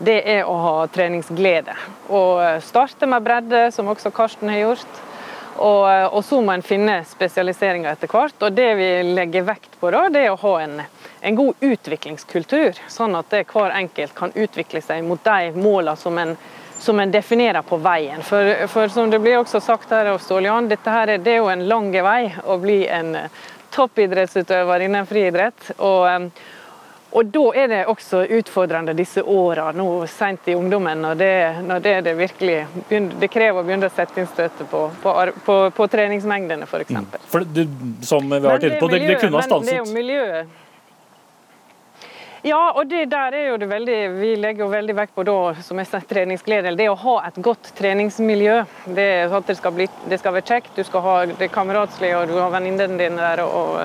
det 0.00 0.22
er 0.32 0.48
å 0.48 0.56
ha 0.56 0.74
treningsglede. 0.88 1.74
Og 2.08 2.62
starte 2.64 3.06
med 3.06 3.22
bredde, 3.22 3.66
som 3.74 3.90
også 3.92 4.12
Karsten 4.14 4.48
har 4.48 4.62
gjort. 4.64 5.00
Og, 5.56 6.14
og 6.14 6.22
så 6.24 6.38
må 6.40 6.54
en 6.54 6.64
finne 6.64 7.00
spesialiseringer 7.08 7.92
etter 7.92 8.10
hvert. 8.10 8.38
Og 8.42 8.52
Det 8.54 8.70
vi 8.78 8.90
legger 9.10 9.48
vekt 9.48 9.80
på, 9.80 9.90
da, 9.90 10.06
det 10.12 10.26
er 10.26 10.34
å 10.34 10.40
ha 10.40 10.54
en 10.62 10.80
en 11.20 11.36
god 11.36 11.54
utviklingskultur, 11.60 12.78
sånn 12.88 13.14
at 13.18 13.34
hver 13.52 13.74
enkelt 13.76 14.14
kan 14.16 14.32
utvikle 14.34 14.82
seg 14.82 15.04
mot 15.04 15.22
de 15.24 15.52
målene 15.56 15.96
som 16.00 16.18
en, 16.18 16.36
som 16.80 17.00
en 17.00 17.12
definerer 17.12 17.62
på 17.66 17.76
veien. 17.84 18.22
For, 18.24 18.66
for, 18.72 18.88
som 18.92 19.10
det 19.12 19.20
blir 19.20 19.40
også 19.40 19.60
sagt 19.60 19.92
her 19.92 20.12
av 20.14 20.20
Ståljan, 20.22 20.70
dette 20.70 20.94
her, 20.94 21.16
det 21.18 21.34
er 21.34 21.42
jo 21.42 21.50
en 21.52 21.66
lang 21.68 21.90
vei 21.92 22.30
å 22.44 22.56
bli 22.62 22.82
en 22.88 23.16
toppidrettsutøver 23.74 24.86
innen 24.86 25.06
friidrett. 25.06 25.74
Og, 25.76 26.06
eh, 26.08 26.48
og 27.10 27.26
da 27.34 27.42
er 27.58 27.68
det 27.72 27.80
også 27.90 28.22
utfordrende 28.38 28.94
disse 28.94 29.22
åra 29.22 29.70
nå 29.74 29.86
seint 30.10 30.46
i 30.48 30.54
ungdommen, 30.54 31.02
når 31.02 31.18
det, 31.18 31.34
når 31.66 31.84
det, 31.86 31.94
det 32.06 32.14
virkelig 32.18 32.56
begynner, 32.88 33.18
det 33.18 33.28
krever 33.34 33.58
å 33.58 33.66
begynne 33.66 33.90
å 33.90 33.94
sette 33.94 34.22
inn 34.22 34.30
støtet 34.30 34.70
på, 34.70 34.84
på, 35.02 35.14
på, 35.46 35.58
på 35.74 35.90
treningsmengdene, 35.90 36.68
f.eks. 36.70 36.94
Mm. 36.94 37.12
For 37.32 37.46
det, 37.58 37.66
som 38.06 38.26
vi 38.30 38.38
har 38.38 38.46
vært 38.46 38.68
inne 38.68 38.78
på, 38.82 38.90
det, 38.94 39.02
kunne 39.18 39.40
ha 39.40 39.46
stanset. 39.48 39.66
Men 39.66 39.70
det 39.70 39.78
er 39.78 39.82
jo 39.82 39.94
miljøet 39.98 40.58
ja, 42.42 42.70
og 42.72 42.86
det 42.88 43.02
der 43.12 43.34
er 43.36 43.50
jo 43.50 43.56
det 43.60 43.66
veldig 43.68 43.96
Vi 44.14 44.30
legger 44.40 44.64
jo 44.64 44.70
veldig 44.72 44.94
vekt 44.96 45.12
på 45.12 45.26
da, 45.28 45.34
som 45.60 45.76
jeg 45.76 45.90
sa, 45.90 45.98
treningsglede. 46.00 46.72
Det 46.72 46.86
å 46.88 46.96
ha 47.02 47.18
et 47.28 47.36
godt 47.44 47.68
treningsmiljø. 47.76 48.54
Det, 48.96 49.10
at 49.28 49.50
det, 49.50 49.58
skal, 49.58 49.74
bli, 49.76 49.90
det 50.08 50.22
skal 50.22 50.38
være 50.38 50.48
kjekt, 50.48 50.72
du 50.72 50.86
skal 50.88 51.04
ha 51.04 51.18
det 51.28 51.50
kameratslige, 51.52 52.16
og 52.16 52.32
du 52.32 52.38
har 52.38 52.54
venninnene 52.54 52.96
dine 52.96 53.20
der. 53.20 53.44
og 53.44 53.84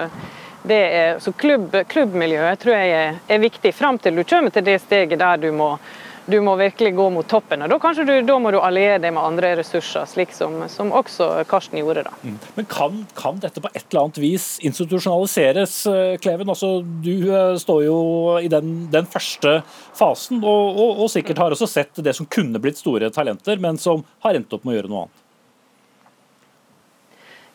er, 0.74 1.20
så 1.20 1.32
klubb, 1.32 1.76
Klubbmiljøet 1.88 2.60
tror 2.62 2.76
jeg 2.76 2.96
er, 2.98 3.22
er 3.30 3.40
viktig, 3.44 3.74
fram 3.76 4.00
til 4.02 4.16
du 4.16 4.24
kommer 4.24 4.50
til 4.50 4.66
det 4.66 4.80
steget 4.82 5.20
der 5.20 5.38
du 5.38 5.52
må 5.54 5.76
du 6.26 6.40
må 6.42 6.56
virkelig 6.58 6.96
gå 6.98 7.06
mot 7.14 7.28
toppen. 7.30 7.62
og 7.62 7.70
Da, 7.70 7.92
du, 7.94 8.14
da 8.26 8.38
må 8.42 8.52
du 8.54 8.58
alliere 8.58 8.98
deg 9.02 9.14
med 9.14 9.22
andre 9.22 9.52
ressurser, 9.60 10.08
slik 10.10 10.34
som, 10.34 10.64
som 10.72 10.92
også 10.96 11.28
Karsten 11.50 11.78
gjorde. 11.80 12.06
da. 12.08 12.14
Mm. 12.24 12.38
Men 12.56 12.70
kan, 12.72 13.04
kan, 13.18 13.38
dette 13.44 13.62
på 13.62 13.70
et 13.74 13.84
eller 13.84 14.08
annet 14.08 14.22
vis 14.24 14.48
institusjonaliseres, 14.66 15.76
eh, 15.92 16.16
Kleven? 16.22 16.50
Altså, 16.50 16.80
du 16.82 17.30
eh, 17.30 17.58
står 17.62 17.84
jo 17.86 18.00
i 18.42 18.50
den, 18.52 18.88
den 18.94 19.10
første 19.10 19.60
fasen, 19.94 20.42
og, 20.42 20.74
og, 20.74 21.04
og 21.06 21.14
sikkert 21.14 21.44
har 21.44 21.54
også 21.54 21.70
sett 21.70 22.02
det 22.02 22.16
som 22.18 22.26
kunne 22.26 22.62
blitt 22.64 22.82
store 22.82 23.12
talenter, 23.14 23.62
men 23.62 23.78
som 23.82 24.04
har 24.26 24.38
endt 24.38 24.54
opp 24.58 24.66
med 24.66 24.76
å 24.76 24.80
gjøre 24.80 24.94
noe 24.94 25.06
annet. 25.06 25.25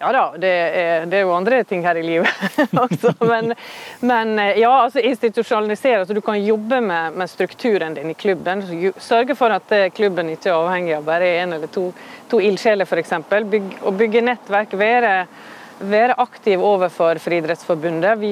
Ja 0.00 0.12
da, 0.16 0.22
det 0.40 0.48
er, 0.48 1.02
det 1.04 1.18
er, 1.18 1.26
jo 1.26 1.34
andre 1.36 1.58
ting 1.68 1.82
her 1.84 1.98
i 2.00 2.02
livet 2.02 2.44
også. 2.84 3.12
Men, 3.20 3.52
men 4.00 4.32
ja, 4.56 4.70
altså 4.70 5.02
institusjonalisere. 5.04 5.98
Altså, 6.00 6.16
du 6.16 6.22
kan 6.24 6.40
jobbe 6.40 6.78
med, 6.80 7.18
med, 7.20 7.28
strukturen 7.28 7.94
din 7.98 8.14
i 8.14 8.16
klubben. 8.16 8.64
Sørge 8.96 9.36
for 9.36 9.52
at 9.52 9.74
eh, 9.76 9.90
klubben 9.92 10.32
ikke 10.32 10.48
er 10.48 10.56
avhengig 10.56 10.96
av 10.96 11.04
bare 11.04 11.28
én 11.42 11.52
eller 11.52 11.68
to, 11.68 11.90
to 12.32 12.40
ildsjeler 12.40 12.88
f.eks. 12.88 13.12
Byg, 13.52 13.76
å 13.84 13.92
bygge 13.92 14.24
nettverk. 14.24 14.72
være 14.80 15.14
være 15.80 16.16
aktiv 16.20 16.60
overfor 16.60 17.20
Friidrettsforbundet. 17.20 18.24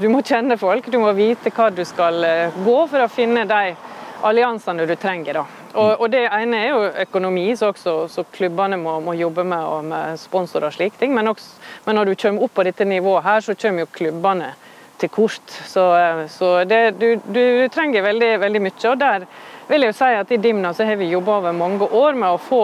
Du 0.00 0.08
må 0.10 0.22
kjenne 0.26 0.56
folk, 0.58 0.86
du 0.90 0.98
må 0.98 1.12
vite 1.14 1.52
hva 1.54 1.68
du 1.70 1.84
skal 1.86 2.24
eh, 2.26 2.62
gå 2.64 2.78
for 2.90 3.04
å 3.04 3.10
finne 3.10 3.44
de 3.46 3.74
alliansene 4.22 4.86
du 4.86 4.94
trenger. 4.96 5.40
da. 5.40 5.44
Og, 5.74 6.00
og, 6.00 6.10
Det 6.10 6.24
ene 6.26 6.62
er 6.62 6.68
jo 6.68 6.84
økonomi, 7.06 7.46
så, 7.56 7.72
også, 7.72 7.96
så 8.08 8.24
klubbene 8.32 8.78
må, 8.80 8.98
må, 9.00 9.14
jobbe 9.14 9.44
med, 9.44 9.64
og 9.64 9.84
med 9.84 10.18
sponsorer 10.20 10.70
og 10.70 10.74
slike 10.74 10.98
ting. 10.98 11.14
Men, 11.14 11.28
også, 11.28 11.60
men, 11.84 11.96
når 11.96 12.10
du 12.10 12.14
kommer 12.22 12.44
opp 12.46 12.54
på 12.54 12.66
dette 12.66 12.84
nivået 12.84 13.24
her, 13.24 13.40
så 13.40 13.54
kommer 13.54 13.84
jo 13.84 13.92
klubbene 13.92 14.52
til 14.98 15.08
kort. 15.14 15.54
Så, 15.70 15.84
så 16.28 16.52
det, 16.64 16.82
du, 16.98 17.08
du, 17.26 17.68
trenger 17.70 18.02
veldig, 18.02 18.32
veldig 18.40 18.62
mye. 18.62 18.90
og 18.90 18.98
der 18.98 19.26
vil 19.68 19.84
jeg 19.84 19.92
jo 19.92 19.98
si 19.98 20.12
at 20.16 20.30
I 20.32 20.42
Dimna 20.42 20.72
så 20.74 20.84
har 20.88 20.96
vi 20.96 21.10
jobba 21.12 21.38
over 21.38 21.52
mange 21.52 21.86
år 21.86 22.16
med 22.18 22.30
å 22.32 22.40
få 22.42 22.62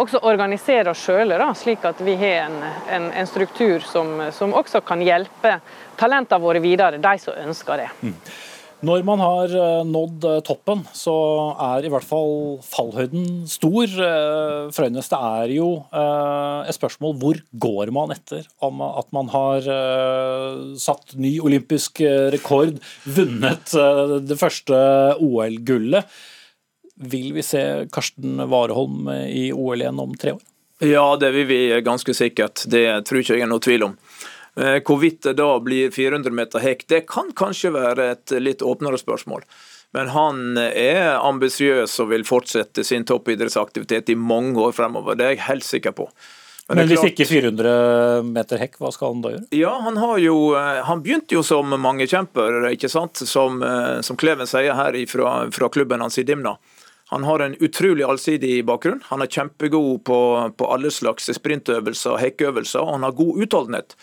også 0.00 0.20
organisere 0.22 0.92
oss 0.92 1.02
sjøl, 1.02 1.32
slik 1.58 1.84
at 1.84 2.00
vi 2.04 2.14
har 2.20 2.46
en, 2.46 2.60
en, 2.90 3.08
en 3.12 3.26
struktur 3.26 3.80
som, 3.80 4.30
som, 4.32 4.54
også 4.54 4.80
kan 4.86 5.02
hjelpe 5.02 5.58
talentene 5.98 6.42
våre 6.42 6.62
videre, 6.62 7.00
de 7.02 7.18
som 7.18 7.36
ønsker 7.36 7.82
det. 7.82 7.88
Mm. 8.00 8.14
Når 8.80 9.02
man 9.04 9.20
har 9.20 9.52
eh, 9.52 9.82
nådd 9.84 10.24
eh, 10.24 10.38
toppen, 10.46 10.86
så 10.96 11.12
er 11.60 11.84
i 11.84 11.90
hvert 11.92 12.06
fall 12.06 12.56
fallhøyden 12.64 13.44
stor. 13.50 13.84
Eh, 13.84 14.70
Frøynes, 14.72 15.10
det 15.12 15.18
er 15.20 15.52
jo 15.52 15.68
et 16.00 16.76
spørsmål 16.76 17.16
hvor 17.20 17.40
går 17.60 17.92
man 17.92 18.14
etter 18.14 18.46
om 18.64 18.80
at 18.84 19.08
man 19.16 19.28
har 19.32 19.66
satt 20.80 21.14
ny 21.20 21.32
olympisk 21.44 22.00
rekord, 22.32 22.78
vunnet 23.04 23.74
det 24.26 24.38
første 24.40 24.76
OL-gullet. 25.20 26.08
Vil 27.10 27.32
vi 27.36 27.44
se 27.44 27.62
Karsten 27.92 28.40
Warholm 28.52 29.08
i 29.26 29.48
OL 29.52 29.82
igjen 29.82 30.02
om 30.02 30.14
tre 30.20 30.36
år? 30.36 30.44
Ja, 30.84 31.04
det 31.20 31.32
vil 31.36 31.48
vi 31.48 31.62
ganske 31.84 32.14
sikkert. 32.16 32.64
Det 32.70 32.84
tror 33.08 33.20
ikke 33.20 33.36
jeg 33.36 33.44
er 33.44 33.50
noe 33.50 33.64
tvil 33.64 33.90
om. 33.90 33.96
Eh, 34.60 34.80
hvorvidt 34.84 35.24
det 35.24 35.38
da 35.40 35.54
blir 35.64 35.92
400 35.94 36.34
meter 36.36 36.60
hekk, 36.60 36.84
det 36.92 37.04
kan 37.08 37.30
kanskje 37.36 37.72
være 37.72 38.10
et 38.16 38.34
litt 38.42 38.64
åpnere 38.66 39.00
spørsmål. 39.00 39.46
Men 39.96 40.10
han 40.14 40.58
er 40.58 41.16
ambisiøs 41.18 41.96
og 42.02 42.12
vil 42.12 42.26
fortsette 42.28 42.84
sin 42.86 43.06
toppidrettsaktivitet 43.08 44.12
i 44.12 44.18
mange 44.18 44.60
år 44.60 44.76
fremover. 44.76 45.16
Det 45.18 45.26
er 45.26 45.34
jeg 45.34 45.46
helt 45.48 45.66
sikker 45.66 45.96
på. 45.96 46.06
Men, 46.70 46.84
Men 46.84 46.90
hvis 46.92 47.00
klart, 47.00 47.16
ikke 47.16 47.26
400 47.26 48.28
meter 48.30 48.60
hekk, 48.62 48.76
hva 48.78 48.92
skal 48.94 49.16
han 49.16 49.24
da 49.24 49.32
gjøre? 49.32 49.46
Ja, 49.58 49.72
Han, 49.82 49.96
jo, 50.22 50.36
eh, 50.54 50.82
han 50.86 51.00
begynte 51.02 51.34
jo 51.34 51.42
som 51.42 51.72
mangekjemper, 51.82 52.68
ikke 52.70 52.90
sant? 52.92 53.24
Som, 53.26 53.58
eh, 53.66 53.98
som 54.06 54.18
Kleven 54.20 54.46
sier 54.46 54.76
her 54.78 54.94
fra, 55.10 55.32
fra 55.50 55.70
klubben 55.72 56.04
hans 56.04 56.20
i 56.22 56.26
Dimna. 56.28 56.54
Han 57.10 57.24
har 57.26 57.42
en 57.42 57.56
utrolig 57.58 58.06
allsidig 58.06 58.60
bakgrunn. 58.68 59.00
Han 59.08 59.24
er 59.24 59.26
kjempegod 59.26 60.04
på, 60.06 60.18
på 60.54 60.68
alle 60.70 60.92
slags 60.94 61.26
sprintøvelser 61.40 62.14
og 62.14 62.20
hekkeøvelser, 62.22 62.84
og 62.84 63.00
han 63.00 63.08
har 63.08 63.18
god 63.18 63.42
utholdenhet. 63.42 63.96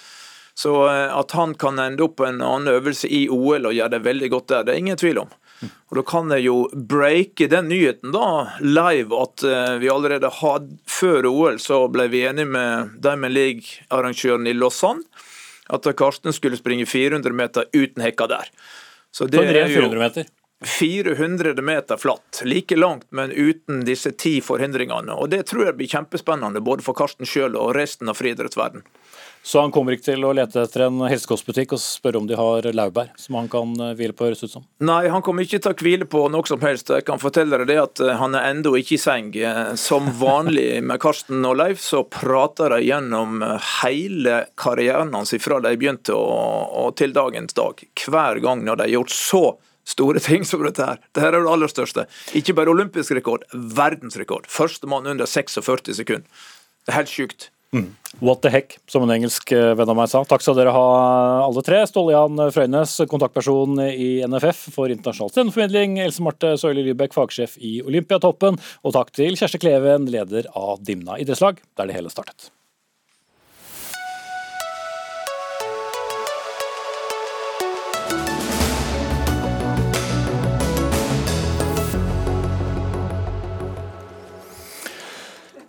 Så 0.57 0.71
at 0.89 1.35
han 1.37 1.53
kan 1.59 1.77
ende 1.79 2.01
opp 2.07 2.15
på 2.17 2.25
en 2.25 2.41
annen 2.41 2.71
øvelse 2.79 3.05
i 3.13 3.27
OL 3.29 3.69
og 3.69 3.75
gjøre 3.77 3.93
det 3.93 4.05
veldig 4.07 4.29
godt 4.33 4.47
der, 4.49 4.63
det 4.65 4.73
er 4.73 4.81
ingen 4.81 4.97
tvil 4.97 5.19
om. 5.21 5.35
Og 5.61 5.97
Da 5.99 6.03
kan 6.05 6.31
jeg 6.33 6.47
jo 6.47 6.55
breake 6.73 7.47
den 7.49 7.69
nyheten 7.69 8.13
da, 8.13 8.57
live 8.65 9.13
at 9.21 9.45
vi 9.81 9.89
allerede 9.89 10.29
hadde 10.39 10.77
Før 10.89 11.25
OL 11.29 11.57
så 11.61 11.83
ble 11.93 12.07
vi 12.13 12.23
enige 12.29 12.49
med 12.49 12.97
Diamond 13.01 13.37
League-arrangøren 13.37 14.49
i 14.49 14.55
Lausanne 14.57 15.05
at 15.69 15.87
Karsten 15.99 16.33
skulle 16.33 16.57
springe 16.57 16.85
400 16.85 17.33
meter 17.33 17.65
uten 17.73 18.03
hekka 18.03 18.27
der. 18.27 18.51
Så 19.11 19.27
det 19.27 19.41
er 19.43 19.67
jo 19.67 19.81
400 19.81 19.99
meter? 19.99 20.29
400 20.65 21.61
meter 21.61 21.97
flatt, 22.01 22.41
like 22.45 22.75
langt, 22.75 23.05
men 23.09 23.31
uten 23.31 23.83
disse 23.85 24.11
ti 24.17 24.39
forhindringene. 24.41 25.13
Og 25.13 25.29
Det 25.29 25.43
tror 25.51 25.65
jeg 25.67 25.77
blir 25.77 25.91
kjempespennende, 25.91 26.63
både 26.65 26.85
for 26.85 26.97
Karsten 26.97 27.29
sjøl 27.29 27.57
og 27.59 27.75
resten 27.77 28.09
av 28.09 28.17
friidrettsverdenen. 28.17 28.87
Så 29.47 29.61
han 29.63 29.71
kommer 29.71 29.95
ikke 29.95 30.09
til 30.09 30.25
å 30.27 30.33
lete 30.35 30.59
etter 30.59 30.83
en 30.89 30.97
helsekostbutikk 31.07 31.77
og 31.77 31.79
spørre 31.79 32.19
om 32.19 32.25
de 32.27 32.35
har 32.35 32.65
laurbær 32.75 33.13
som 33.15 33.37
han 33.39 33.47
kan 33.51 33.69
eh, 33.79 33.93
hvile 33.95 34.11
på, 34.11 34.25
høres 34.27 34.43
ut 34.43 34.51
som? 34.57 34.65
Nei, 34.83 35.05
han 35.07 35.23
kommer 35.23 35.47
ikke 35.47 35.61
til 35.63 35.71
å 35.71 35.77
hvile 35.79 36.07
på 36.11 36.25
noe 36.33 36.49
som 36.49 36.59
helst. 36.67 36.91
Jeg 36.91 37.05
kan 37.07 37.21
fortelle 37.21 37.61
deg 37.61 37.69
det 37.71 37.77
at 37.79 38.01
eh, 38.03 38.17
han 38.19 38.35
er 38.35 38.49
ennå 38.49 38.75
ikke 38.81 38.97
i 38.97 38.99
seng. 38.99 39.31
Eh, 39.39 39.71
som 39.79 40.11
vanlig 40.19 40.81
med 40.83 40.99
Karsten 40.99 41.47
og 41.47 41.55
Leif, 41.61 41.79
så 41.79 42.03
prater 42.03 42.75
de 42.75 42.81
gjennom 42.89 43.39
hele 43.79 44.43
karrieren 44.59 45.15
hans 45.15 45.31
fra 45.39 45.61
de 45.63 45.75
begynte 45.79 46.17
og, 46.17 46.75
og 46.83 46.93
til 46.99 47.15
dagens 47.15 47.55
dag. 47.55 47.87
Hver 48.03 48.43
gang 48.43 48.67
når 48.67 48.81
de 48.81 48.89
har 48.89 48.95
gjort 48.97 49.15
så 49.15 49.43
store 49.87 50.19
ting 50.27 50.43
som 50.43 50.67
dette 50.67 50.83
her. 50.83 50.99
Dette 51.15 51.31
er 51.31 51.39
det 51.39 51.47
aller 51.47 51.71
største. 51.71 52.09
Ikke 52.35 52.57
bare 52.57 52.75
olympisk 52.75 53.15
rekord, 53.15 53.47
verdensrekord. 53.53 54.51
Førstemann 54.51 55.07
under 55.07 55.29
46 55.29 56.01
sekunder. 56.01 56.27
Det 56.83 56.91
er 56.91 56.99
helt 57.05 57.15
sjukt. 57.15 57.53
Mm. 57.75 57.87
What 58.19 58.41
the 58.41 58.49
heck, 58.49 58.77
som 58.87 59.03
en 59.03 59.11
engelsk 59.13 59.51
eh, 59.51 59.73
venn 59.77 59.91
av 59.91 59.97
meg 59.99 60.09
sa. 60.09 60.23
Takk 60.25 60.41
skal 60.41 60.55
dere 60.57 60.73
ha, 60.73 60.85
alle 61.45 61.63
tre. 61.65 61.83
Ståle-Jan 61.89 62.39
Frøynes, 62.55 62.95
kontaktperson 63.11 63.81
i 63.83 64.09
NFF 64.25 64.67
for 64.73 64.93
internasjonal 64.93 65.33
sendeformidling. 65.35 65.99
Else 66.01 66.23
Marte 66.25 66.55
Søyli 66.57 66.87
Lybekk, 66.87 67.15
fagsjef 67.17 67.57
i 67.59 67.77
Olympiatoppen. 67.85 68.59
Og 68.87 68.97
takk 68.97 69.13
til 69.15 69.37
Kjersti 69.37 69.61
Kleven, 69.61 70.09
leder 70.11 70.49
av 70.55 70.79
Dimna 70.87 71.19
idrettslag, 71.21 71.61
der 71.77 71.91
det 71.91 71.99
hele 71.99 72.13
startet. 72.13 72.49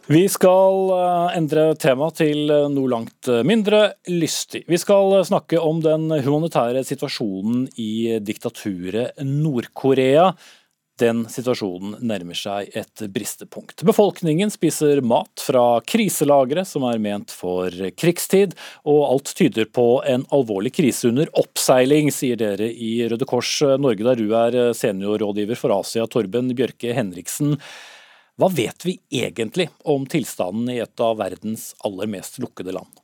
Vi 0.09 0.23
skal 0.33 0.89
eh, 0.89 1.35
endre 1.37 1.75
tema 1.77 2.07
til 2.17 2.49
eh, 2.49 2.69
noe 2.73 2.89
langt 2.89 3.29
eh, 3.29 3.43
mindre 3.45 3.91
lystig. 4.09 4.63
Vi 4.65 4.79
skal 4.81 5.19
snakke 5.29 5.61
om 5.61 5.83
den 5.85 6.07
humanitære 6.25 6.81
situasjonen 6.89 7.67
i 7.77 8.17
diktaturet 8.25 9.21
Nord-Korea. 9.21 10.31
Den 10.99 11.27
situasjonen 11.29 11.99
nærmer 12.09 12.39
seg 12.41 12.73
et 12.81 13.05
bristepunkt. 13.13 13.85
Befolkningen 13.85 14.49
spiser 14.49 15.03
mat 15.05 15.45
fra 15.45 15.67
kriselagre 15.85 16.65
som 16.65 16.89
er 16.89 17.05
ment 17.05 17.29
for 17.29 17.69
krigstid, 18.01 18.57
og 18.89 19.05
alt 19.11 19.35
tyder 19.37 19.69
på 19.69 20.01
en 20.09 20.25
alvorlig 20.33 20.73
krise 20.81 21.13
under 21.13 21.29
oppseiling, 21.37 22.09
sier 22.17 22.41
dere 22.41 22.73
i 22.73 22.95
Røde 23.13 23.29
Kors 23.29 23.53
Norge, 23.77 24.09
der 24.09 24.25
du 24.25 24.33
er 24.41 24.59
seniorrådgiver 24.73 25.61
for 25.61 25.77
Asia, 25.77 26.09
Torben 26.09 26.49
Bjørke 26.57 26.97
Henriksen. 26.97 27.59
Hva 28.39 28.47
vet 28.55 28.87
vi 28.87 28.95
egentlig 29.11 29.67
om 29.83 30.05
tilstanden 30.07 30.71
i 30.71 30.79
et 30.79 31.01
av 31.03 31.17
verdens 31.19 31.73
aller 31.85 32.07
mest 32.07 32.39
lukkede 32.39 32.71
land? 32.77 33.01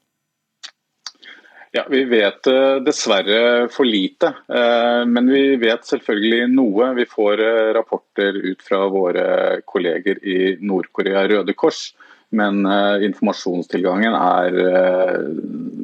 Ja, 1.74 1.82
Vi 1.90 2.04
vet 2.06 2.46
eh, 2.46 2.76
dessverre 2.86 3.66
for 3.74 3.82
lite, 3.82 4.28
eh, 4.46 5.00
men 5.10 5.26
vi 5.26 5.56
vet 5.58 5.82
selvfølgelig 5.88 6.46
noe. 6.52 6.92
Vi 6.94 7.06
får 7.10 7.42
eh, 7.42 7.70
rapporter 7.74 8.38
ut 8.44 8.62
fra 8.62 8.84
våre 8.86 9.24
kolleger 9.66 10.20
i 10.22 10.54
Nord-Korea 10.62 11.24
Røde 11.32 11.56
Kors, 11.58 11.88
men 12.34 12.62
informasjonstilgangen 13.06 14.14
er 14.18 14.56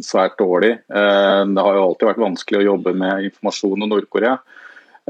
svært 0.02 0.34
dårlig. 0.40 0.72
Det 0.90 1.62
har 1.62 1.76
jo 1.76 1.84
alltid 1.84 2.08
vært 2.08 2.22
vanskelig 2.24 2.58
å 2.58 2.64
jobbe 2.72 2.94
med 2.98 3.28
informasjon 3.28 3.84
om 3.86 3.92
Nord-Korea. 3.92 4.32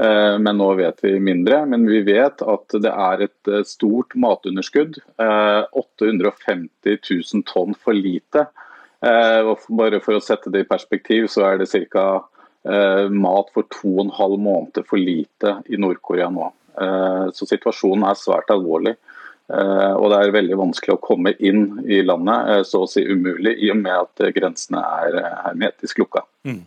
Eh, 0.01 0.39
men 0.39 0.57
nå 0.57 0.73
vet 0.73 1.03
vi 1.03 1.19
mindre. 1.19 1.65
Men 1.65 1.85
vi 1.89 2.01
vet 2.01 2.41
at 2.41 2.73
det 2.81 2.89
er 2.89 3.25
et 3.27 3.51
eh, 3.51 3.65
stort 3.67 4.15
matunderskudd. 4.17 4.97
850 5.77 6.89
eh, 6.89 6.97
000 7.11 7.45
tonn 7.49 7.77
for 7.77 7.97
lite. 7.97 8.47
Bare 9.01 9.97
for 10.05 10.13
å 10.13 10.21
sette 10.21 10.51
det 10.53 10.61
i 10.61 10.69
perspektiv, 10.69 11.25
så 11.33 11.47
er 11.47 11.55
det 11.57 11.87
ca. 11.89 12.21
mat 13.09 13.47
for 13.55 13.65
to 13.73 13.95
og 13.95 14.01
en 14.03 14.11
halv 14.13 14.37
måned 14.37 14.77
for 14.85 15.01
lite 15.01 15.55
i 15.65 15.79
Nord-Korea 15.81 16.27
nå. 16.29 16.51
Så 17.33 17.47
situasjonen 17.49 18.05
er 18.05 18.19
svært 18.19 18.53
alvorlig. 18.53 18.93
Og 19.49 20.05
det 20.13 20.19
er 20.19 20.35
veldig 20.35 20.59
vanskelig 20.59 20.93
å 20.93 21.01
komme 21.01 21.33
inn 21.41 21.81
i 21.89 22.03
landet, 22.05 22.61
så 22.69 22.83
å 22.85 22.91
si 22.91 23.01
umulig, 23.01 23.55
i 23.57 23.73
og 23.73 23.81
med 23.81 24.03
at 24.03 24.21
grensene 24.37 24.85
er 25.01 25.17
hermetisk 25.47 26.03
lukka. 26.03 26.21
Mm. 26.45 26.61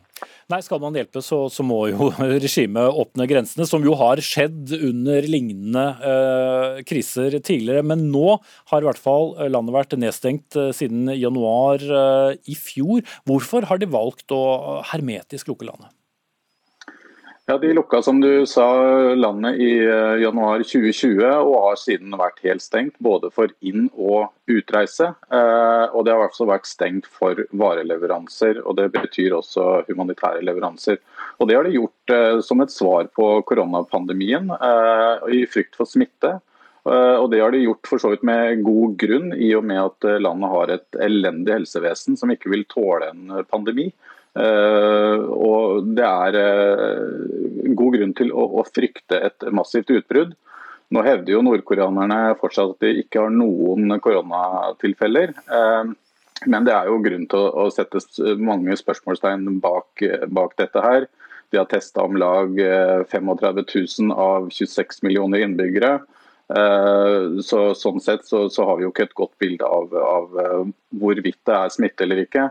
Nei, 0.52 0.60
skal 0.64 0.80
man 0.82 0.96
hjelpe, 0.96 1.22
så, 1.24 1.44
så 1.52 1.64
må 1.66 1.80
jo 1.90 2.10
regimet 2.44 3.00
åpne 3.04 3.28
grensene, 3.30 3.66
som 3.68 3.84
jo 3.86 3.96
har 4.00 4.22
skjedd 4.24 4.74
under 4.76 5.28
lignende 5.30 5.84
eh, 6.10 6.82
kriser 6.88 7.38
tidligere. 7.40 7.84
Men 7.86 8.08
nå 8.12 8.38
har 8.72 8.84
i 8.84 8.88
hvert 8.88 9.00
fall 9.00 9.34
landet 9.48 9.76
vært 9.76 9.98
nedstengt 10.00 10.58
eh, 10.60 10.72
siden 10.76 11.12
januar 11.16 11.84
eh, 11.84 12.40
i 12.50 12.58
fjor. 12.58 13.04
Hvorfor 13.28 13.68
har 13.70 13.80
de 13.80 13.90
valgt 13.90 14.34
å 14.34 14.44
hermetisk 14.92 15.52
lukke 15.52 15.68
landet? 15.70 15.92
Ja, 17.46 17.58
De 17.58 17.72
lukka 17.72 18.02
som 18.02 18.20
du 18.20 18.46
sa 18.46 18.64
landet 19.14 19.58
i 19.60 19.78
eh, 19.84 20.14
januar 20.22 20.62
2020 20.64 21.26
og 21.28 21.56
har 21.66 21.76
siden 21.76 22.14
vært 22.16 22.38
helt 22.40 22.64
stengt. 22.64 22.94
Både 23.04 23.28
for 23.34 23.52
inn- 23.60 23.90
og 23.92 24.30
utreise. 24.48 25.10
Eh, 25.28 25.84
og 25.92 26.06
det 26.06 26.14
har 26.14 26.24
også 26.24 26.46
vært 26.48 26.64
stengt 26.64 27.04
for 27.04 27.42
vareleveranser. 27.52 28.62
og 28.64 28.78
Det 28.78 28.88
betyr 28.94 29.36
også 29.36 29.84
humanitære 29.90 30.40
leveranser. 30.40 30.96
Og 31.36 31.48
Det 31.48 31.58
har 31.58 31.68
de 31.68 31.76
gjort 31.76 32.14
eh, 32.16 32.40
som 32.40 32.64
et 32.64 32.72
svar 32.72 33.12
på 33.12 33.28
koronapandemien 33.44 34.48
i 35.28 35.44
frykt 35.44 35.76
for 35.76 35.84
smitte. 35.84 36.38
Og 36.84 37.30
Det 37.32 37.40
har 37.40 37.52
de 37.52 37.62
gjort 37.64 37.88
for 37.88 38.00
så 38.00 38.10
vidt 38.12 38.24
med 38.24 38.64
god 38.64 38.96
grunn, 39.00 39.30
i 39.36 39.54
og 39.56 39.64
med 39.64 39.80
at 39.80 40.04
landet 40.20 40.50
har 40.52 40.72
et 40.72 40.98
elendig 41.00 41.54
helsevesen 41.54 42.16
som 42.20 42.28
ikke 42.32 42.52
vil 42.52 42.64
tåle 42.68 43.08
en 43.08 43.44
pandemi. 43.48 43.90
Eh, 44.34 45.20
og 45.30 45.90
det 45.94 46.06
er 46.06 46.38
eh, 46.40 47.74
god 47.78 47.96
grunn 47.96 48.14
til 48.18 48.32
å, 48.34 48.64
frykte 48.66 49.20
et 49.28 49.46
massivt 49.54 49.92
utbrudd. 49.94 50.34
Nå 50.94 51.02
hevder 51.06 51.36
jo 51.36 51.42
nordkoreanerne 51.46 52.34
fortsatt 52.40 52.74
at 52.74 52.86
de 52.86 53.04
ikke 53.04 53.24
har 53.24 53.34
noen 53.34 53.94
koronatilfeller. 54.02 55.34
Eh, 55.34 55.92
men 56.50 56.66
det 56.66 56.74
er 56.74 56.90
jo 56.90 57.02
grunn 57.02 57.28
til 57.30 57.46
å, 57.46 57.68
sette 57.72 58.02
mange 58.42 58.74
spørsmålstegn 58.78 59.60
bak, 59.62 60.02
bak 60.34 60.58
dette 60.58 60.82
her. 60.82 61.06
De 61.52 61.60
har 61.60 61.70
testa 61.70 62.02
om 62.02 62.18
lag 62.18 62.50
35 62.58 63.62
000 64.10 64.18
av 64.18 64.50
26 64.50 65.04
millioner 65.06 65.44
innbyggere. 65.44 66.00
Så, 67.46 67.60
sånn 67.78 68.02
sett 68.02 68.26
så, 68.26 68.42
så, 68.52 68.66
har 68.66 68.76
vi 68.76 68.84
jo 68.84 68.90
ikke 68.90 69.06
et 69.06 69.14
godt 69.16 69.32
bilde 69.40 69.68
av, 69.68 69.94
av 69.94 70.34
hvorvidt 70.98 71.38
det 71.46 71.54
er 71.54 71.72
smitte 71.72 72.04
eller 72.04 72.24
ikke. 72.24 72.48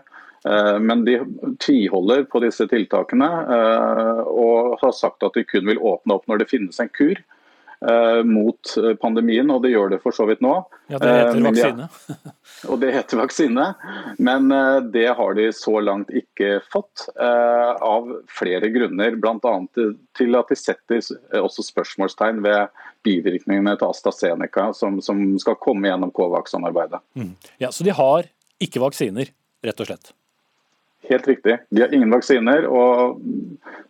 Eh, 0.49 0.79
men 0.79 1.05
de 1.05 1.19
tviholder 1.59 2.23
på 2.23 2.41
disse 2.43 2.67
tiltakene 2.67 3.29
eh, 3.57 4.23
og 4.27 4.75
har 4.81 4.95
sagt 4.95 5.23
at 5.23 5.37
de 5.37 5.45
kun 5.47 5.69
vil 5.69 5.79
åpne 5.79 6.17
opp 6.17 6.27
når 6.27 6.41
det 6.43 6.49
finnes 6.51 6.79
en 6.83 6.89
kur 6.91 7.15
eh, 7.15 8.21
mot 8.27 8.73
pandemien, 8.99 9.47
og 9.53 9.61
det 9.63 9.71
gjør 9.71 9.93
det 9.93 10.01
for 10.03 10.15
så 10.15 10.27
vidt 10.27 10.43
nå. 10.43 10.55
Ja, 10.91 10.99
Det 10.99 11.13
heter 11.15 11.45
vaksine. 11.47 11.87
og 12.71 12.81
det 12.81 12.91
heter 12.95 13.21
vaksine, 13.21 13.67
men 14.19 14.55
det 14.91 15.05
har 15.15 15.37
de 15.39 15.45
så 15.55 15.77
langt 15.83 16.11
ikke 16.11 16.57
fått. 16.71 17.05
Av 17.15 18.09
flere 18.31 18.67
grunner, 18.73 19.15
bl.a. 19.15 19.53
til 20.17 20.39
at 20.39 20.51
de 20.51 20.57
setter 20.59 21.39
også 21.39 21.65
spørsmålstegn 21.69 22.43
ved 22.43 22.83
bivirkningene 23.03 23.77
til 23.79 23.91
AstraZeneca, 23.91 24.69
som, 24.75 24.99
som 25.03 25.23
skal 25.39 25.59
komme 25.59 25.89
gjennom 25.89 26.11
Covax-samarbeidet. 26.15 27.03
Mm. 27.19 27.33
Ja, 27.63 27.71
Så 27.71 27.87
de 27.87 27.95
har 27.95 28.27
ikke 28.63 28.83
vaksiner, 28.83 29.31
rett 29.63 29.83
og 29.83 29.91
slett? 29.91 30.13
Helt 31.13 31.27
riktig. 31.27 31.57
De 31.69 31.81
har 31.81 31.93
ingen 31.93 32.11
vaksiner. 32.11 32.65
og 32.65 33.19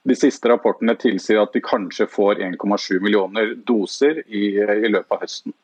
De 0.04 0.16
siste 0.18 0.50
rapportene 0.52 0.96
tilsier 1.00 1.40
at 1.44 1.54
de 1.56 1.64
kanskje 1.64 2.10
får 2.12 2.42
1,7 2.44 3.00
millioner 3.04 3.54
doser 3.68 4.24
i, 4.28 4.50
i, 4.60 4.90
løpet 4.92 5.16
av 5.16 5.24
høsten. 5.24 5.56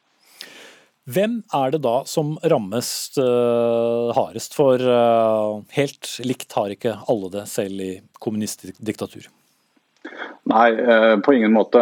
Hvem 1.09 1.39
er 1.57 1.73
det 1.73 1.81
da 1.83 2.03
som 2.07 2.35
rammes 2.53 2.91
uh, 3.17 4.13
hardest? 4.15 4.55
For 4.55 4.77
uh, 4.77 5.59
helt 5.73 6.13
likt 6.21 6.53
har 6.55 6.71
ikke 6.71 6.99
alle 7.09 7.33
det, 7.33 7.47
selv 7.49 7.81
i 7.81 7.91
kommunistdiktatur? 8.21 9.25
Nei, 10.49 10.69
uh, 10.77 11.17
på 11.25 11.33
ingen 11.33 11.55
måte. 11.57 11.81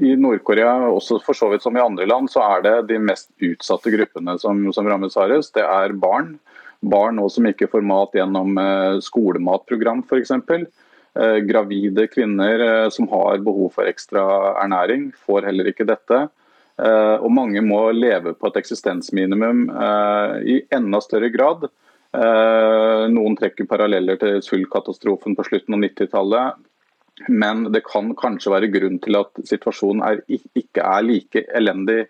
I 0.00 0.16
Nord-Korea, 0.16 0.88
også 0.88 1.20
for 1.26 1.36
så 1.36 1.52
vidt 1.52 1.66
som 1.66 1.76
i 1.76 1.84
andre 1.84 2.08
land, 2.08 2.32
så 2.32 2.42
er 2.56 2.64
det 2.64 2.76
de 2.88 2.98
mest 3.04 3.28
utsatte 3.36 3.92
gruppene 3.92 4.38
som, 4.40 4.64
som 4.72 4.88
rammes 4.88 5.20
hardest. 5.20 5.52
Det 5.60 5.68
er 5.68 5.94
barn 6.00 6.38
barn 6.80 7.18
nå 7.18 7.26
som 7.32 7.46
ikke 7.48 7.70
får 7.72 7.86
mat 7.86 8.14
gjennom 8.16 8.58
skolematprogram 9.04 10.04
f.eks. 10.06 10.32
Gravide 11.48 12.04
kvinner 12.12 12.90
som 12.94 13.08
har 13.10 13.40
behov 13.42 13.72
for 13.74 13.88
ekstra 13.90 14.22
ernæring, 14.62 15.08
får 15.26 15.48
heller 15.48 15.70
ikke 15.72 15.88
dette. 15.88 16.20
Og 16.78 17.30
mange 17.34 17.58
må 17.64 17.88
leve 17.90 18.36
på 18.38 18.50
et 18.50 18.60
eksistensminimum 18.60 19.64
i 20.46 20.60
enda 20.76 21.00
større 21.02 21.32
grad. 21.34 21.66
Noen 23.10 23.34
trekker 23.40 23.66
paralleller 23.66 24.20
til 24.20 24.38
sultkatastrofen 24.46 25.34
på 25.34 25.48
slutten 25.48 25.74
av 25.74 25.82
90-tallet. 25.88 26.62
Men 27.26 27.66
det 27.74 27.82
kan 27.88 28.12
kanskje 28.14 28.52
være 28.54 28.70
grunn 28.70 29.00
til 29.02 29.18
at 29.18 29.42
situasjonen 29.48 30.04
er, 30.06 30.22
ikke 30.30 30.84
er 30.84 31.02
like 31.02 31.42
elendig 31.58 32.04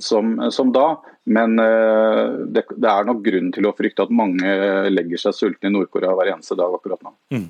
som, 0.00 0.50
som 0.50 0.72
da. 0.74 0.96
Men 1.24 1.56
uh, 1.56 2.44
det, 2.52 2.66
det, 2.76 2.88
er 2.88 3.06
nok 3.08 3.22
grunn 3.24 3.48
til 3.54 3.64
å 3.64 3.72
frykte 3.76 4.04
at 4.04 4.12
mange 4.12 4.44
legger 4.92 5.22
seg 5.22 5.36
sultne 5.36 5.70
i 5.70 5.72
Nord-Korea 5.72 6.12
hver 6.18 6.34
eneste 6.34 6.56
dag 6.58 6.74
akkurat 6.76 7.00
nå. 7.04 7.14
Mm. 7.32 7.46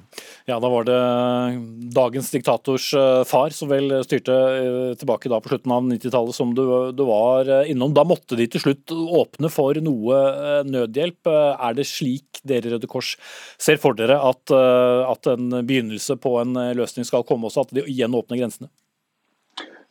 Ja, 0.47 0.61
Da 0.63 0.71
var 0.71 0.87
det 0.87 0.99
dagens 1.97 2.31
diktators 2.31 2.93
uh, 2.95 3.25
far 3.27 3.55
som 3.57 3.73
vel 3.73 3.91
styrte 4.07 4.35
uh, 4.35 4.93
tilbake 5.01 5.33
da 5.33 5.41
på 5.43 5.51
slutten 5.51 5.75
av 5.75 5.89
90-tallet, 5.91 6.39
som 6.39 6.55
du, 6.55 6.63
du, 6.95 7.03
var 7.09 7.51
innom. 7.67 7.97
Da 7.97 8.07
måtte 8.07 8.39
de 8.39 8.47
til 8.51 8.63
slutt 8.63 8.95
åpne 8.95 9.51
for 9.51 9.81
noe 9.83 10.23
nødhjelp. 10.69 11.27
Er 11.35 11.75
det 11.75 11.89
slik 11.91 12.45
dere 12.47 12.77
Røde 12.77 12.89
Kors 12.91 13.15
ser 13.59 13.81
for 13.83 13.99
dere 13.99 14.21
at, 14.23 14.53
at 14.53 15.29
en 15.33 15.51
begynnelse 15.67 16.17
på 16.21 16.37
en 16.43 16.55
løsning 16.77 17.07
skal 17.09 17.27
komme 17.27 17.49
også, 17.49 17.67
at 17.67 17.75
de 17.75 17.87
igjen 17.91 18.15
åpner 18.15 18.39
grensene? 18.39 18.71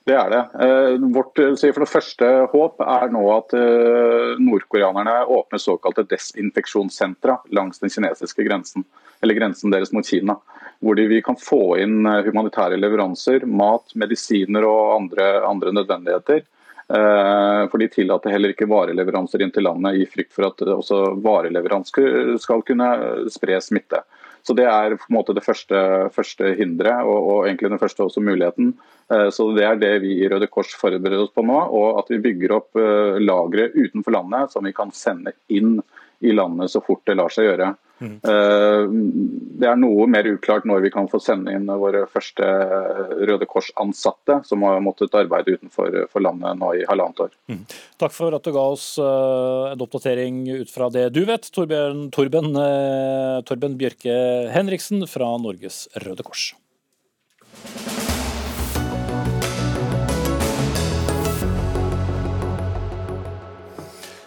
Det 0.03 0.15
er 0.19 0.29
det. 0.29 0.41
Eh, 0.65 1.09
vårt 1.15 1.39
eh, 1.39 1.53
for 1.55 1.85
det 1.85 1.91
første 1.91 2.29
håp 2.51 2.81
er 2.83 3.11
nå 3.13 3.21
at 3.37 3.53
eh, 3.55 4.33
nordkoreanerne 4.43 5.21
åpner 5.31 5.61
såkalte 5.63 6.03
desinfeksjonssentra 6.11 7.37
langs 7.55 7.79
den 7.79 7.93
kinesiske 7.93 8.43
grensen, 8.43 8.83
eller 9.23 9.39
grensen 9.39 9.71
deres 9.71 9.93
mot 9.95 10.07
Kina. 10.07 10.35
Hvor 10.83 10.99
vi 10.99 11.21
kan 11.23 11.39
få 11.39 11.77
inn 11.79 12.03
humanitære 12.03 12.75
leveranser, 12.75 13.45
mat, 13.47 13.95
medisiner 13.95 14.67
og 14.67 14.97
andre, 14.97 15.27
andre 15.47 15.71
nødvendigheter. 15.71 16.41
For 16.91 17.79
de 17.79 17.87
tillater 17.87 18.33
heller 18.33 18.51
ikke 18.51 18.67
vareleveranser 18.67 19.45
inn 19.45 19.53
til 19.55 19.63
landet 19.63 20.01
i 20.01 20.09
frykt 20.11 20.35
for 20.35 20.49
at 20.49 20.65
også 20.67 20.97
vareleveranser 21.23 22.35
skal 22.43 22.65
kunne 22.67 22.89
spre 23.31 23.61
smitte. 23.63 24.01
Så 24.43 24.53
Det 24.53 24.65
er 24.67 24.97
på 24.99 25.07
en 25.07 25.15
måte 25.15 25.33
det 25.35 25.45
første, 25.45 25.77
første 26.11 26.49
hinderet, 26.59 27.07
og, 27.07 27.19
og, 27.31 27.37
egentlig 27.47 27.71
den 27.71 27.79
første 27.79 28.03
også 28.03 28.23
muligheten. 28.23 28.73
Eh, 29.07 29.29
så 29.31 29.47
Det 29.55 29.63
er 29.63 29.79
det 29.79 29.93
vi 30.03 30.17
i 30.19 30.27
Røde 30.27 30.49
Kors 30.51 30.73
forbereder 30.75 31.23
oss 31.23 31.31
på 31.31 31.45
nå. 31.47 31.59
Og 31.71 32.01
at 32.01 32.11
vi 32.11 32.19
bygger 32.27 32.57
opp 32.57 32.75
eh, 32.75 33.21
lagre 33.23 33.69
utenfor 33.71 34.17
landet 34.17 34.51
som 34.51 34.67
vi 34.67 34.75
kan 34.75 34.91
sende 34.91 35.31
inn 35.47 35.77
i 36.23 36.35
landet 36.35 36.71
så 36.71 36.83
fort 36.83 37.03
det 37.07 37.15
lar 37.19 37.31
seg 37.31 37.47
gjøre. 37.47 37.73
Mm. 38.03 38.17
Det 39.59 39.67
er 39.69 39.77
noe 39.79 40.07
mer 40.11 40.27
uklart 40.27 40.67
når 40.67 40.83
vi 40.83 40.91
kan 40.93 41.07
få 41.11 41.21
sende 41.23 41.53
inn 41.55 41.69
våre 41.79 42.03
første 42.11 42.43
Røde 43.23 43.47
Kors-ansatte 43.49 44.41
som 44.47 44.65
har 44.67 44.81
måttet 44.83 45.15
arbeide 45.15 45.55
utenfor 45.55 46.23
landet 46.23 46.59
nå 46.59 46.73
i 46.79 46.83
halvannet 46.89 47.23
år. 47.27 47.33
Mm. 47.51 47.63
Takk 48.03 48.15
for 48.15 48.35
at 48.35 48.43
du 48.43 48.51
ga 48.55 48.65
oss 48.75 48.87
en 48.99 49.85
oppdatering 49.87 50.43
ut 50.63 50.73
fra 50.73 50.91
det 50.93 51.09
du 51.15 51.23
vet, 51.29 51.47
Torben, 51.55 52.09
Torben, 52.13 52.53
Torben 53.47 53.79
Bjørke 53.79 54.17
Henriksen 54.53 55.07
fra 55.07 55.31
Norges 55.41 55.85
Røde 56.03 56.27
Kors. 56.27 56.51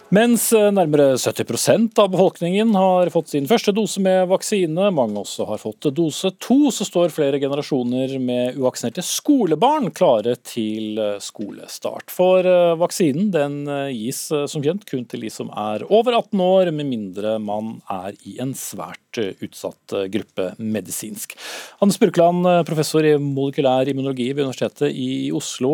Mens 0.07 0.53
eh, 0.55 0.69
nærmere 0.71 1.17
70% 1.19 1.99
av 1.99 2.13
befolkningen 2.13 2.69
har 2.79 3.09
fått 3.11 3.33
sin 3.33 3.47
første 3.49 3.73
dose 3.75 3.99
med 3.99 4.29
vaksine, 4.31 4.85
mange 4.95 5.19
også 5.19 5.47
har 5.49 5.59
fått 5.59 5.89
dose 5.91 6.31
to, 6.39 6.71
så 6.71 6.87
står 6.87 7.11
flere 7.11 7.41
generasjoner 7.43 8.13
med 8.23 8.55
uvaksinerte 8.55 9.03
skolebarn 9.03 9.91
klare 9.91 10.37
til 10.47 10.95
eh, 10.95 11.17
skolestart. 11.19 12.07
For 12.13 12.47
eh, 12.47 12.77
vaksinen 12.79 13.33
den 13.35 13.59
gis 13.91 14.29
som 14.31 14.63
kjent 14.63 14.87
kun 14.87 15.03
til 15.11 15.27
de 15.27 15.33
som 15.33 15.51
er 15.51 15.83
over 15.91 16.15
18 16.21 16.45
år, 16.45 16.71
med 16.71 16.87
mindre 16.87 17.35
man 17.43 17.81
er 17.91 18.15
i 18.23 18.37
en 18.39 18.55
svært 18.55 19.03
utsatt 19.45 19.95
gruppe 20.13 20.49
medisinsk. 20.61 21.35
Hans 21.81 21.99
Burkland, 22.01 22.47
professor 22.67 23.05
i 23.05 23.15
molekylær 23.21 23.89
immunologi 23.91 24.29
ved 24.33 24.47
Universitetet 24.47 24.91
i 24.93 25.29
Oslo. 25.35 25.73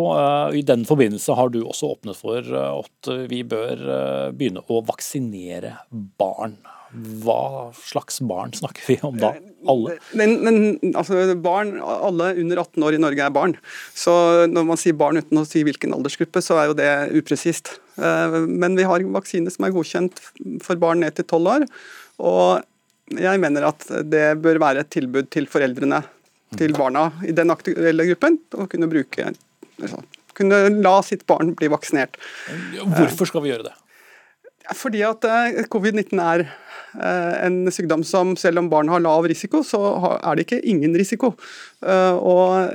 I 0.56 0.64
den 0.66 0.86
forbindelse 0.90 1.38
har 1.38 1.54
du 1.54 1.62
også 1.64 1.94
åpnet 1.96 2.20
for 2.20 2.54
at 2.64 3.12
vi 3.32 3.44
bør 3.48 3.84
begynne 4.36 4.64
å 4.68 4.84
vaksinere 4.88 5.78
barn. 6.20 6.58
Hva 6.94 7.74
slags 7.74 8.20
barn 8.22 8.52
snakker 8.54 8.86
vi 8.86 8.96
om 9.02 9.16
da? 9.18 9.32
Alle? 9.70 9.96
Men, 10.14 10.36
men 10.46 10.58
altså, 10.94 11.18
barn, 11.42 11.80
Alle 11.82 12.34
under 12.38 12.62
18 12.62 12.86
år 12.86 12.98
i 12.98 13.00
Norge 13.02 13.24
er 13.26 13.34
barn. 13.34 13.56
Så 13.98 14.14
når 14.52 14.68
man 14.68 14.80
sier 14.80 14.98
barn 14.98 15.18
uten 15.18 15.42
å 15.42 15.46
si 15.48 15.64
hvilken 15.66 15.96
aldersgruppe, 15.96 16.44
så 16.44 16.60
er 16.60 16.70
jo 16.70 16.78
det 16.78 16.92
upresist. 17.18 17.74
Eh, 17.98 18.38
men 18.46 18.78
vi 18.78 18.86
har 18.86 19.08
vaksine 19.16 19.50
som 19.54 19.66
er 19.66 19.74
godkjent 19.74 20.22
for 20.62 20.78
barn 20.82 21.02
ned 21.02 21.18
til 21.18 21.26
12 21.26 21.52
år. 21.56 21.66
Og 22.22 22.62
jeg 23.12 23.42
mener 23.44 23.68
at 23.68 23.86
det 24.08 24.26
bør 24.44 24.62
være 24.64 24.86
et 24.86 24.92
tilbud 24.94 25.28
til 25.34 25.48
foreldrene 25.52 26.02
til 26.58 26.76
barna 26.78 27.10
i 27.28 27.34
den 27.36 27.52
aktuelle 27.54 28.06
gruppen 28.12 28.38
å 28.56 28.68
kunne 28.70 28.90
bruke 28.92 29.26
altså, 29.28 30.02
kunne 30.38 30.60
la 30.82 30.96
sitt 31.06 31.26
barn 31.30 31.54
bli 31.58 31.70
vaksinert. 31.70 32.18
Hvorfor 32.80 33.30
skal 33.30 33.44
vi 33.46 33.52
gjøre 33.52 33.68
det? 33.68 33.76
Fordi 34.72 35.02
at 35.04 35.26
eh, 35.28 35.64
covid-19 35.72 36.20
er 36.24 36.46
eh, 36.46 37.34
en 37.44 37.58
sykdom 37.74 38.06
som 38.08 38.32
selv 38.40 38.62
om 38.62 38.70
barn 38.72 38.92
har 38.92 39.04
lav 39.04 39.28
risiko, 39.28 39.60
så 39.68 39.82
er 40.16 40.38
det 40.38 40.46
ikke 40.46 40.62
ingen 40.72 40.96
risiko. 40.96 41.34
Eh, 41.84 42.16
og 42.16 42.72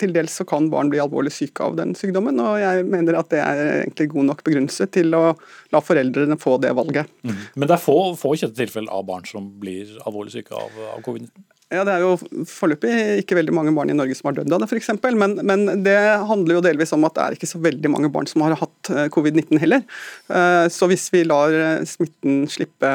til 0.00 0.12
dels 0.12 0.36
så 0.36 0.46
kan 0.48 0.68
barn 0.72 0.92
bli 0.92 1.00
alvorlig 1.00 1.32
syke 1.32 1.64
av 1.64 1.78
den 1.80 1.96
sykdommen, 1.98 2.40
og 2.42 2.58
jeg 2.60 2.84
mener 2.84 3.16
at 3.20 3.32
det 3.32 3.40
er 3.40 3.62
egentlig 3.78 4.10
god 4.12 4.28
nok 4.32 4.44
begrunnelse 4.44 4.88
til 4.92 5.16
å 5.16 5.24
la 5.72 5.80
foreldrene 5.80 6.36
få 6.40 6.58
det 6.62 6.74
valget. 6.76 7.08
Mm. 7.24 7.40
Men 7.56 7.70
det 7.70 7.78
er 7.78 7.86
få, 7.86 7.98
få 8.20 8.36
kjente 8.36 8.60
tilfeller 8.60 8.92
av 8.92 9.08
barn 9.08 9.24
som 9.28 9.48
blir 9.62 9.96
alvorlig 10.04 10.36
syke 10.36 10.56
av, 10.58 10.76
av 10.92 11.00
covid-19? 11.06 11.51
Ja, 11.72 11.84
Det 11.88 11.94
er 11.94 12.02
jo 12.04 12.44
foreløpig 12.48 12.92
ikke 13.22 13.38
veldig 13.38 13.54
mange 13.56 13.72
barn 13.76 13.90
i 13.92 13.96
Norge 13.96 14.16
som 14.18 14.28
har 14.28 14.36
dødd 14.36 14.52
av 14.52 14.60
det, 14.62 14.68
f.eks. 14.68 14.90
Men, 15.16 15.38
men 15.40 15.64
det 15.86 15.96
handler 16.28 16.58
jo 16.58 16.64
delvis 16.66 16.92
om 16.92 17.06
at 17.08 17.16
det 17.16 17.24
er 17.24 17.36
ikke 17.38 17.48
så 17.48 17.60
veldig 17.64 17.92
mange 17.94 18.10
barn 18.12 18.28
som 18.28 18.44
har 18.44 18.58
hatt 18.60 18.92
eh, 18.92 19.08
covid-19 19.14 19.62
heller. 19.62 19.84
Eh, 20.28 20.66
så 20.72 20.88
hvis 20.90 21.08
vi 21.14 21.24
lar 21.24 21.56
eh, 21.56 21.88
smitten 21.88 22.44
slippe 22.52 22.92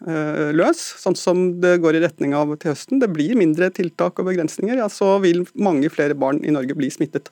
løs, 0.00 0.78
sånn 0.96 1.12
som 1.18 1.40
det 1.60 1.74
går 1.84 1.98
i 1.98 2.00
retning 2.00 2.32
av 2.32 2.54
til 2.56 2.70
høsten, 2.70 3.02
det 3.02 3.10
blir 3.12 3.34
mindre 3.36 3.66
tiltak 3.76 4.16
og 4.16 4.30
begrensninger, 4.30 4.78
ja, 4.80 4.86
så 4.88 5.18
vil 5.20 5.42
mange 5.60 5.90
flere 5.92 6.16
barn 6.16 6.38
i 6.40 6.54
Norge 6.54 6.72
bli 6.78 6.88
smittet. 6.88 7.28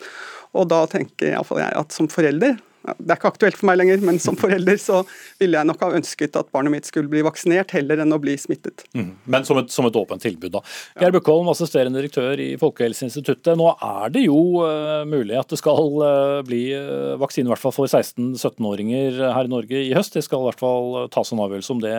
Og 0.53 0.69
da 0.69 0.83
tenker 0.93 1.31
iallfall 1.31 1.63
jeg 1.63 1.79
at 1.81 1.97
som 1.97 2.11
forelder 2.13 2.59
det 2.99 3.13
er 3.13 3.19
ikke 3.19 3.31
aktuelt 3.33 3.59
for 3.59 3.69
meg 3.71 3.79
lenger, 3.81 4.03
men 4.05 4.21
som 4.23 4.37
forelder 4.39 4.79
så 4.81 5.03
ville 5.41 5.59
jeg 5.59 5.69
nok 5.69 5.83
ha 5.85 5.91
ønsket 5.99 6.39
at 6.41 6.51
barnet 6.55 6.75
mitt 6.75 6.89
skulle 6.89 7.11
bli 7.11 7.23
vaksinert, 7.27 7.73
heller 7.77 8.03
enn 8.03 8.15
å 8.15 8.21
bli 8.23 8.37
smittet. 8.41 8.85
Mm. 8.97 9.11
Men 9.31 9.47
som 9.49 9.61
et, 9.61 9.73
som 9.75 9.89
et, 9.89 9.99
åpent 9.99 10.23
tilbud, 10.23 10.53
da. 10.55 10.63
Geir 11.01 11.15
Bukkholm, 11.15 11.51
assisterende 11.53 12.01
direktør 12.01 12.41
i 12.43 12.51
Folkehelseinstituttet. 12.61 13.55
Nå 13.59 13.71
er 13.75 14.15
det 14.15 14.25
jo 14.27 14.39
uh, 14.63 15.03
mulig 15.09 15.39
at 15.39 15.51
det 15.53 15.61
skal 15.61 15.99
uh, 16.03 16.41
bli 16.47 16.63
uh, 16.77 17.17
vaksine, 17.21 17.49
i 17.49 17.53
hvert 17.55 17.63
fall 17.63 17.77
for 17.77 17.91
16-17-åringer 17.91 19.23
her 19.35 19.49
i 19.49 19.53
Norge 19.53 19.83
i 19.89 19.95
høst. 19.97 20.17
Det 20.17 20.25
skal 20.27 20.45
i 20.45 20.51
hvert 20.51 20.63
fall 20.63 21.11
tas 21.15 21.35
en 21.35 21.43
avgjørelse 21.45 21.75
om 21.75 21.83
det 21.85 21.97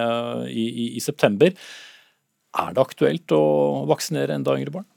i, 0.50 0.66
i, 0.70 0.88
i 1.00 1.04
september. 1.04 1.54
Er 2.60 2.74
det 2.74 2.82
aktuelt 2.82 3.36
å 3.36 3.44
vaksinere 3.90 4.36
enda 4.38 4.56
yngre 4.58 4.80
barn? 4.80 4.90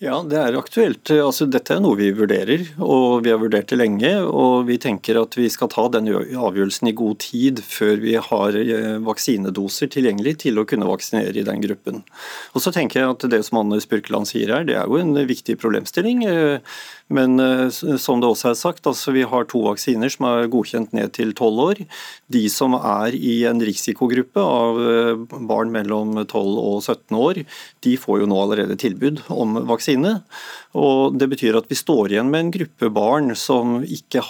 Ja, 0.00 0.22
det 0.24 0.38
er 0.40 0.54
aktuelt. 0.56 1.10
Altså, 1.12 1.44
dette 1.44 1.74
er 1.74 1.80
noe 1.84 1.98
vi 1.98 2.06
vurderer, 2.16 2.62
og 2.80 3.20
vi 3.26 3.34
har 3.34 3.40
vurdert 3.42 3.68
det 3.68 3.76
lenge. 3.76 4.08
Og 4.24 4.64
vi 4.70 4.78
tenker 4.80 5.18
at 5.20 5.36
vi 5.36 5.44
skal 5.52 5.68
ta 5.68 5.84
den 5.92 6.08
avgjørelsen 6.08 6.88
i 6.88 6.94
god 6.96 7.18
tid 7.20 7.60
før 7.60 8.00
vi 8.00 8.14
har 8.16 8.56
eh, 8.56 8.94
vaksinedoser 9.04 9.90
tilgjengelig 9.92 10.38
til 10.46 10.56
å 10.56 10.64
kunne 10.64 10.88
vaksinere 10.88 11.36
i 11.36 11.44
den 11.44 11.60
gruppen. 11.66 12.00
Og 12.56 12.64
så 12.64 12.72
tenker 12.72 13.02
jeg 13.02 13.12
at 13.12 13.28
Det 13.28 13.42
som 13.44 13.60
Anders 13.60 13.84
Spurkeland 13.84 14.30
sier 14.30 14.54
her, 14.54 14.64
det 14.64 14.78
er 14.80 14.88
jo 14.88 15.02
en 15.02 15.12
viktig 15.28 15.58
problemstilling. 15.60 16.24
Eh, 17.10 17.14
men 17.14 17.40
eh, 17.40 17.68
som 17.70 18.20
det 18.20 18.28
også 18.28 18.50
er 18.50 18.58
sagt, 18.58 18.86
altså 18.86 19.12
vi 19.12 19.22
har 19.26 19.48
to 19.50 19.62
vaksiner 19.66 20.10
som 20.12 20.26
er 20.28 20.50
godkjent 20.50 20.92
ned 20.96 21.12
til 21.16 21.34
12 21.34 21.60
år. 21.64 21.82
De 22.32 22.44
som 22.48 22.74
er 22.78 23.14
i 23.14 23.44
en 23.50 23.60
risikogruppe 23.60 24.40
av 24.40 24.80
barn 25.50 25.72
mellom 25.74 26.24
12 26.24 26.58
og 26.58 26.82
17 26.82 27.16
år, 27.18 27.42
de 27.84 27.96
får 27.98 28.22
jo 28.22 28.30
nå 28.30 28.40
allerede 28.44 28.78
tilbud 28.80 29.24
om 29.30 29.58
vaksine. 29.68 30.20
Og 30.78 31.16
Det 31.18 31.26
betyr 31.32 31.56
at 31.58 31.66
vi 31.68 31.74
står 31.74 32.12
igjen 32.12 32.28
med 32.30 32.40
en 32.44 32.50
gruppe 32.54 32.90
barn 32.94 33.30
hvor 33.34 33.80
vi 33.82 33.90
ikke 33.96 34.22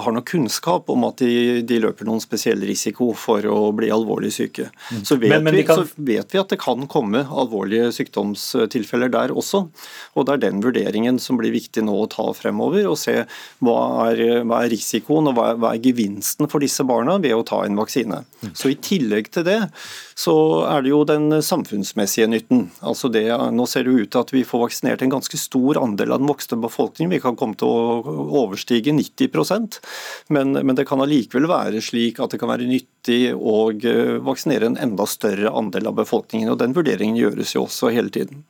har 0.00 0.12
noen 0.14 0.24
kunnskap 0.24 0.88
om 0.88 1.04
at 1.04 1.20
de, 1.20 1.60
de 1.62 1.78
løper 1.82 2.08
noen 2.08 2.22
spesiell 2.24 2.60
risiko 2.64 3.10
for 3.12 3.44
å 3.44 3.72
bli 3.76 3.90
alvorlig 3.92 4.30
syke. 4.32 4.70
Mm. 4.90 5.02
Så 5.04 5.18
vet, 5.20 5.28
Men- 5.34 5.44
men 5.44 5.54
vi, 5.54 5.60
vi 5.60 5.66
kan- 5.68 5.76
så 5.84 5.88
vet 5.98 6.32
vi 6.32 6.38
at 6.40 6.48
det 6.48 6.58
kan 6.58 6.86
komme 6.88 7.20
alvorlige 7.28 7.92
sykdomstilfeller 7.92 9.10
der 9.12 9.28
også. 9.36 9.68
og 10.16 10.26
Det 10.26 10.32
er 10.34 10.50
den 10.50 10.62
vurderingen 10.62 11.20
som 11.20 11.36
blir 11.36 11.52
viktig 11.52 11.82
nå 11.84 11.92
å 11.92 12.08
ta 12.08 12.32
fremover. 12.32 12.86
og 12.88 12.96
Se 12.98 13.26
hva 13.62 14.10
er, 14.10 14.42
hva 14.44 14.64
er 14.64 14.70
risikoen 14.70 15.28
og 15.28 15.34
hva 15.36 15.50
er, 15.52 15.56
hva 15.60 15.74
er 15.74 15.80
gevinsten 15.84 16.48
for 16.48 16.60
disse 16.60 16.80
barna 16.84 17.18
ved 17.20 17.32
å 17.36 17.44
ta 17.44 17.62
en 17.64 17.76
vaksine. 17.76 18.24
Så 18.54 18.70
I 18.70 18.74
tillegg 18.76 19.30
til 19.30 19.44
det 19.44 19.70
så 20.18 20.36
er 20.68 20.84
det 20.84 20.92
jo 20.92 21.02
den 21.08 21.38
samfunnsmessige 21.42 22.28
nytten. 22.30 22.66
Altså 22.80 23.10
det, 23.12 23.24
nå 23.30 23.66
ser 23.70 23.86
det 23.86 23.94
ut 23.96 24.12
til 24.12 24.22
at 24.22 24.32
vi 24.34 24.44
får 24.46 24.66
vaksinert 24.66 25.04
en 25.04 25.14
ganske 25.16 25.40
stor 25.40 25.80
andel 25.80 26.14
av 26.14 26.22
den 26.22 26.30
voksne 26.30 26.60
befolkningen. 26.62 27.14
Vi 27.14 27.22
kan 27.24 27.38
komme 27.38 27.58
til 27.58 27.70
å 27.70 28.16
overstige 28.42 28.94
90% 28.94 29.80
men, 30.28 30.52
men 30.52 30.76
det 30.78 30.86
kan 30.88 31.02
allikevel 31.02 31.48
være 31.50 31.82
slik 31.84 32.20
at 32.22 32.32
det 32.32 32.40
kan 32.42 32.50
være 32.52 32.68
nyttig 32.68 33.34
å 33.34 33.56
eh, 33.72 34.16
vaksinere 34.24 34.70
en 34.70 34.80
enda 34.80 35.06
større 35.08 35.52
andel 35.52 35.90
av 35.90 35.98
befolkningen. 36.00 36.52
og 36.52 36.60
Den 36.62 36.76
vurderingen 36.76 37.18
gjøres 37.18 37.56
jo 37.56 37.66
også 37.66 37.92
hele 37.94 38.12
tiden. 38.14 38.44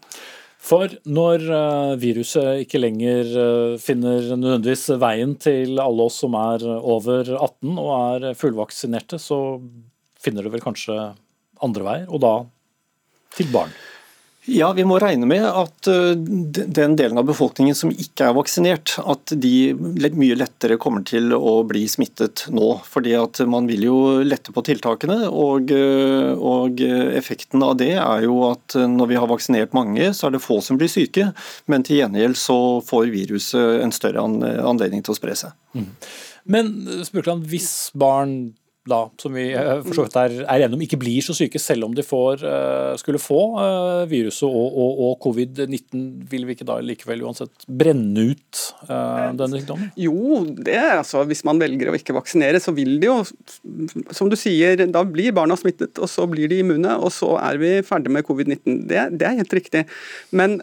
For 0.63 0.93
når 1.11 1.47
eh, 1.51 1.95
viruset 2.03 2.63
ikke 2.65 2.83
lenger 2.83 3.33
eh, 3.45 3.81
finner 3.83 4.35
nødvendigvis 4.35 4.93
veien 5.03 5.35
til 5.43 5.81
alle 5.83 6.07
oss 6.07 6.21
som 6.23 6.37
er 6.39 6.67
over 6.79 7.35
18 7.35 7.73
og 7.73 7.91
er 7.97 8.39
fullvaksinerte, 8.39 9.19
så 9.19 9.59
finner 10.23 10.47
det 10.47 10.55
vel 10.55 10.63
kanskje 10.63 10.97
andre 11.65 11.87
veier, 11.87 12.11
og 12.11 12.23
da 12.25 12.35
til 13.37 13.49
barn. 13.53 13.73
Ja, 14.51 14.73
vi 14.75 14.83
må 14.83 14.97
regne 14.99 15.27
med 15.31 15.45
at 15.47 15.87
uh, 15.87 16.17
den 16.19 16.97
delen 16.99 17.21
av 17.21 17.29
befolkningen 17.29 17.77
som 17.79 17.93
ikke 17.95 18.27
er 18.27 18.35
vaksinert, 18.35 18.97
at 18.99 19.31
de 19.39 19.71
mye 20.19 20.35
lettere 20.35 20.81
kommer 20.83 21.05
til 21.07 21.31
å 21.37 21.61
bli 21.69 21.85
smittet 21.87 22.49
nå. 22.51 22.73
Fordi 22.83 23.15
at 23.21 23.39
man 23.47 23.71
vil 23.71 23.87
jo 23.87 23.99
lette 24.27 24.51
på 24.51 24.65
tiltakene, 24.67 25.29
og, 25.31 25.71
uh, 25.71 26.35
og 26.35 26.83
effekten 26.83 27.63
av 27.63 27.77
det 27.79 27.93
er 27.95 28.27
jo 28.27 28.41
at 28.49 28.75
uh, 28.75 28.89
når 28.91 29.13
vi 29.13 29.21
har 29.23 29.31
vaksinert 29.31 29.79
mange, 29.79 30.11
så 30.11 30.27
er 30.27 30.35
det 30.35 30.43
få 30.43 30.59
som 30.59 30.81
blir 30.81 30.91
syke, 30.91 31.31
men 31.71 31.87
til 31.87 32.03
gjengjeld 32.03 32.43
så 32.43 32.59
får 32.83 33.15
viruset 33.15 33.87
en 33.87 33.95
større 33.95 34.27
anledning 34.27 35.07
til 35.07 35.15
å 35.15 35.21
spre 35.23 35.39
seg. 35.39 35.55
Men 36.45 36.73
eh, 36.89 37.05
Spurkland, 37.07 37.47
hvis 37.51 37.93
barn 37.99 38.55
da, 38.89 38.99
som 39.21 39.35
vi 39.37 39.45
eh, 39.55 39.77
for 39.85 39.95
så 39.95 40.05
vidt 40.07 40.17
er, 40.19 40.33
er 40.43 40.65
enige 40.65 40.75
om, 40.75 40.83
ikke 40.83 40.99
blir 40.99 41.23
så 41.23 41.35
syke 41.37 41.61
selv 41.63 41.87
om 41.87 41.93
de 41.95 42.03
får, 42.03 42.43
eh, 42.43 42.95
skulle 42.99 43.21
få 43.23 43.41
eh, 43.63 44.01
viruset 44.11 44.49
og, 44.49 44.79
og, 44.83 45.03
og 45.07 45.13
covid-19, 45.23 46.01
vil 46.33 46.49
vi 46.49 46.57
ikke 46.57 46.67
da 46.67 46.81
likevel 46.83 47.23
uansett 47.29 47.67
brenne 47.69 48.25
ut 48.33 48.63
denne 48.83 49.51
sykdommen? 49.53 49.93
Jo, 50.03 50.43
det 50.67 50.75
er 50.81 50.97
altså, 50.97 51.23
hvis 51.31 51.45
man 51.47 51.63
velger 51.63 51.93
å 51.93 51.95
ikke 51.99 52.17
vaksinere, 52.17 52.59
så 52.63 52.75
vil 52.75 52.97
det 53.03 53.11
jo, 53.11 53.21
som 54.11 54.33
du 54.33 54.37
sier, 54.39 54.83
da 54.91 55.05
blir 55.07 55.35
barna 55.37 55.57
smittet, 55.59 56.01
og 56.03 56.11
så 56.11 56.27
blir 56.31 56.51
de 56.51 56.59
immune, 56.65 56.97
og 56.99 57.15
så 57.15 57.37
er 57.39 57.63
vi 57.63 57.77
ferdig 57.87 58.11
med 58.15 58.27
covid-19. 58.27 58.83
Det, 58.91 59.05
det 59.21 59.29
er 59.29 59.39
helt 59.39 59.57
riktig. 59.61 59.85
Men, 60.35 60.59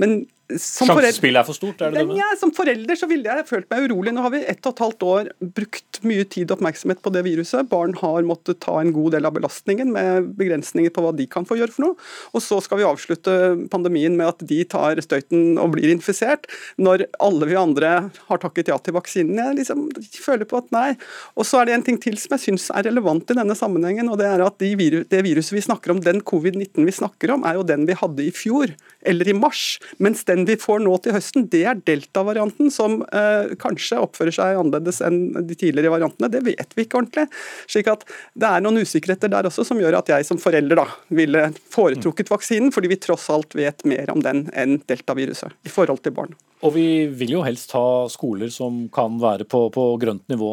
men 0.00 0.20
Sjansespillet 0.50 1.40
er 1.42 1.46
for 1.46 1.56
stort, 1.56 1.82
er 1.84 1.94
det 1.94 2.04
det? 2.08 2.16
Ja, 2.18 2.28
som 2.40 2.52
forelder 2.54 2.98
så 2.98 3.08
ville 3.10 3.30
jeg 3.30 3.46
følt 3.48 3.68
meg 3.72 3.86
urolig. 3.88 4.14
Nå 4.16 4.24
har 4.24 4.34
vi 4.34 4.42
ett 4.42 4.64
og 4.66 4.74
et 4.74 4.82
halvt 4.84 5.06
år 5.06 5.30
brukt 5.58 6.00
mye 6.06 6.26
tid 6.28 6.50
og 6.50 6.58
oppmerksomhet 6.58 7.02
på 7.04 7.12
det 7.14 7.24
viruset. 7.26 7.68
Barn 7.70 7.94
har 8.00 8.26
måttet 8.26 8.60
ta 8.64 8.78
en 8.80 8.92
god 8.96 9.14
del 9.16 9.28
av 9.28 9.36
belastningen 9.36 9.92
med 9.94 10.32
begrensninger 10.38 10.92
på 10.94 11.04
hva 11.04 11.12
de 11.16 11.26
kan 11.30 11.46
få 11.48 11.58
gjøre 11.60 11.74
for 11.74 11.86
noe. 11.86 12.08
Og 12.34 12.44
så 12.44 12.60
skal 12.64 12.80
vi 12.80 12.88
avslutte 12.88 13.36
pandemien 13.72 14.16
med 14.18 14.32
at 14.32 14.44
de 14.50 14.62
tar 14.68 15.00
støyten 15.04 15.60
og 15.60 15.74
blir 15.76 15.92
infisert, 15.92 16.48
når 16.80 17.06
alle 17.22 17.50
vi 17.50 17.58
andre 17.60 17.92
har 18.28 18.42
takket 18.42 18.72
ja 18.72 18.78
til 18.80 18.96
vaksinen. 18.96 19.38
Jeg 19.40 19.60
liksom 19.62 19.86
føler 20.20 20.48
på 20.48 20.60
at 20.60 20.70
nei. 20.74 20.88
Og 21.36 21.46
så 21.48 21.60
er 21.60 21.70
det 21.70 21.78
en 21.78 21.86
ting 21.90 22.00
til 22.02 22.18
som 22.20 22.36
jeg 22.36 22.46
syns 22.48 22.68
er 22.74 22.88
relevant 22.88 23.30
i 23.30 23.38
denne 23.38 23.56
sammenhengen, 23.58 24.10
og 24.10 24.20
det 24.20 24.28
er 24.30 24.44
at 24.44 24.58
de 24.62 24.72
viru 24.78 25.02
det 25.10 25.22
viruset 25.26 25.54
vi 25.56 25.64
snakker 25.64 25.94
om, 25.94 26.02
den 26.04 26.22
covid-19 26.26 26.86
vi 26.86 26.94
snakker 26.94 27.34
om, 27.34 27.44
er 27.46 27.58
jo 27.58 27.66
den 27.66 27.86
vi 27.88 27.96
hadde 27.98 28.26
i 28.26 28.32
fjor, 28.34 28.72
eller 29.06 29.30
i 29.30 29.36
mars. 29.36 29.78
Mens 30.02 30.24
den 30.28 30.39
vi 30.48 30.56
får 30.60 30.82
nå 30.84 30.96
til 31.02 31.14
høsten, 31.16 31.46
det 31.52 31.62
er 31.68 31.80
delta-varianten, 31.86 32.70
som 32.74 33.00
eh, 33.16 33.54
kanskje 33.60 34.00
oppfører 34.02 34.34
seg 34.36 34.60
annerledes 34.60 35.00
enn 35.06 35.20
de 35.46 35.56
tidligere 35.56 35.92
variantene. 35.94 36.30
Det 36.32 36.42
vet 36.46 36.76
vi 36.76 36.86
ikke 36.86 37.00
ordentlig. 37.00 37.26
Slik 37.70 37.90
at 37.92 38.04
det 38.38 38.50
er 38.50 38.64
noen 38.64 38.82
usikkerheter 38.82 39.32
der 39.32 39.48
også 39.50 39.66
som 39.68 39.80
gjør 39.80 40.00
at 40.00 40.12
jeg 40.12 40.28
som 40.28 40.40
forelder 40.40 40.82
da 40.82 40.86
ville 41.08 41.48
foretrukket 41.72 42.30
vaksinen, 42.32 42.74
fordi 42.74 42.92
vi 42.92 43.00
tross 43.00 43.28
alt 43.32 43.56
vet 43.58 43.84
mer 43.88 44.12
om 44.12 44.22
den 44.24 44.46
enn 44.56 44.78
deltaviruset 44.90 45.56
i 45.66 45.72
forhold 45.72 46.04
til 46.04 46.16
barn. 46.16 46.38
Og 46.60 46.74
vi 46.74 47.06
vil 47.08 47.38
jo 47.38 47.44
helst 47.44 47.72
ha 47.72 48.04
skoler 48.12 48.50
som 48.52 48.82
kan 48.92 49.16
være 49.20 49.46
på, 49.48 49.62
på 49.72 49.84
grønt 50.00 50.26
nivå, 50.28 50.50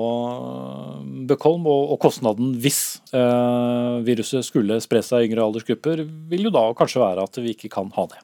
Bøkholm. 1.27 1.67
Og, 1.67 1.91
og 1.95 1.99
kostnaden 2.05 2.55
hvis 2.63 3.01
eh, 3.11 3.99
viruset 4.07 4.47
skulle 4.47 4.79
spre 4.83 5.03
seg 5.03 5.25
i 5.25 5.29
yngre 5.31 5.43
aldersgrupper, 5.43 6.05
vil 6.31 6.47
jo 6.47 6.53
da 6.55 6.69
kanskje 6.79 7.03
være 7.03 7.27
at 7.27 7.41
vi 7.43 7.55
ikke 7.57 7.71
kan 7.73 7.91
ha 7.97 8.07
det. 8.13 8.23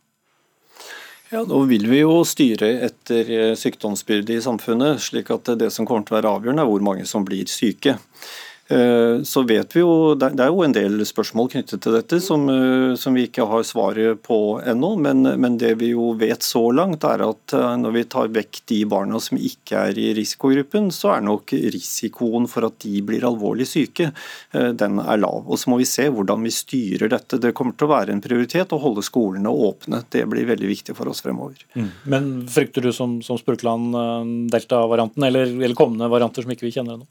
Ja, 1.34 1.41
Nå 1.49 1.63
vil 1.65 1.88
vi 1.89 2.03
jo 2.03 2.19
styre 2.29 2.67
etter 2.86 3.29
eh, 3.34 3.51
sykdomsbyrde 3.57 4.36
i 4.36 4.41
samfunnet, 4.45 5.01
slik 5.01 5.31
at 5.34 5.49
det 5.57 5.71
som 5.73 5.88
kommer 5.89 6.05
til 6.05 6.13
å 6.13 6.19
være 6.19 6.34
avgjørende, 6.38 6.61
er 6.61 6.69
hvor 6.69 6.84
mange 6.86 7.07
som 7.09 7.25
blir 7.25 7.49
syke. 7.49 7.95
Eh, 8.68 9.22
Så 9.24 9.43
vet 9.43 9.76
vi 9.76 9.82
jo, 9.82 10.16
Det 10.16 10.39
er 10.39 10.47
jo 10.47 10.64
en 10.64 10.72
del 10.72 11.01
spørsmål 11.03 11.49
knyttet 11.51 11.82
til 11.84 11.95
dette 11.97 12.20
som, 12.24 12.47
eh, 12.47 12.95
som 12.95 13.14
vi 13.14 13.28
ikke 13.28 13.47
har 13.47 13.64
svaret 13.64 14.22
på 14.24 14.61
ennå. 14.64 14.95
Men, 14.97 15.24
men 15.39 15.57
det 15.57 15.76
vi 15.80 15.91
jo 15.91 16.14
vet 16.14 16.39
så 16.39 16.72
langt, 16.72 17.03
er 17.03 17.26
at 17.28 17.53
eh, 17.53 17.76
når 17.78 17.93
vi 17.93 18.03
tar 18.05 18.32
vekk 18.32 18.61
de 18.72 18.80
barna 18.86 19.20
som 19.20 19.38
ikke 19.38 19.89
er 19.89 19.99
i 19.99 20.14
risikogruppen, 20.16 20.91
så 20.91 21.18
er 21.18 21.26
nok 21.28 21.51
risikoen 21.51 22.47
for 22.47 22.66
at 22.66 22.80
de 22.80 23.01
blir 23.01 23.26
alvorlig 23.28 23.68
syke, 23.68 24.11
den 24.53 24.99
er 24.99 25.18
lav. 25.18 25.43
Og 25.47 25.57
Så 25.59 25.70
må 25.72 25.78
vi 25.78 25.88
se 25.88 26.07
hvordan 26.09 26.43
vi 26.43 26.51
styrer 26.53 27.09
dette. 27.11 27.39
Det 27.39 27.53
kommer 27.53 27.76
til 27.76 27.88
å 27.88 27.93
være 27.93 28.14
en 28.14 28.22
prioritet 28.22 28.72
å 28.72 28.80
holde 28.80 29.03
skolene 29.03 29.49
åpne. 29.49 30.03
Det 30.09 30.24
blir 30.30 30.47
veldig 30.47 30.70
viktig 30.70 30.95
for 30.95 31.09
oss 31.09 31.22
fremover. 31.22 31.59
Men 32.05 32.47
frykter 32.47 32.86
du 32.86 32.91
som, 32.93 33.20
som 33.22 33.39
Spurkland 33.39 33.95
delta-varianten, 34.51 35.24
eller, 35.28 35.51
eller 35.51 35.76
kommende 35.78 36.11
varianter 36.11 36.45
som 36.45 36.53
ikke 36.53 36.68
vi 36.68 36.74
kjenner 36.76 36.97
ennå? 36.97 37.07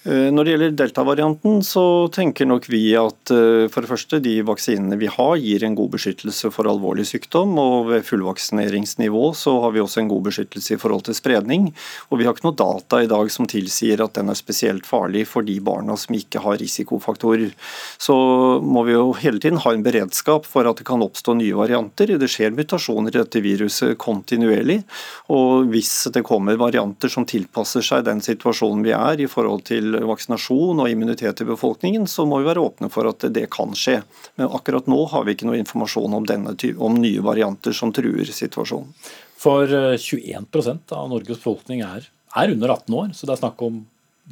Eh, 0.00 0.30
Når 0.32 0.44
det 0.44 0.52
gjelder 0.54 0.76
delta-varianten, 0.80 1.58
så 1.60 2.08
tenker 2.08 2.46
nok 2.48 2.64
vi 2.72 2.94
at 2.96 3.30
eh, 3.34 3.66
for 3.68 3.84
det 3.84 3.90
første 3.90 4.20
de 4.24 4.38
vaksinene 4.48 4.96
vi 4.96 5.10
har 5.12 5.34
gir 5.36 5.60
en 5.66 5.74
god 5.76 5.90
beskyttelse 5.92 6.48
for 6.54 6.70
alvorlig 6.70 7.04
sykdom. 7.04 7.52
og 7.60 7.90
Ved 7.90 8.06
fullvaksineringsnivå 8.08 9.34
så 9.36 9.58
har 9.60 9.74
vi 9.74 9.82
også 9.84 10.00
en 10.00 10.08
god 10.08 10.30
beskyttelse 10.30 10.72
i 10.72 10.80
forhold 10.80 11.04
til 11.04 11.18
spredning. 11.18 11.68
Og 12.08 12.16
vi 12.16 12.24
har 12.24 12.32
ikke 12.32 12.46
noe 12.48 12.56
data 12.56 13.02
i 13.04 13.10
dag 13.12 13.28
som 13.28 13.44
tilsier 13.50 14.00
at 14.00 14.16
den 14.16 14.32
er 14.32 14.38
spesielt 14.40 14.88
farlig 14.88 15.26
for 15.28 15.44
de 15.44 15.58
barna 15.60 15.98
som 16.00 16.16
ikke 16.16 16.40
har 16.46 16.56
risikofaktorer. 16.62 17.52
Så 18.00 18.16
må 18.64 18.86
vi 18.88 18.96
jo 18.96 19.12
hele 19.20 19.36
tiden 19.36 19.60
ha 19.60 19.74
en 19.76 19.84
beredskap 19.84 20.48
for 20.48 20.64
at 20.64 20.80
det 20.80 20.88
kan 20.88 21.04
oppstå 21.04 21.36
nye 21.36 21.60
varianter. 21.60 22.14
Det 22.16 22.30
skjer 22.30 22.56
mutasjoner 22.56 23.12
i 23.12 23.20
dette 23.20 23.44
viruset 23.44 24.00
kontinuerlig. 24.00 24.80
Og 25.28 25.68
hvis 25.68 25.92
det 26.16 26.24
kommer 26.24 26.56
varianter 26.56 27.12
som 27.12 27.28
tilpasser 27.28 27.84
seg 27.84 28.08
den 28.08 28.24
situasjonen 28.24 28.88
vi 28.88 28.96
er 28.96 29.20
i 29.20 29.28
forhold 29.28 29.68
til 29.68 29.89
vaksinasjon 30.08 30.82
og 30.82 30.90
immunitet 30.90 31.42
i 31.42 31.48
befolkningen, 31.48 32.06
så 32.10 32.26
må 32.28 32.40
vi 32.40 32.48
være 32.48 32.62
åpne 32.62 32.90
for 32.92 33.08
at 33.10 33.26
det 33.34 33.46
kan 33.52 33.74
skje. 33.76 34.00
Men 34.40 34.52
akkurat 34.56 34.88
nå 34.90 35.00
har 35.12 35.26
vi 35.26 35.36
ikke 35.36 35.48
noe 35.48 35.60
informasjon 35.60 36.16
om, 36.18 36.28
denne, 36.28 36.54
om 36.78 37.00
nye 37.00 37.24
varianter 37.24 37.76
som 37.76 37.92
truer 37.94 38.30
situasjonen. 38.30 38.92
For 39.40 39.64
eh, 39.64 39.96
21% 39.96 40.92
av 40.96 41.08
Norges 41.10 41.40
befolkning 41.40 41.84
er, 41.86 42.06
er 42.36 42.54
under 42.54 42.76
18 42.76 43.00
år, 43.02 43.10
så 43.16 43.26
det 43.26 43.36
er 43.36 43.42
snakk 43.42 43.62
om 43.64 43.82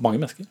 mange 0.04 0.20
mennesker. 0.20 0.48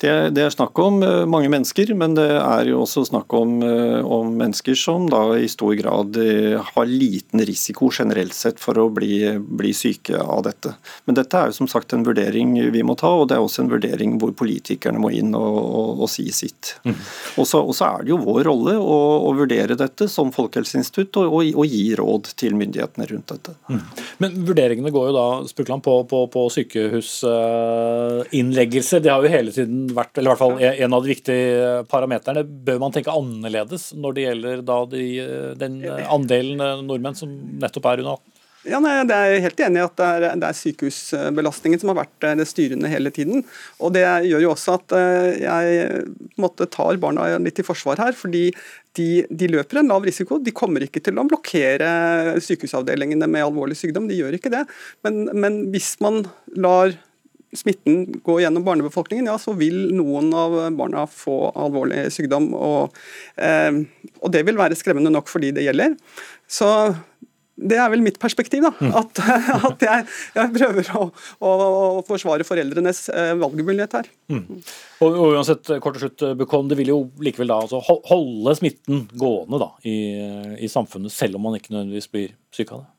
Det, 0.00 0.12
det 0.32 0.46
er 0.46 0.52
snakk 0.52 0.78
om 0.80 1.02
eh, 1.04 1.26
mange 1.28 1.50
mennesker, 1.52 1.90
men 1.98 2.14
det 2.16 2.30
er 2.32 2.68
jo 2.70 2.78
også 2.86 3.02
snakk 3.10 3.34
om, 3.36 3.58
eh, 3.66 4.00
om 4.00 4.30
mennesker 4.32 4.74
som 4.78 5.10
da 5.12 5.36
i 5.36 5.48
stor 5.50 5.74
grad 5.76 6.16
eh, 6.16 6.56
har 6.64 6.86
liten 6.88 7.40
risiko 7.44 7.90
generelt 7.92 8.32
sett 8.36 8.60
for 8.62 8.78
å 8.80 8.88
bli, 8.96 9.38
bli 9.44 9.72
syke 9.76 10.16
av 10.16 10.44
dette. 10.46 10.72
Men 11.04 11.14
dette 11.18 11.36
er 11.36 11.46
jo 11.50 11.56
som 11.58 11.68
sagt 11.68 11.92
en 11.92 12.04
vurdering 12.06 12.70
vi 12.72 12.82
må 12.86 12.94
ta, 12.96 13.10
og 13.12 13.28
det 13.28 13.36
er 13.36 13.42
også 13.44 13.62
en 13.66 13.72
vurdering 13.74 14.16
hvor 14.22 14.32
politikerne 14.40 14.98
må 15.02 15.10
inn 15.12 15.34
og, 15.36 15.58
og, 15.60 16.00
og 16.06 16.10
si 16.12 16.26
sitt. 16.32 16.80
Så 17.36 17.60
og 17.60 17.74
så 17.76 17.84
er 17.90 18.00
det 18.04 18.10
jo 18.14 18.24
vår 18.24 18.42
rolle 18.48 18.74
å, 18.80 18.98
å 19.28 19.30
vurdere 19.36 19.76
dette 19.78 20.08
som 20.08 20.32
Folkehelseinstitutt 20.32 21.16
og, 21.20 21.26
og, 21.50 21.66
gi 21.70 21.94
råd 21.98 22.24
til 22.40 22.54
myndighetene 22.56 23.06
rundt 23.10 23.28
dette. 23.34 23.52
Men 24.22 24.30
vurderingene 24.48 24.90
går 24.94 25.04
jo 25.10 25.14
da 25.14 25.26
Spurkland, 25.50 25.82
på, 25.84 25.94
på, 26.08 26.18
på 26.32 26.42
sykehusinnleggelser. 26.56 28.98
det 29.04 29.12
har 29.12 29.20
jo 29.24 29.32
hele 29.32 29.52
tiden 29.54 29.89
vært 29.96 30.18
eller 30.18 30.30
i 30.30 30.34
hvert 30.34 30.42
fall 30.42 30.84
en 30.86 30.96
av 30.96 31.04
de 31.04 31.12
viktige 31.12 31.70
parameterne. 31.90 32.44
Bør 32.66 32.82
man 32.82 32.94
tenke 32.94 33.14
annerledes 33.14 33.90
når 33.96 34.16
det 34.16 34.26
gjelder 34.26 34.66
de, 34.92 35.06
den 35.60 35.80
andelen 36.06 36.84
nordmenn 36.86 37.18
som 37.18 37.32
nettopp 37.62 37.90
er 37.90 38.04
under 38.04 38.18
18? 38.18 38.36
Ja, 38.68 38.76
nei, 38.76 38.92
det 39.08 39.16
er 39.16 39.38
helt 39.40 39.60
enig 39.64 39.80
i 39.80 39.84
at 39.86 39.94
det 39.96 40.06
er, 40.06 40.24
det 40.36 40.44
er, 40.44 40.56
sykehusbelastningen 40.58 41.80
som 41.80 41.94
har 41.94 42.02
vært 42.02 42.26
det 42.36 42.44
styrende 42.44 42.90
hele 42.92 43.08
tiden. 43.14 43.40
Og 43.80 43.94
Det 43.96 44.02
gjør 44.28 44.44
jo 44.44 44.50
også 44.52 44.74
at 44.76 44.94
jeg 45.40 46.02
måtte 46.40 46.68
tar 46.68 47.00
barna 47.00 47.24
litt 47.40 47.62
i 47.62 47.64
forsvar 47.64 48.02
her. 48.04 48.12
fordi 48.12 48.50
de, 48.98 49.24
de, 49.30 49.48
løper 49.48 49.80
en 49.80 49.88
lav 49.88 50.04
risiko. 50.04 50.36
De 50.42 50.52
kommer 50.52 50.84
ikke 50.84 51.00
til 51.00 51.16
å 51.16 51.24
blokkere 51.24 52.36
sykehusavdelingene 52.42 53.28
med 53.30 53.46
alvorlig 53.46 53.78
sykdom, 53.80 54.10
de 54.10 54.18
gjør 54.18 54.36
ikke 54.36 54.52
det. 54.52 54.66
Men, 55.06 55.22
men 55.32 55.60
hvis 55.72 55.94
man 56.04 56.26
lar 56.60 56.92
smitten 57.56 58.04
går 58.24 58.44
gjennom 58.44 58.64
barnebefolkningen, 58.66 59.30
ja, 59.30 59.36
så 59.40 59.54
vil 59.58 59.90
noen 59.96 60.30
av 60.36 60.56
barna 60.78 61.06
få 61.10 61.50
alvorlig 61.58 62.06
sykdom. 62.14 62.52
Og, 62.54 62.98
eh, 63.36 63.82
og 64.20 64.34
det 64.34 64.44
vil 64.46 64.60
være 64.60 64.78
skremmende 64.78 65.12
nok 65.12 65.30
for 65.30 65.42
de 65.42 65.52
det 65.56 65.66
gjelder. 65.66 65.96
Så 66.50 66.70
det 67.60 67.76
er 67.76 67.90
vel 67.92 68.02
mitt 68.04 68.18
perspektiv. 68.20 68.64
da, 68.64 68.70
mm. 68.78 68.92
At, 68.96 69.20
at 69.70 69.84
jeg, 69.84 70.06
jeg, 70.36 70.52
prøver 70.54 70.92
å, 70.96 71.02
å, 71.10 71.50
å, 71.50 72.04
forsvare 72.06 72.46
foreldrenes 72.46 73.02
eh, 73.12 73.32
valgmulighet 73.40 73.98
her. 73.98 74.08
Mm. 74.32 74.46
Og, 75.00 75.08
og, 75.08 75.26
uansett, 75.36 75.74
kort 75.82 75.98
og 75.98 76.04
slutt, 76.04 76.24
Bukon, 76.38 76.70
Det 76.70 76.78
vil 76.80 76.94
jo 76.94 77.02
likevel 77.22 77.52
da 77.52 77.60
altså, 77.64 77.82
holde 77.84 78.56
smitten 78.58 79.04
gående 79.18 79.60
da, 79.62 79.72
i, 79.84 79.98
i, 80.60 80.70
samfunnet, 80.70 81.12
selv 81.14 81.40
om 81.40 81.48
man 81.48 81.58
ikke 81.58 81.74
nødvendigvis 81.74 82.10
blir 82.12 82.34
syk 82.54 82.74
av 82.76 82.84
det? 82.84 82.90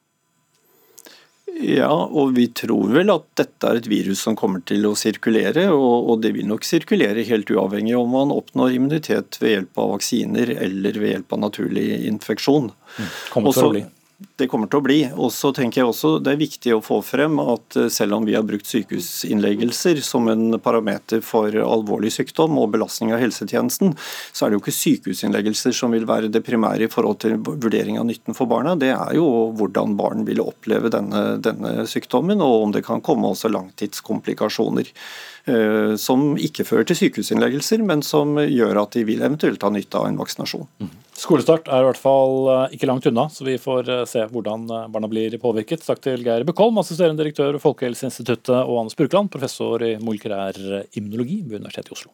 Ja, 1.59 1.91
og 1.91 2.33
vi 2.37 2.47
tror 2.55 2.93
vel 2.95 3.11
at 3.13 3.25
dette 3.37 3.67
er 3.67 3.79
et 3.81 3.89
virus 3.91 4.23
som 4.25 4.37
kommer 4.39 4.63
til 4.65 4.85
å 4.87 4.95
sirkulere. 4.97 5.67
Og, 5.75 6.09
og 6.09 6.21
det 6.23 6.33
vil 6.37 6.47
nok 6.49 6.65
sirkulere 6.65 7.25
helt 7.27 7.51
uavhengig 7.51 7.97
om 7.99 8.15
man 8.15 8.33
oppnår 8.33 8.77
immunitet 8.77 9.37
ved 9.41 9.55
hjelp 9.55 9.81
av 9.83 9.95
vaksiner 9.97 10.53
eller 10.55 11.01
ved 11.01 11.15
hjelp 11.15 11.35
av 11.35 11.43
naturlig 11.45 11.87
infeksjon. 12.09 12.71
Mm. 12.71 13.09
Kommer 13.33 13.57
til 13.57 13.67
å 13.67 13.73
bli 13.75 13.83
det 14.39 14.47
kommer 14.49 14.69
til 14.69 14.81
å 14.81 14.85
bli. 14.85 14.99
Og 15.15 15.31
så 15.33 15.51
tenker 15.55 15.81
jeg 15.81 15.89
også 15.89 16.13
Det 16.23 16.33
er 16.33 16.39
viktig 16.41 16.73
å 16.75 16.81
få 16.83 16.99
frem 17.05 17.39
at 17.43 17.77
eh, 17.79 17.89
selv 17.93 18.17
om 18.17 18.27
vi 18.27 18.35
har 18.37 18.45
brukt 18.47 18.69
sykehusinnleggelser 18.69 20.01
som 20.05 20.29
en 20.31 20.57
parameter 20.61 21.23
for 21.25 21.55
alvorlig 21.61 22.13
sykdom 22.15 22.59
og 22.61 22.71
belastning 22.75 23.13
av 23.15 23.21
helsetjenesten, 23.23 23.95
så 24.31 24.45
er 24.45 24.51
det 24.51 24.59
jo 24.59 24.63
ikke 24.63 24.77
sykehusinnleggelser 24.77 25.75
som 25.75 25.95
vil 25.95 26.07
være 26.09 26.31
det 26.33 26.43
primære 26.45 26.87
i 26.87 26.91
forhold 26.91 27.21
til 27.23 27.37
vurdering 27.41 27.99
av 28.01 28.07
nytten 28.09 28.37
for 28.37 28.49
barna. 28.51 28.77
Det 28.79 28.93
er 28.93 29.17
jo 29.17 29.27
hvordan 29.57 29.97
barn 29.99 30.25
vil 30.27 30.43
oppleve 30.43 30.91
denne, 30.93 31.37
denne 31.43 31.87
sykdommen, 31.89 32.41
og 32.43 32.67
om 32.67 32.75
det 32.75 32.85
kan 32.87 33.03
komme 33.05 33.33
også 33.33 33.51
langtidskomplikasjoner. 33.51 34.91
Eh, 35.49 35.95
som 35.97 36.35
ikke 36.37 36.65
fører 36.67 36.85
til 36.85 36.99
sykehusinnleggelser, 36.99 37.81
men 37.85 38.03
som 38.05 38.35
gjør 38.37 38.83
at 38.83 38.93
de 38.97 39.05
vil 39.07 39.23
eventuelt 39.25 39.63
ha 39.65 39.71
nytte 39.73 39.97
av 39.97 40.09
en 40.09 40.19
vaksinasjon. 40.19 40.67
Skolestart 41.21 41.69
er 41.69 41.83
i 41.83 41.85
hvert 41.85 42.01
fall 42.01 42.49
eh, 42.49 42.75
ikke 42.77 42.89
langt 42.89 43.05
unna, 43.09 43.27
så 43.29 43.45
vi 43.45 43.59
får 43.61 43.91
eh, 43.93 44.03
se 44.09 44.23
hvordan 44.31 44.65
barna 44.93 45.09
blir 45.11 45.35
påvirket. 45.41 45.85
Takk 45.85 46.01
til 46.01 46.25
Geir 46.25 46.47
Bøkholm, 46.47 46.81
assisterende 46.81 47.21
direktør 47.21 47.53
ved 47.57 47.63
Folkehelseinstituttet, 47.63 48.55
og 48.63 48.81
Anders 48.81 48.97
Burkland, 48.97 49.29
professor 49.33 49.85
i 49.85 49.95
molekylær 50.01 50.57
immunologi 50.97 51.43
ved 51.45 51.61
Universitetet 51.61 51.93
i 51.93 51.97
Oslo. 51.99 52.13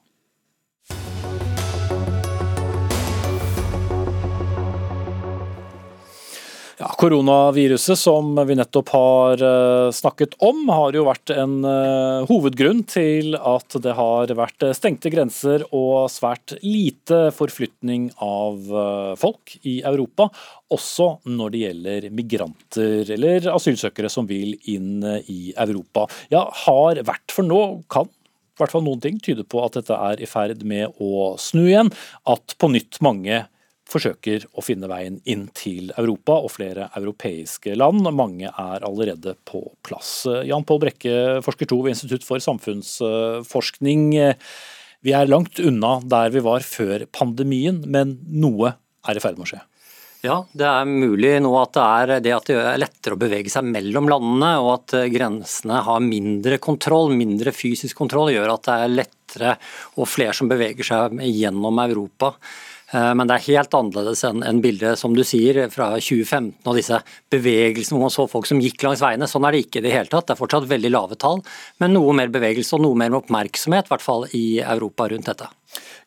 Ja, 6.80 6.92
Koronaviruset 6.98 7.98
som 7.98 8.36
vi 8.48 8.56
nettopp 8.56 8.90
har 8.94 9.42
eh, 9.42 9.92
snakket 9.92 10.36
om, 10.46 10.60
har 10.70 10.94
jo 10.94 11.08
vært 11.08 11.32
en 11.34 11.56
eh, 11.66 12.28
hovedgrunn 12.30 12.84
til 12.86 13.34
at 13.34 13.80
det 13.82 13.96
har 13.98 14.30
vært 14.38 14.62
stengte 14.78 15.10
grenser 15.10 15.66
og 15.74 16.06
svært 16.14 16.54
lite 16.62 17.32
forflytning 17.34 18.12
av 18.22 18.70
eh, 18.70 19.16
folk 19.18 19.56
i 19.66 19.80
Europa. 19.90 20.30
Også 20.70 21.10
når 21.26 21.56
det 21.56 21.64
gjelder 21.64 22.08
migranter 22.14 23.10
eller 23.18 23.50
asylsøkere 23.56 24.14
som 24.14 24.30
vil 24.30 24.54
inn 24.70 25.02
i 25.26 25.56
Europa. 25.58 26.06
Ja, 26.30 26.46
har 26.68 27.02
vært 27.10 27.34
for 27.34 27.50
nå, 27.50 27.64
kan 27.90 28.06
i 28.06 28.62
hvert 28.62 28.78
fall 28.78 28.86
noen 28.86 29.02
ting 29.02 29.18
tyde 29.18 29.50
på 29.50 29.66
at 29.66 29.82
dette 29.82 29.98
er 29.98 30.22
i 30.22 30.30
ferd 30.30 30.62
med 30.62 30.94
å 31.02 31.34
snu 31.42 31.64
igjen. 31.66 31.90
At 32.30 32.54
på 32.62 32.70
nytt 32.70 33.02
mange 33.02 33.48
forsøker 33.88 34.46
å 34.58 34.64
finne 34.66 34.90
veien 34.92 35.20
inn 35.30 35.48
til 35.56 35.92
Europa 35.98 36.38
og 36.44 36.52
flere 36.56 36.90
europeiske 36.98 37.76
land. 37.78 38.08
Mange 38.12 38.50
er 38.52 38.86
allerede 38.88 39.38
på 39.48 39.64
plass. 39.88 40.26
Jan 40.48 40.66
Pål 40.68 40.84
Brekke, 40.84 41.16
forsker 41.46 41.70
to 41.70 41.80
ved 41.86 41.96
Institutt 41.96 42.28
for 42.28 42.44
samfunnsforskning. 42.44 44.10
Vi 45.06 45.16
er 45.16 45.32
langt 45.32 45.62
unna 45.64 45.98
der 46.04 46.34
vi 46.34 46.44
var 46.44 46.66
før 46.66 47.08
pandemien, 47.14 47.84
men 47.88 48.18
noe 48.28 48.76
er 49.08 49.18
i 49.18 49.24
ferd 49.24 49.40
med 49.40 49.48
å 49.48 49.52
skje. 49.56 49.64
Ja, 50.26 50.40
det 50.58 50.66
er 50.66 50.88
mulig 50.90 51.36
nå 51.46 51.52
at 51.60 51.76
det 51.78 51.84
er 51.86 52.22
det 52.26 52.32
at 52.34 52.48
det 52.50 52.56
er 52.58 52.80
lettere 52.82 53.16
å 53.16 53.22
bevege 53.22 53.52
seg 53.54 53.68
mellom 53.70 54.10
landene, 54.10 54.56
og 54.64 54.72
at 54.80 54.96
grensene 55.14 55.84
har 55.86 56.02
mindre 56.04 56.58
kontroll, 56.64 57.14
mindre 57.16 57.54
fysisk 57.56 58.00
kontroll, 58.02 58.34
gjør 58.34 58.56
at 58.56 58.66
det 58.66 58.78
er 58.78 58.96
lettere 58.96 59.54
og 59.96 60.10
flere 60.10 60.34
som 60.36 60.50
beveger 60.50 60.90
seg 60.90 61.22
gjennom 61.22 61.84
Europa. 61.86 62.34
Eh, 62.94 63.14
men 63.20 63.28
det 63.28 63.38
er 63.38 63.48
helt 63.50 63.76
annerledes 63.76 64.24
enn 64.28 64.62
bildet 64.64 65.00
som 65.00 65.16
du 65.16 65.24
sier 65.28 65.66
fra 65.74 65.92
2015 66.00 66.64
og 66.64 66.78
disse 66.78 67.02
bevegelsene 67.34 67.98
hvor 67.98 68.08
man 68.08 68.14
så 68.14 68.28
folk 68.32 68.48
som 68.48 68.62
gikk 68.64 68.86
langs 68.88 69.04
veiene. 69.04 69.28
Sånn 69.28 69.48
er 69.48 69.56
det 69.56 69.66
ikke 69.66 69.82
i 69.82 69.88
det 69.88 69.96
hele 69.96 70.12
tatt. 70.12 70.30
Det 70.30 70.38
er 70.38 70.42
fortsatt 70.42 70.70
veldig 70.70 70.94
lave 70.94 71.20
tall, 71.20 71.44
men 71.84 71.96
noe 71.98 72.16
mer 72.16 72.32
bevegelse 72.34 72.78
og 72.78 72.86
noe 72.86 73.00
mer 73.00 73.20
oppmerksomhet, 73.20 73.90
i 73.90 73.96
hvert 73.96 74.06
fall 74.06 74.28
i 74.38 74.48
Europa 74.64 75.10
rundt 75.12 75.32
dette. 75.32 75.52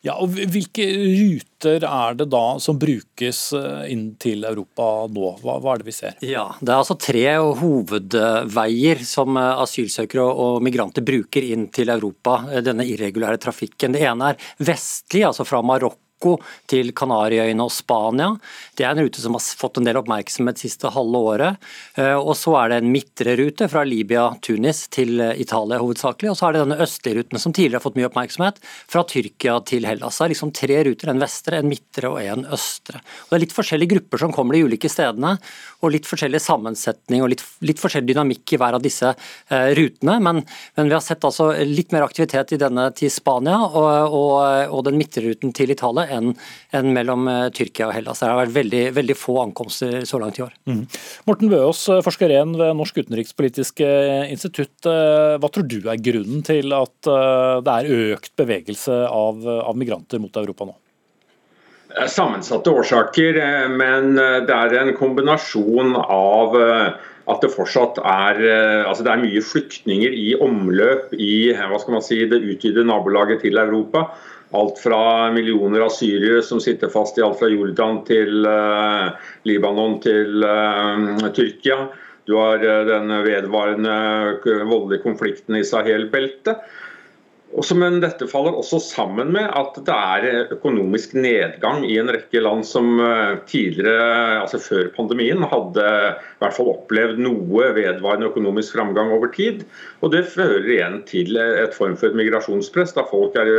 Ja, 0.01 0.15
og 0.17 0.33
Hvilke 0.33 0.87
ruter 0.97 1.83
er 1.85 2.15
det 2.17 2.25
da 2.33 2.45
som 2.59 2.79
brukes 2.81 3.43
eh, 3.53 3.91
inn 3.93 4.07
til 4.19 4.41
Europa 4.49 5.05
nå? 5.05 5.35
Hva, 5.43 5.59
hva, 5.61 5.75
er 5.75 5.83
det 5.83 5.87
vi 5.91 5.93
ser? 5.93 6.15
Ja, 6.25 6.47
Det 6.57 6.73
er 6.73 6.79
altså 6.79 6.97
tre 6.97 7.25
hovedveier 7.61 9.03
som 9.05 9.37
eh, 9.37 9.61
asylsøkere 9.61 10.25
og 10.25 10.63
migranter 10.65 11.05
bruker 11.05 11.45
inn 11.45 11.69
til 11.69 11.93
Europa. 11.93 12.39
Denne 12.65 12.89
irregulære 12.89 13.37
trafikken. 13.45 13.93
Det 13.93 14.01
ene 14.09 14.33
er 14.33 14.47
vestlig, 14.65 15.27
altså 15.29 15.45
fra 15.45 15.61
Marokko 15.61 16.10
Marokko 16.21 16.41
til 16.69 16.91
Kanariøyene 16.93 17.65
og 17.65 17.71
Spania. 17.73 18.35
Det 18.77 18.85
er 18.85 18.93
en 18.93 19.05
rute 19.05 19.21
som 19.21 19.33
har 19.33 19.41
fått 19.41 19.77
en 19.77 19.85
del 19.85 19.97
oppmerksomhet 19.97 20.59
siste 20.61 20.89
halve 20.89 21.17
året. 21.17 21.57
Eh, 21.97 22.15
og 22.15 22.35
så 22.37 22.55
er 22.61 22.69
det 22.69 22.77
en 22.81 22.91
midtre 22.91 23.35
rute 23.37 23.67
fra 23.67 23.83
Libya, 23.83 24.31
Tunis 24.41 24.87
til 24.89 25.19
eh, 25.19 25.39
Italia 25.41 25.79
hovedsakelig. 25.81 26.31
Og 26.31 26.37
så 26.37 26.47
er 26.47 26.53
det 26.53 26.63
denne 26.63 26.79
østlige 26.81 27.19
ruten 27.19 27.41
som 27.41 27.53
tidligere 27.53 27.79
har 27.79 27.85
fått 27.85 27.97
mye 27.97 28.09
oppmerksomhet, 28.09 28.61
fra 28.91 29.03
Tyrkia 29.03 29.59
til 29.65 29.85
Hellas. 29.85 30.19
Det 30.19 30.25
er 30.25 30.33
liksom 30.35 30.53
tre 30.55 30.79
ruter, 30.87 31.11
en 31.11 31.21
vestre, 31.21 31.61
en 31.61 31.71
midtre 31.71 32.11
og 32.11 32.21
en 32.21 32.45
østre. 32.53 33.01
Og 33.01 33.33
det 33.33 33.39
er 33.39 33.45
litt 33.45 33.57
forskjellige 33.57 33.95
grupper 33.95 34.21
som 34.21 34.35
kommer 34.35 34.57
de 34.57 34.65
ulike 34.67 34.91
stedene, 34.91 35.35
og 35.81 35.95
litt 35.95 36.09
forskjellig 36.09 36.41
sammensetning 36.43 37.25
og 37.25 37.31
litt, 37.33 37.43
litt 37.65 37.81
forskjellig 37.81 38.13
dynamikk 38.13 38.53
i 38.55 38.61
hver 38.61 38.77
av 38.77 38.85
disse 38.85 39.11
eh, 39.11 39.71
rutene. 39.77 40.19
Men, 40.21 40.43
men, 40.77 40.91
vi 40.91 40.95
har 40.95 41.03
sett 41.03 41.25
altså 41.25 41.51
litt 41.65 41.93
mer 41.95 42.05
aktivitet 42.05 42.53
i 42.55 42.61
denne 42.61 42.89
til 42.97 43.11
Spania 43.13 43.57
og, 43.65 44.13
og, 44.13 44.35
og 44.75 44.85
den 44.85 44.99
midtre 44.99 45.23
ruten 45.25 45.53
til 45.55 45.73
Italia 45.73 46.10
enn 46.11 46.33
en 46.77 46.91
mellom 46.95 47.27
eh, 47.29 47.47
Tyrkia 47.55 47.89
og 47.89 47.95
Hellas. 47.95 48.21
Det 48.21 48.29
har 48.29 48.39
vært 48.43 48.55
veldig, 48.55 48.83
veldig 48.97 49.17
få 49.17 49.37
ankomster 49.43 50.01
så 50.07 50.19
langt 50.21 50.39
i 50.39 50.45
år. 50.45 50.53
Mm. 50.69 50.83
Morten 51.29 51.51
Bøås, 51.51 51.83
eh, 51.91 52.03
forsker 52.05 52.33
1 52.41 52.55
ved 52.59 52.75
Norsk 52.79 53.01
utenrikspolitisk 53.03 53.83
eh, 53.85 54.31
institutt. 54.31 54.73
Hva 54.81 55.49
tror 55.51 55.67
du 55.69 55.79
er 55.89 56.01
grunnen 56.01 56.41
til 56.45 56.73
at 56.73 57.05
det 57.05 57.73
er 57.73 58.15
økt 58.15 58.33
bevegelse 58.39 58.95
av, 59.07 59.43
av 59.45 59.77
migranter 59.77 60.21
mot 60.21 60.35
Europa 60.41 60.67
nå? 60.69 60.73
Det 61.91 62.05
er 62.05 62.11
Sammensatte 62.11 62.71
årsaker, 62.71 63.37
men 63.75 64.15
det 64.15 64.55
er 64.55 64.75
en 64.79 64.93
kombinasjon 64.97 65.93
av 65.99 66.55
at 66.55 67.43
det 67.43 67.51
fortsatt 67.53 67.99
er, 68.01 68.39
altså 68.87 69.05
det 69.05 69.11
er 69.13 69.23
mye 69.25 69.43
flyktninger 69.45 70.15
i 70.15 70.31
omløp 70.41 71.13
i 71.19 71.51
hva 71.53 71.81
skal 71.81 71.97
man 71.97 72.05
si, 72.05 72.23
det 72.31 72.41
utvidede 72.41 72.87
nabolaget 72.87 73.43
til 73.45 73.59
Europa. 73.61 74.07
Alt 74.51 74.79
fra 74.83 75.31
millioner 75.31 75.85
av 75.85 75.93
syrere 75.95 76.41
som 76.43 76.59
sitter 76.59 76.91
fast 76.91 77.17
i 77.17 77.23
alt 77.23 77.39
fra 77.39 77.47
Jordan 77.47 78.01
til 78.07 78.43
uh, 78.43 79.13
Libanon 79.47 79.99
til 80.03 80.43
uh, 80.43 81.29
Tyrkia. 81.31 81.85
Du 82.27 82.35
har 82.35 82.59
uh, 82.59 82.81
den 82.89 83.13
vedvarende 83.23 83.95
voldelige 84.43 85.05
konflikten 85.05 85.55
i 85.55 85.63
Sahel-beltet. 85.67 86.65
Også, 87.51 87.75
men 87.75 87.97
dette 87.99 88.27
faller 88.31 88.55
også 88.55 88.77
sammen 88.79 89.33
med 89.35 89.49
at 89.59 89.75
det 89.83 89.95
er 89.95 90.53
økonomisk 90.55 91.17
nedgang 91.17 91.83
i 91.83 91.97
en 91.99 92.11
rekke 92.13 92.39
land 92.39 92.63
som 92.67 92.93
eh, 93.03 93.41
tidligere, 93.49 94.39
altså 94.43 94.61
før 94.63 94.91
pandemien, 94.95 95.43
hadde 95.51 95.83
i 95.83 96.39
hvert 96.43 96.55
fall 96.55 96.71
opplevd 96.71 97.19
noe 97.19 97.67
vedvarende 97.75 98.29
økonomisk 98.31 98.77
framgang 98.77 99.11
over 99.17 99.33
tid. 99.35 99.65
Og 99.99 100.15
Det 100.15 100.23
fører 100.31 100.69
igjen 100.69 101.01
til 101.09 101.35
et 101.41 101.75
form 101.75 101.97
for 101.99 102.11
et 102.11 102.19
migrasjonspress, 102.21 102.95
da 102.95 103.03
folk 103.09 103.35
er, 103.39 103.51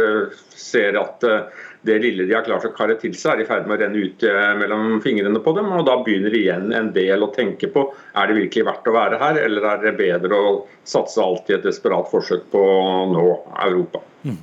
ser 0.56 0.96
at 1.00 1.28
eh, 1.28 1.62
det 1.82 1.98
lille 1.98 2.26
de 2.28 2.34
har 2.34 2.44
klart 2.46 2.66
å 2.66 2.72
karre 2.74 2.94
til 3.00 3.14
seg, 3.18 3.40
er 3.40 3.44
i 3.44 3.48
ferd 3.48 3.66
med 3.66 3.76
å 3.76 3.80
renne 3.82 4.04
ut 4.04 4.22
eh, 4.26 4.52
mellom 4.58 5.00
fingrene 5.02 5.42
på 5.42 5.54
dem. 5.56 5.72
og 5.74 5.84
Da 5.88 5.96
begynner 6.04 6.34
igjen 6.38 6.70
en 6.76 6.92
del 6.94 7.26
å 7.26 7.32
tenke 7.34 7.70
på 7.72 7.88
er 8.12 8.30
det 8.30 8.38
virkelig 8.38 8.66
verdt 8.68 8.90
å 8.90 8.94
være 8.94 9.18
her, 9.22 9.40
eller 9.42 9.66
er 9.72 9.82
det 9.82 9.96
bedre 9.98 10.38
å 10.38 10.54
satse 10.86 11.22
alt 11.22 11.50
i 11.50 11.56
et 11.56 11.66
desperat 11.66 12.10
forsøk 12.10 12.46
på 12.52 12.62
å 12.62 13.02
nå 13.10 13.26
Europa. 13.66 14.02
Mm. 14.22 14.38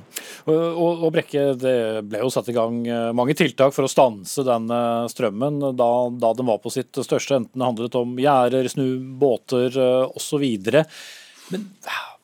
Og, 0.52 0.84
og, 0.90 1.06
Brekke, 1.14 1.44
Det 1.56 1.74
ble 2.04 2.20
jo 2.20 2.28
satt 2.32 2.50
i 2.52 2.56
gang 2.56 2.82
eh, 2.84 3.08
mange 3.16 3.36
tiltak 3.38 3.72
for 3.72 3.88
å 3.88 3.92
stanse 3.92 4.44
den 4.44 4.68
strømmen 5.08 5.62
da, 5.78 5.90
da 6.12 6.34
den 6.36 6.50
var 6.50 6.60
på 6.60 6.72
sitt 6.74 6.92
største, 6.92 7.40
enten 7.40 7.56
det 7.56 7.70
handlet 7.70 8.00
om 8.00 8.16
gjerder, 8.20 8.68
snu 8.68 8.86
båter 9.20 9.80
osv. 10.12 10.44
Men 11.50 11.68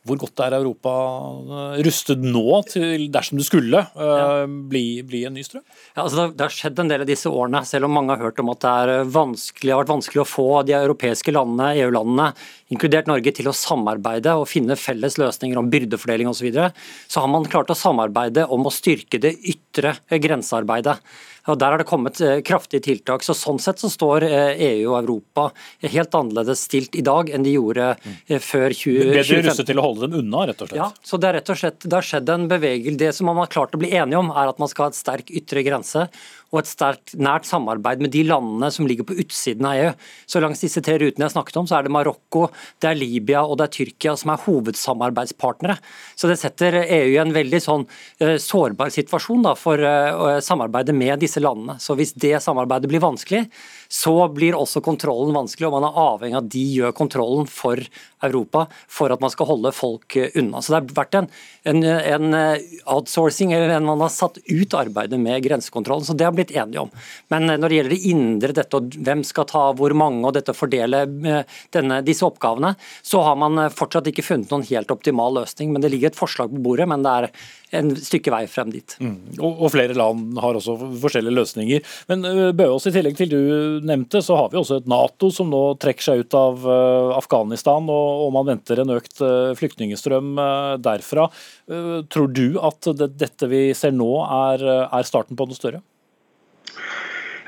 hvor 0.07 0.21
godt 0.21 0.43
er 0.45 0.57
Europa 0.59 0.93
eh, 0.95 1.81
rustet 1.87 2.23
nå, 2.23 2.45
til, 2.71 3.07
dersom 3.13 3.41
det 3.41 3.47
skulle 3.49 3.83
uh, 3.97 4.47
bli, 4.47 5.03
bli, 5.07 5.25
en 5.29 5.37
ny 5.37 5.45
strøm? 5.47 5.65
Ja, 5.95 6.05
altså 6.05 6.29
det, 6.31 6.45
har 6.45 6.55
skjedd 6.55 6.83
en 6.83 6.93
del 6.93 7.05
av 7.05 7.11
disse 7.11 7.31
årene, 7.31 7.63
selv 7.69 7.89
om 7.89 7.97
mange 7.97 8.15
har 8.15 8.29
hørt 8.29 8.41
om 8.43 8.53
at 8.55 8.63
det, 8.63 8.73
er 8.73 9.13
vanskelig, 9.17 9.75
har 9.75 9.83
vært 9.83 9.95
vanskelig 9.95 10.23
å 10.23 10.29
få 10.29 10.49
de 10.69 10.77
europeiske 10.79 11.35
landene, 11.35 11.73
EU-landene, 11.83 12.31
inkludert 12.75 13.11
Norge, 13.11 13.35
til 13.37 13.51
å 13.51 13.57
samarbeide 13.57 14.37
og 14.39 14.49
finne 14.51 14.79
felles 14.81 15.19
løsninger 15.21 15.61
om 15.61 15.71
byrdefordeling 15.73 16.31
osv. 16.31 16.37
Så, 16.37 16.45
videre. 16.47 16.69
så 17.11 17.23
har 17.25 17.31
man 17.33 17.49
klart 17.51 17.73
å 17.73 17.79
samarbeide 17.79 18.45
om 18.55 18.69
å 18.69 18.75
styrke 18.75 19.19
det 19.23 19.33
ytre 19.51 19.97
grensearbeidet. 20.13 21.01
Og 21.47 21.59
Der 21.59 21.73
har 21.73 21.79
det 21.79 21.87
kommet 21.89 22.21
eh, 22.21 22.41
kraftige 22.47 22.83
tiltak. 22.83 23.25
så 23.27 23.35
Sånn 23.37 23.61
sett 23.63 23.83
så 23.83 23.91
står 23.93 24.27
EU 24.27 24.31
eh, 24.33 24.63
e 24.67 24.87
og 24.87 24.97
Europa 24.99 25.49
helt 25.83 26.15
annerledes 26.15 26.65
stilt 26.67 26.97
i 26.99 27.05
dag 27.07 27.31
enn 27.31 27.47
de 27.47 27.55
gjorde 27.55 27.93
eh, 28.27 28.41
før 28.43 28.75
2015. 28.75 29.13
Bedre 29.13 29.43
rustet 29.47 29.71
til 29.71 29.81
å 29.81 29.87
holde 29.87 30.07
dem 30.07 30.19
unna, 30.23 30.47
rett 30.51 30.65
og 30.65 30.71
slett? 30.71 30.81
Ja, 30.81 30.91
så 31.07 31.21
det, 31.21 31.31
er 31.31 31.39
rett 31.41 31.53
og 31.53 31.61
slett, 31.61 31.79
det 31.85 31.95
har 31.95 32.09
skjedd 32.11 32.33
en 32.35 32.49
bevegelse. 32.51 33.01
Det 33.07 33.13
som 33.15 33.31
man 33.31 33.41
har 33.43 33.53
klart 33.53 33.77
å 33.77 33.83
bli 33.83 33.93
enige 33.95 34.21
om, 34.21 34.33
er 34.35 34.51
at 34.51 34.63
man 34.63 34.73
skal 34.73 34.89
ha 34.89 34.95
et 34.95 34.99
sterk 34.99 35.31
ytre 35.31 35.63
grense 35.67 36.09
og 36.57 36.63
et 36.63 36.71
sterkt 36.71 37.15
nært 37.21 37.47
samarbeid 37.49 38.03
med 38.03 38.13
de 38.15 38.25
landene 38.27 38.71
som 38.73 38.89
ligger 38.89 39.07
på 39.09 39.17
utsiden 39.21 39.69
av 39.69 39.77
EU. 39.77 39.93
Så 40.27 40.43
langs 40.43 40.63
disse 40.65 40.83
tre 40.85 40.97
rutene 41.03 41.29
jeg 41.29 41.35
snakket 41.37 41.61
om, 41.61 41.69
så 41.69 41.79
er 41.79 41.87
det 41.87 41.95
Marokko, 41.95 42.47
det 42.83 42.91
er 42.91 42.99
Libya 42.99 43.45
og 43.45 43.59
det 43.61 43.69
er 43.69 43.75
Tyrkia 43.77 44.17
som 44.19 44.33
er 44.33 44.43
hovedsamarbeidspartnere. 44.47 45.79
Så 46.17 46.31
det 46.31 46.39
setter 46.41 46.81
EU 46.83 47.13
i 47.13 47.21
en 47.23 47.35
veldig 47.37 47.61
sånn 47.63 47.87
uh, 47.87 48.37
sårbar 48.43 48.93
situasjon 48.95 49.45
da, 49.47 49.55
for 49.59 49.81
uh, 49.81 50.39
samarbeidet 50.45 50.97
med 50.97 51.21
disse 51.23 51.43
landene. 51.43 51.79
Så 51.83 51.99
hvis 51.99 52.15
det 52.17 52.39
samarbeidet 52.45 52.91
blir 52.91 53.05
vanskelig, 53.05 53.45
så 53.89 54.15
blir 54.33 54.59
også 54.59 54.83
kontrollen 54.85 55.37
vanskelig, 55.37 55.69
og 55.69 55.79
man 55.79 55.89
er 55.89 56.01
avhengig 56.07 56.39
av 56.39 56.45
at 56.45 56.53
de 56.53 56.65
gjør 56.77 56.97
kontrollen 56.97 57.51
for 57.51 57.81
Europa 58.27 58.67
for 58.89 59.13
at 59.13 59.23
man 59.23 59.33
skal 59.33 59.51
holde 59.51 59.73
folk 59.77 60.17
eh, 60.19 60.33
unna. 60.41 60.63
Så 60.63 60.73
det 60.73 60.81
har 60.81 60.97
vært 61.01 61.19
en, 61.21 61.31
en, 61.71 61.83
en 61.87 62.39
outsourcing, 62.85 63.55
eller 63.55 63.77
en 63.77 63.87
man 63.87 64.03
har 64.05 64.13
satt 64.13 64.41
ut 64.45 64.77
arbeidet 64.77 65.19
med 65.21 65.43
grensekontrollen. 65.45 66.05
så 66.07 66.17
det 66.17 66.25
har 66.25 66.35
blitt 66.37 66.55
enige 66.55 66.81
om. 66.81 66.91
Men 67.29 67.51
eh, 67.51 67.59
når 67.61 67.69
det 67.69 67.81
gjelder 67.81 67.95
det 67.95 68.13
indre, 68.13 68.57
dette 68.57 68.81
og 68.81 68.97
hvem 69.07 69.25
skal 69.27 69.49
ta 69.51 69.65
hvor 69.77 69.95
mange 69.97 70.25
og 70.27 70.37
dette 70.37 70.55
å 70.55 70.59
fordele 70.59 71.05
eh, 71.05 71.59
denne, 71.75 72.01
disse 72.07 72.27
oppgavene, 72.27 72.75
så 73.07 73.23
har 73.27 73.39
man 73.41 73.61
eh, 73.63 73.73
fortsatt 73.73 74.11
ikke 74.13 74.27
funnet 74.27 74.53
noen 74.53 74.67
helt 74.71 74.93
optimal 74.95 75.41
løsning. 75.41 75.73
Men 75.73 75.85
det 75.85 75.93
ligger 75.95 76.13
et 76.13 76.19
forslag 76.19 76.53
på 76.53 76.65
bordet, 76.69 76.89
men 76.91 77.07
det 77.07 77.15
er 77.21 77.31
en 77.75 77.91
stykke 77.99 78.33
vei 78.33 78.43
frem 78.51 78.71
dit. 78.75 78.97
Mm. 79.03 79.17
Og, 79.41 79.51
og, 79.51 79.71
flere 79.75 79.97
land 79.99 80.39
har 80.43 80.59
også 80.59 80.77
forskjellige 81.03 81.35
løsninger. 81.35 81.97
Men 82.11 82.29
Bøås, 82.57 82.87
i 82.87 82.95
tillegg 82.95 83.19
til 83.19 83.33
du 83.33 83.41
nevnte, 83.87 84.23
så 84.23 84.39
har 84.39 84.53
vi 84.53 84.61
også 84.61 84.81
et 84.81 84.91
Nato 84.91 85.33
som 85.35 85.51
nå 85.51 85.63
trekker 85.83 86.07
seg 86.07 86.23
ut 86.23 86.39
av 86.39 86.69
Afghanistan, 87.17 87.91
og, 87.91 88.23
og 88.27 88.31
man 88.37 88.47
venter 88.53 88.83
en 88.83 88.95
økt 88.95 89.19
flyktningstrøm 89.59 90.37
derfra. 90.85 91.27
Tror 91.67 92.31
du 92.31 92.61
at 92.63 92.93
det, 92.97 93.13
dette 93.19 93.51
vi 93.51 93.67
ser 93.77 93.95
nå 93.97 94.13
er, 94.25 94.65
er 94.87 95.11
starten 95.11 95.39
på 95.39 95.49
noe 95.49 95.59
større? 95.59 95.83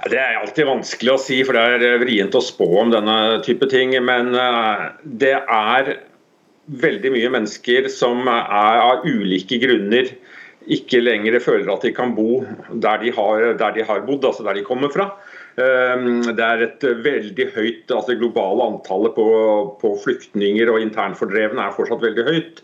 Det 0.07 0.19
er 0.19 0.37
alltid 0.39 0.69
vanskelig 0.69 1.13
å 1.13 1.21
si, 1.21 1.41
for 1.45 1.57
det 1.57 1.63
er 1.65 1.85
eh, 1.89 1.99
vrient 2.01 2.37
å 2.39 2.45
spå 2.45 2.69
om 2.85 2.93
denne 2.93 3.17
type 3.47 3.67
ting. 3.71 3.97
Men 4.05 4.31
eh, 4.37 4.85
det 5.03 5.35
er 5.41 5.91
veldig 6.69 7.13
mye 7.15 7.31
mennesker 7.33 7.89
som 7.93 8.29
er 8.29 8.83
av 8.83 9.07
ulike 9.09 9.61
grunner 9.63 10.11
ikke 10.69 11.01
lenger 11.01 11.39
føler 11.41 11.71
at 11.73 11.85
de 11.87 11.93
kan 11.97 12.13
bo 12.17 12.43
der 12.69 13.01
de 13.01 13.13
har, 13.17 13.45
der 13.57 13.77
de 13.77 13.85
har 13.89 14.03
bodd, 14.05 14.27
altså 14.29 14.45
der 14.45 14.59
de 14.59 14.65
kommer 14.67 14.93
fra. 14.93 15.09
Ehm, 15.59 16.23
det 16.29 16.45
er 16.45 16.65
et 16.67 16.85
veldig 17.03 17.47
høyt 17.55 17.91
altså 17.91 18.13
Det 18.13 18.21
globale 18.21 18.67
antallet 18.69 19.15
på, 19.17 19.29
på 19.81 19.95
flyktninger 20.05 20.71
og 20.71 20.83
internfordrevne 20.85 21.65
er 21.65 21.77
fortsatt 21.77 22.05
veldig 22.05 22.27
høyt. 22.29 22.61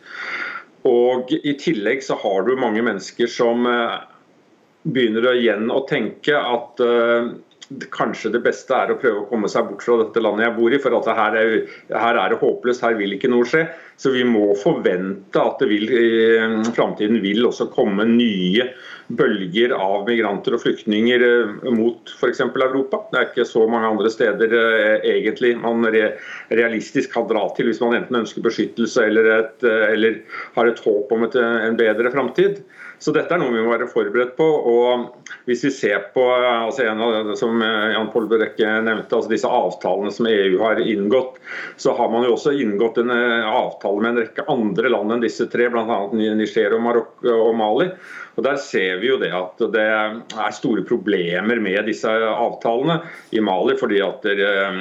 Og 0.84 1.32
I 1.32 1.56
tillegg 1.60 2.04
så 2.04 2.18
har 2.20 2.44
du 2.44 2.58
mange 2.60 2.84
mennesker 2.84 3.30
som 3.30 3.64
eh, 3.70 3.96
begynner 4.84 5.30
igjen 5.32 5.72
å 5.72 5.80
tenke 5.88 6.36
at 6.36 6.82
uh, 6.84 7.32
kanskje 7.94 8.32
det 8.34 8.42
beste 8.44 8.74
er 8.76 8.92
å 8.92 8.98
prøve 9.00 9.22
å 9.22 9.28
komme 9.30 9.48
seg 9.50 9.68
bort 9.68 9.84
fra 9.84 9.98
dette 10.02 10.22
landet 10.22 10.46
jeg 10.48 10.56
bor 10.58 10.74
i. 10.74 10.80
For 10.82 11.10
her 11.18 11.38
er, 11.40 11.54
her 11.92 12.20
er 12.20 12.32
det 12.32 12.40
håpløst, 12.40 12.84
her 12.84 12.96
vil 12.98 13.16
ikke 13.16 13.30
noe 13.32 13.46
skje. 13.48 13.64
Så 14.00 14.10
vi 14.14 14.24
må 14.26 14.48
forvente 14.58 15.38
at 15.38 15.60
det 15.62 15.68
vil, 15.70 15.86
i 15.86 16.72
framtiden 16.74 17.20
vil 17.22 17.46
også 17.46 17.68
komme 17.74 18.06
nye 18.10 18.68
bølger 19.14 19.74
av 19.76 20.06
migranter 20.08 20.56
og 20.56 20.62
flyktninger 20.64 21.24
eh, 21.26 21.72
mot 21.76 22.14
f.eks. 22.16 22.42
Europa. 22.48 23.04
Det 23.12 23.20
er 23.20 23.28
ikke 23.28 23.48
så 23.48 23.66
mange 23.70 23.90
andre 23.92 24.10
steder 24.12 24.54
eh, 24.58 25.08
egentlig 25.14 25.54
man 25.60 25.84
realistisk 25.84 27.12
kan 27.14 27.28
dra 27.30 27.44
til 27.56 27.70
hvis 27.70 27.82
man 27.84 27.98
enten 28.00 28.22
ønsker 28.22 28.44
beskyttelse 28.44 29.04
eller, 29.10 29.30
et, 29.38 29.68
eller 29.92 30.22
har 30.56 30.70
et 30.70 30.82
håp 30.86 31.12
om 31.14 31.28
et, 31.28 31.38
en 31.38 31.78
bedre 31.78 32.12
framtid. 32.14 32.64
Så 33.04 33.12
dette 33.12 33.36
er 33.36 33.40
noe 33.42 33.52
vi 33.52 33.60
må 33.60 33.68
være 33.68 33.90
forberedt 33.90 34.32
på. 34.38 34.44
og 34.48 35.34
Hvis 35.44 35.66
vi 35.66 35.72
ser 35.76 36.06
på 36.14 36.24
altså 36.24 36.86
en 36.88 37.02
av 37.04 37.28
det 37.28 37.36
som 37.36 37.60
Jan 37.60 38.08
Pål 38.14 38.30
Brekke 38.30 38.78
nevnte, 38.86 39.18
altså 39.18 39.32
disse 39.32 39.50
avtalene 39.50 40.12
som 40.14 40.28
EU 40.30 40.56
har 40.62 40.80
inngått, 40.80 41.36
så 41.76 41.92
har 41.98 42.08
man 42.12 42.24
jo 42.24 42.32
også 42.38 42.54
inngått 42.64 43.02
en 43.02 43.12
eh, 43.12 43.44
avtale 43.44 44.00
med 44.00 44.14
en 44.14 44.22
rekke 44.22 44.48
andre 44.48 44.92
land 44.94 45.12
enn 45.12 45.24
disse 45.26 45.50
tre, 45.52 45.68
bl.a. 45.74 45.98
Niger 46.16 46.78
og 46.78 46.84
Marokko 46.86 47.40
og 47.50 47.58
Mali. 47.60 47.90
Og 48.34 48.42
Der 48.42 48.56
ser 48.58 48.98
vi 48.98 49.10
jo 49.12 49.18
det 49.20 49.30
at 49.34 49.60
det 49.74 49.82
er 49.82 50.54
store 50.54 50.82
problemer 50.86 51.60
med 51.62 51.86
disse 51.86 52.10
avtalene 52.10 52.98
i 53.34 53.42
Mali, 53.44 53.76
fordi 53.78 54.00
at 54.02 54.26
eh, 54.26 54.80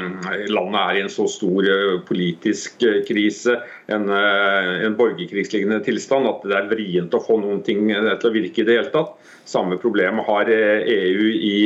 landet 0.49 0.79
er 0.81 0.97
i 0.97 1.03
en 1.03 1.13
så 1.13 1.27
stor 1.29 1.67
eh, 1.69 1.99
politisk 2.07 2.81
eh, 2.87 3.01
krise, 3.05 3.59
en, 3.93 4.07
en 4.09 4.97
borgerkrigslignende 4.97 5.83
tilstand, 5.85 6.29
at 6.29 6.45
det 6.47 6.57
er 6.57 6.69
vrient 6.71 7.13
å 7.13 7.21
få 7.21 7.37
noen 7.41 7.61
ting 7.65 7.91
til 8.21 8.31
å 8.31 8.35
virke 8.35 8.63
i 8.63 8.67
det 8.67 8.77
hele 8.79 8.93
tatt. 8.93 9.15
Samme 9.49 9.79
problem 9.81 10.21
har 10.27 10.49
EU 10.49 11.29
i, 11.33 11.57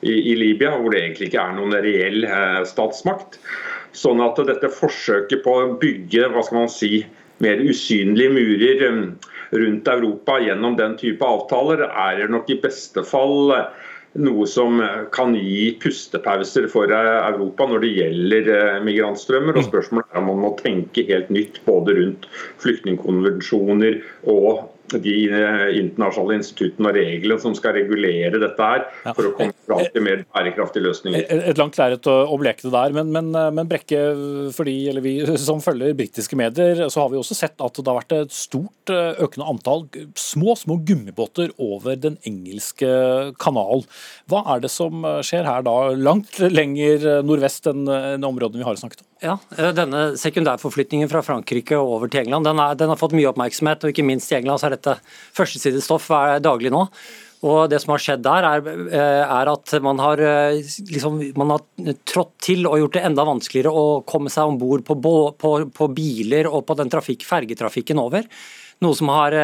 i, 0.00 0.14
i 0.32 0.36
Libya, 0.38 0.72
hvor 0.78 0.94
det 0.94 1.02
egentlig 1.02 1.30
ikke 1.30 1.42
er 1.42 1.56
noen 1.58 1.76
reell 1.84 2.24
statsmakt. 2.68 3.40
Sånn 3.96 4.22
at 4.22 4.38
dette 4.46 4.70
forsøket 4.72 5.42
på 5.44 5.56
å 5.56 5.72
bygge 5.82 6.30
hva 6.30 6.44
skal 6.46 6.62
man 6.62 6.72
si, 6.72 7.02
mer 7.40 7.60
usynlige 7.64 8.32
murer 8.36 8.82
rundt 9.50 9.88
Europa 9.88 10.36
gjennom 10.44 10.76
den 10.78 10.96
type 11.00 11.24
avtaler, 11.26 11.86
er 11.88 12.28
nok 12.30 12.50
i 12.52 12.60
beste 12.62 13.02
fall 13.06 13.54
noe 14.18 14.46
som 14.50 14.80
kan 15.14 15.34
gi 15.38 15.70
pustepauser 15.82 16.66
for 16.70 16.90
Europa 16.90 17.66
når 17.70 17.84
det 17.84 17.90
gjelder 17.94 18.50
eh, 18.56 18.80
migrantstrømmer. 18.86 19.58
og 19.58 19.68
Spørsmålet 19.68 20.10
er 20.10 20.22
om 20.22 20.30
man 20.32 20.42
må 20.42 20.52
tenke 20.58 21.06
helt 21.06 21.30
nytt 21.30 21.60
både 21.66 21.94
rundt 21.98 22.26
flyktningkonvensjoner 22.62 24.00
og 24.32 24.69
de 24.98 25.14
eh, 25.30 25.64
internasjonale 25.78 26.40
instituttene 26.40 26.90
og 26.90 26.96
reglene 26.98 27.42
som 27.42 27.54
skal 27.56 27.76
regulere 27.76 28.40
dette 28.42 28.70
her, 28.72 28.86
for 29.14 29.28
å 29.28 29.32
komme 29.36 29.54
fram 29.68 29.84
til 29.94 30.04
mer 30.06 30.24
bærekraftige 30.34 30.84
løsninger. 30.86 31.26
Et, 31.26 31.44
et 31.52 31.60
langt 31.60 31.78
lerret 31.78 32.08
å 32.10 32.38
bleke 32.40 32.66
det 32.66 32.72
der, 32.74 32.96
men, 32.96 33.12
men, 33.14 33.30
eh, 33.38 33.50
men, 33.54 33.68
Brekke, 33.70 34.00
fordi, 34.56 34.76
eller 34.92 35.04
vi 35.04 35.14
som 35.48 35.62
følger 35.64 35.96
britiske 35.98 36.38
medier, 36.38 36.86
så 36.88 37.04
har 37.04 37.12
vi 37.12 37.20
også 37.20 37.38
sett 37.38 37.62
at 37.62 37.78
det 37.78 37.86
har 37.86 38.00
vært 38.00 38.16
et 38.18 38.34
stort 38.34 38.94
eh, 38.94 39.20
økende 39.22 39.50
antall 39.52 39.86
små 40.18 40.56
små 40.58 40.80
gummibåter 40.86 41.52
over 41.60 41.98
den 42.00 42.18
engelske 42.26 42.90
kanal. 43.40 43.86
Hva 44.30 44.42
er 44.54 44.64
det 44.64 44.72
som 44.72 45.04
skjer 45.26 45.46
her 45.46 45.64
da, 45.66 45.76
langt 45.94 46.40
lenger 46.42 47.22
nordvest 47.26 47.70
enn 47.70 47.86
områdene 47.86 48.62
vi 48.62 48.68
har 48.68 48.80
snakket 48.80 49.04
om? 49.04 49.09
Ja, 49.20 49.36
Denne 49.76 50.14
sekundærforflytningen 50.16 51.10
fra 51.10 51.20
Frankrike 51.20 51.76
over 51.76 52.08
til 52.08 52.22
England 52.22 52.46
den, 52.48 52.60
er, 52.62 52.76
den, 52.80 52.88
har 52.88 53.00
fått 53.00 53.12
mye 53.16 53.28
oppmerksomhet. 53.28 53.84
og 53.84 53.92
ikke 53.92 54.06
minst 54.06 54.32
i 54.32 54.38
England 54.38 54.62
så 54.62 54.70
er 54.70 54.78
dette 54.78 54.96
førstesidestoff 55.36 56.08
daglig 56.40 56.72
nå. 56.72 56.86
Og 57.40 57.70
Det 57.72 57.78
som 57.80 57.94
har 57.94 58.02
skjedd 58.04 58.22
der, 58.24 58.44
er, 58.44 58.66
eh, 58.92 59.22
er 59.24 59.48
at 59.48 59.72
man 59.82 59.98
har, 59.98 60.20
eh, 60.20 60.60
liksom, 60.92 61.20
man 61.36 61.54
har, 61.54 61.94
trådt 62.04 62.32
til 62.44 62.66
og 62.66 62.78
gjort 62.80 62.98
det 62.98 63.04
enda 63.08 63.24
vanskeligere 63.24 63.72
å 63.72 64.04
komme 64.04 64.28
seg 64.32 64.44
om 64.44 64.58
bord 64.60 64.84
på, 64.84 64.96
på, 65.40 65.52
på, 65.72 65.88
biler 65.88 66.48
og 66.48 66.66
på 66.66 66.76
den 66.76 66.92
trafikk, 66.92 67.24
fergetrafikken 67.24 68.00
over. 68.00 68.28
Noe 68.80 68.96
som 68.96 69.10
har 69.12 69.34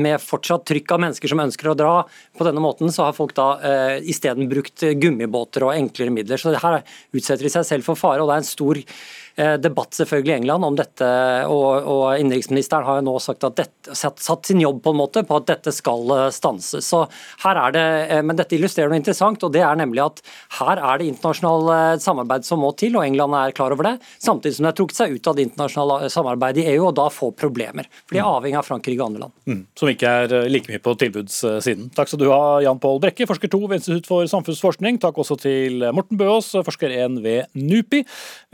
med 0.00 0.22
fortsatt 0.24 0.64
trykk 0.70 0.94
av 0.94 1.02
mennesker 1.04 1.30
som 1.30 1.42
ønsker 1.44 1.68
å 1.68 1.76
dra 1.76 1.96
på 2.36 2.46
denne 2.46 2.62
måten, 2.64 2.88
så 2.92 3.06
har 3.06 3.16
folk 3.16 3.34
da 3.36 3.48
eh, 3.60 3.98
isteden 4.08 4.48
brukt 4.48 4.86
gummibåter 5.00 5.66
og 5.66 5.74
enklere 5.74 6.14
midler. 6.14 6.40
Så 6.40 6.54
det 6.54 6.62
her 6.64 6.80
utsetter 7.12 7.44
de 7.44 7.52
seg 7.52 7.68
selv 7.68 7.88
for 7.88 8.00
fare, 8.00 8.24
og 8.24 8.30
det 8.30 8.38
er 8.38 8.44
en 8.44 8.48
stor 8.54 8.80
Eh, 8.80 9.23
debatt 9.34 9.96
selvfølgelig 9.96 10.30
i 10.30 10.36
England 10.36 10.64
om 10.64 10.76
dette, 10.78 11.06
og, 11.50 11.86
og 11.90 12.20
innenriksministeren 12.20 12.86
har 12.86 13.00
jo 13.00 13.06
nå 13.08 13.14
sagt 13.22 13.44
at 13.46 13.56
dette, 13.58 13.94
satt, 13.96 14.20
satt, 14.22 14.46
sin 14.46 14.60
jobb 14.62 14.80
på 14.84 14.92
en 14.94 14.98
måte 14.98 15.24
på 15.26 15.38
at 15.40 15.48
dette 15.48 15.72
skal 15.74 16.12
eh, 16.14 16.28
stanses. 16.34 16.86
Så 16.86 17.04
her 17.44 17.60
er 17.66 17.74
det, 17.74 17.84
eh, 18.14 18.22
Men 18.22 18.38
dette 18.38 18.56
illustrerer 18.56 18.92
noe 18.92 19.00
interessant, 19.00 19.42
og 19.44 19.52
det 19.54 19.64
er 19.64 19.78
nemlig 19.80 20.04
at 20.04 20.22
her 20.60 20.78
er 20.78 21.00
det 21.00 21.08
internasjonalt 21.10 22.02
samarbeid 22.04 22.46
som 22.46 22.62
må 22.62 22.72
til, 22.78 22.96
og 22.98 23.06
England 23.06 23.36
er 23.38 23.56
klar 23.56 23.74
over 23.74 23.88
det. 23.88 23.94
Samtidig 24.22 24.56
som 24.56 24.64
de 24.64 24.70
har 24.70 24.78
trukket 24.78 25.00
seg 25.00 25.16
ut 25.16 25.30
av 25.30 25.38
det 25.38 25.46
internasjonale 25.48 26.10
samarbeidet 26.12 26.64
i 26.64 26.74
EU, 26.74 26.88
og 26.88 26.96
da 26.98 27.08
får 27.12 27.34
problemer. 27.40 27.88
For 28.04 28.16
de 28.16 28.22
er 28.22 28.30
avhengig 28.30 28.60
av 28.60 28.68
Frankrike 28.68 29.00
og 29.00 29.08
andre 29.10 29.24
land. 29.26 29.36
Mm, 29.50 29.62
som 29.78 29.90
ikke 29.90 30.14
er 30.22 30.36
like 30.50 30.70
mye 30.70 30.82
på 30.84 30.96
tilbudssiden. 31.00 31.90
Takk 31.96 32.12
skal 32.12 32.22
du 32.22 32.28
ha, 32.30 32.42
Jan 32.64 32.80
Pål 32.82 33.02
Brekke, 33.02 33.28
forsker 33.28 33.52
2 33.52 33.62
ved 33.66 33.80
Institutt 33.80 34.08
for 34.08 34.28
samfunnsforskning. 34.30 35.00
Takk 35.02 35.18
også 35.20 35.38
til 35.42 35.84
Morten 35.96 36.20
Bøås, 36.20 36.52
forsker 36.66 36.94
1 37.04 37.20
ved 37.24 37.50
NUPI. 37.58 38.04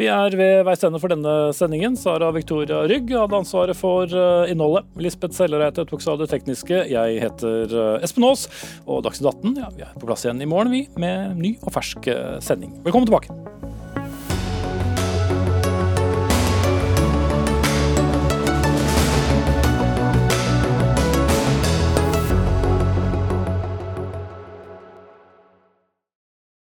Vi 0.01 0.11
er 0.11 0.39
ved 0.41 0.65
veis 0.71 0.85
ende 0.87 1.01
for 1.03 1.13
denne 1.13 1.35
sendingen. 1.57 1.97
Sara 1.99 2.31
Victoria 2.35 2.83
Rygg 2.91 3.11
hadde 3.15 3.39
ansvaret 3.41 3.79
for 3.79 4.11
eh, 4.11 4.53
innholdet. 4.53 4.89
Lisbeth 5.01 5.37
Sellereite 5.37 5.87
tok 5.89 6.05
seg 6.05 6.15
av 6.15 6.23
det 6.23 6.31
tekniske. 6.33 6.85
Jeg 6.91 7.21
heter 7.25 7.75
eh, 7.75 8.07
Espen 8.07 8.27
Aas, 8.29 8.47
og 8.87 9.05
Dagsnytt 9.07 9.31
18 9.33 9.61
ja, 9.61 9.71
vi 9.77 9.87
er 9.87 9.95
på 9.99 10.09
plass 10.09 10.27
igjen 10.27 10.43
i 10.43 10.51
morgen, 10.51 10.75
vi, 10.75 10.87
med 11.01 11.39
ny 11.41 11.57
og 11.65 11.75
fersk 11.77 12.11
eh, 12.13 12.37
sending. 12.45 12.77
Velkommen 12.87 13.11
tilbake. 13.11 13.35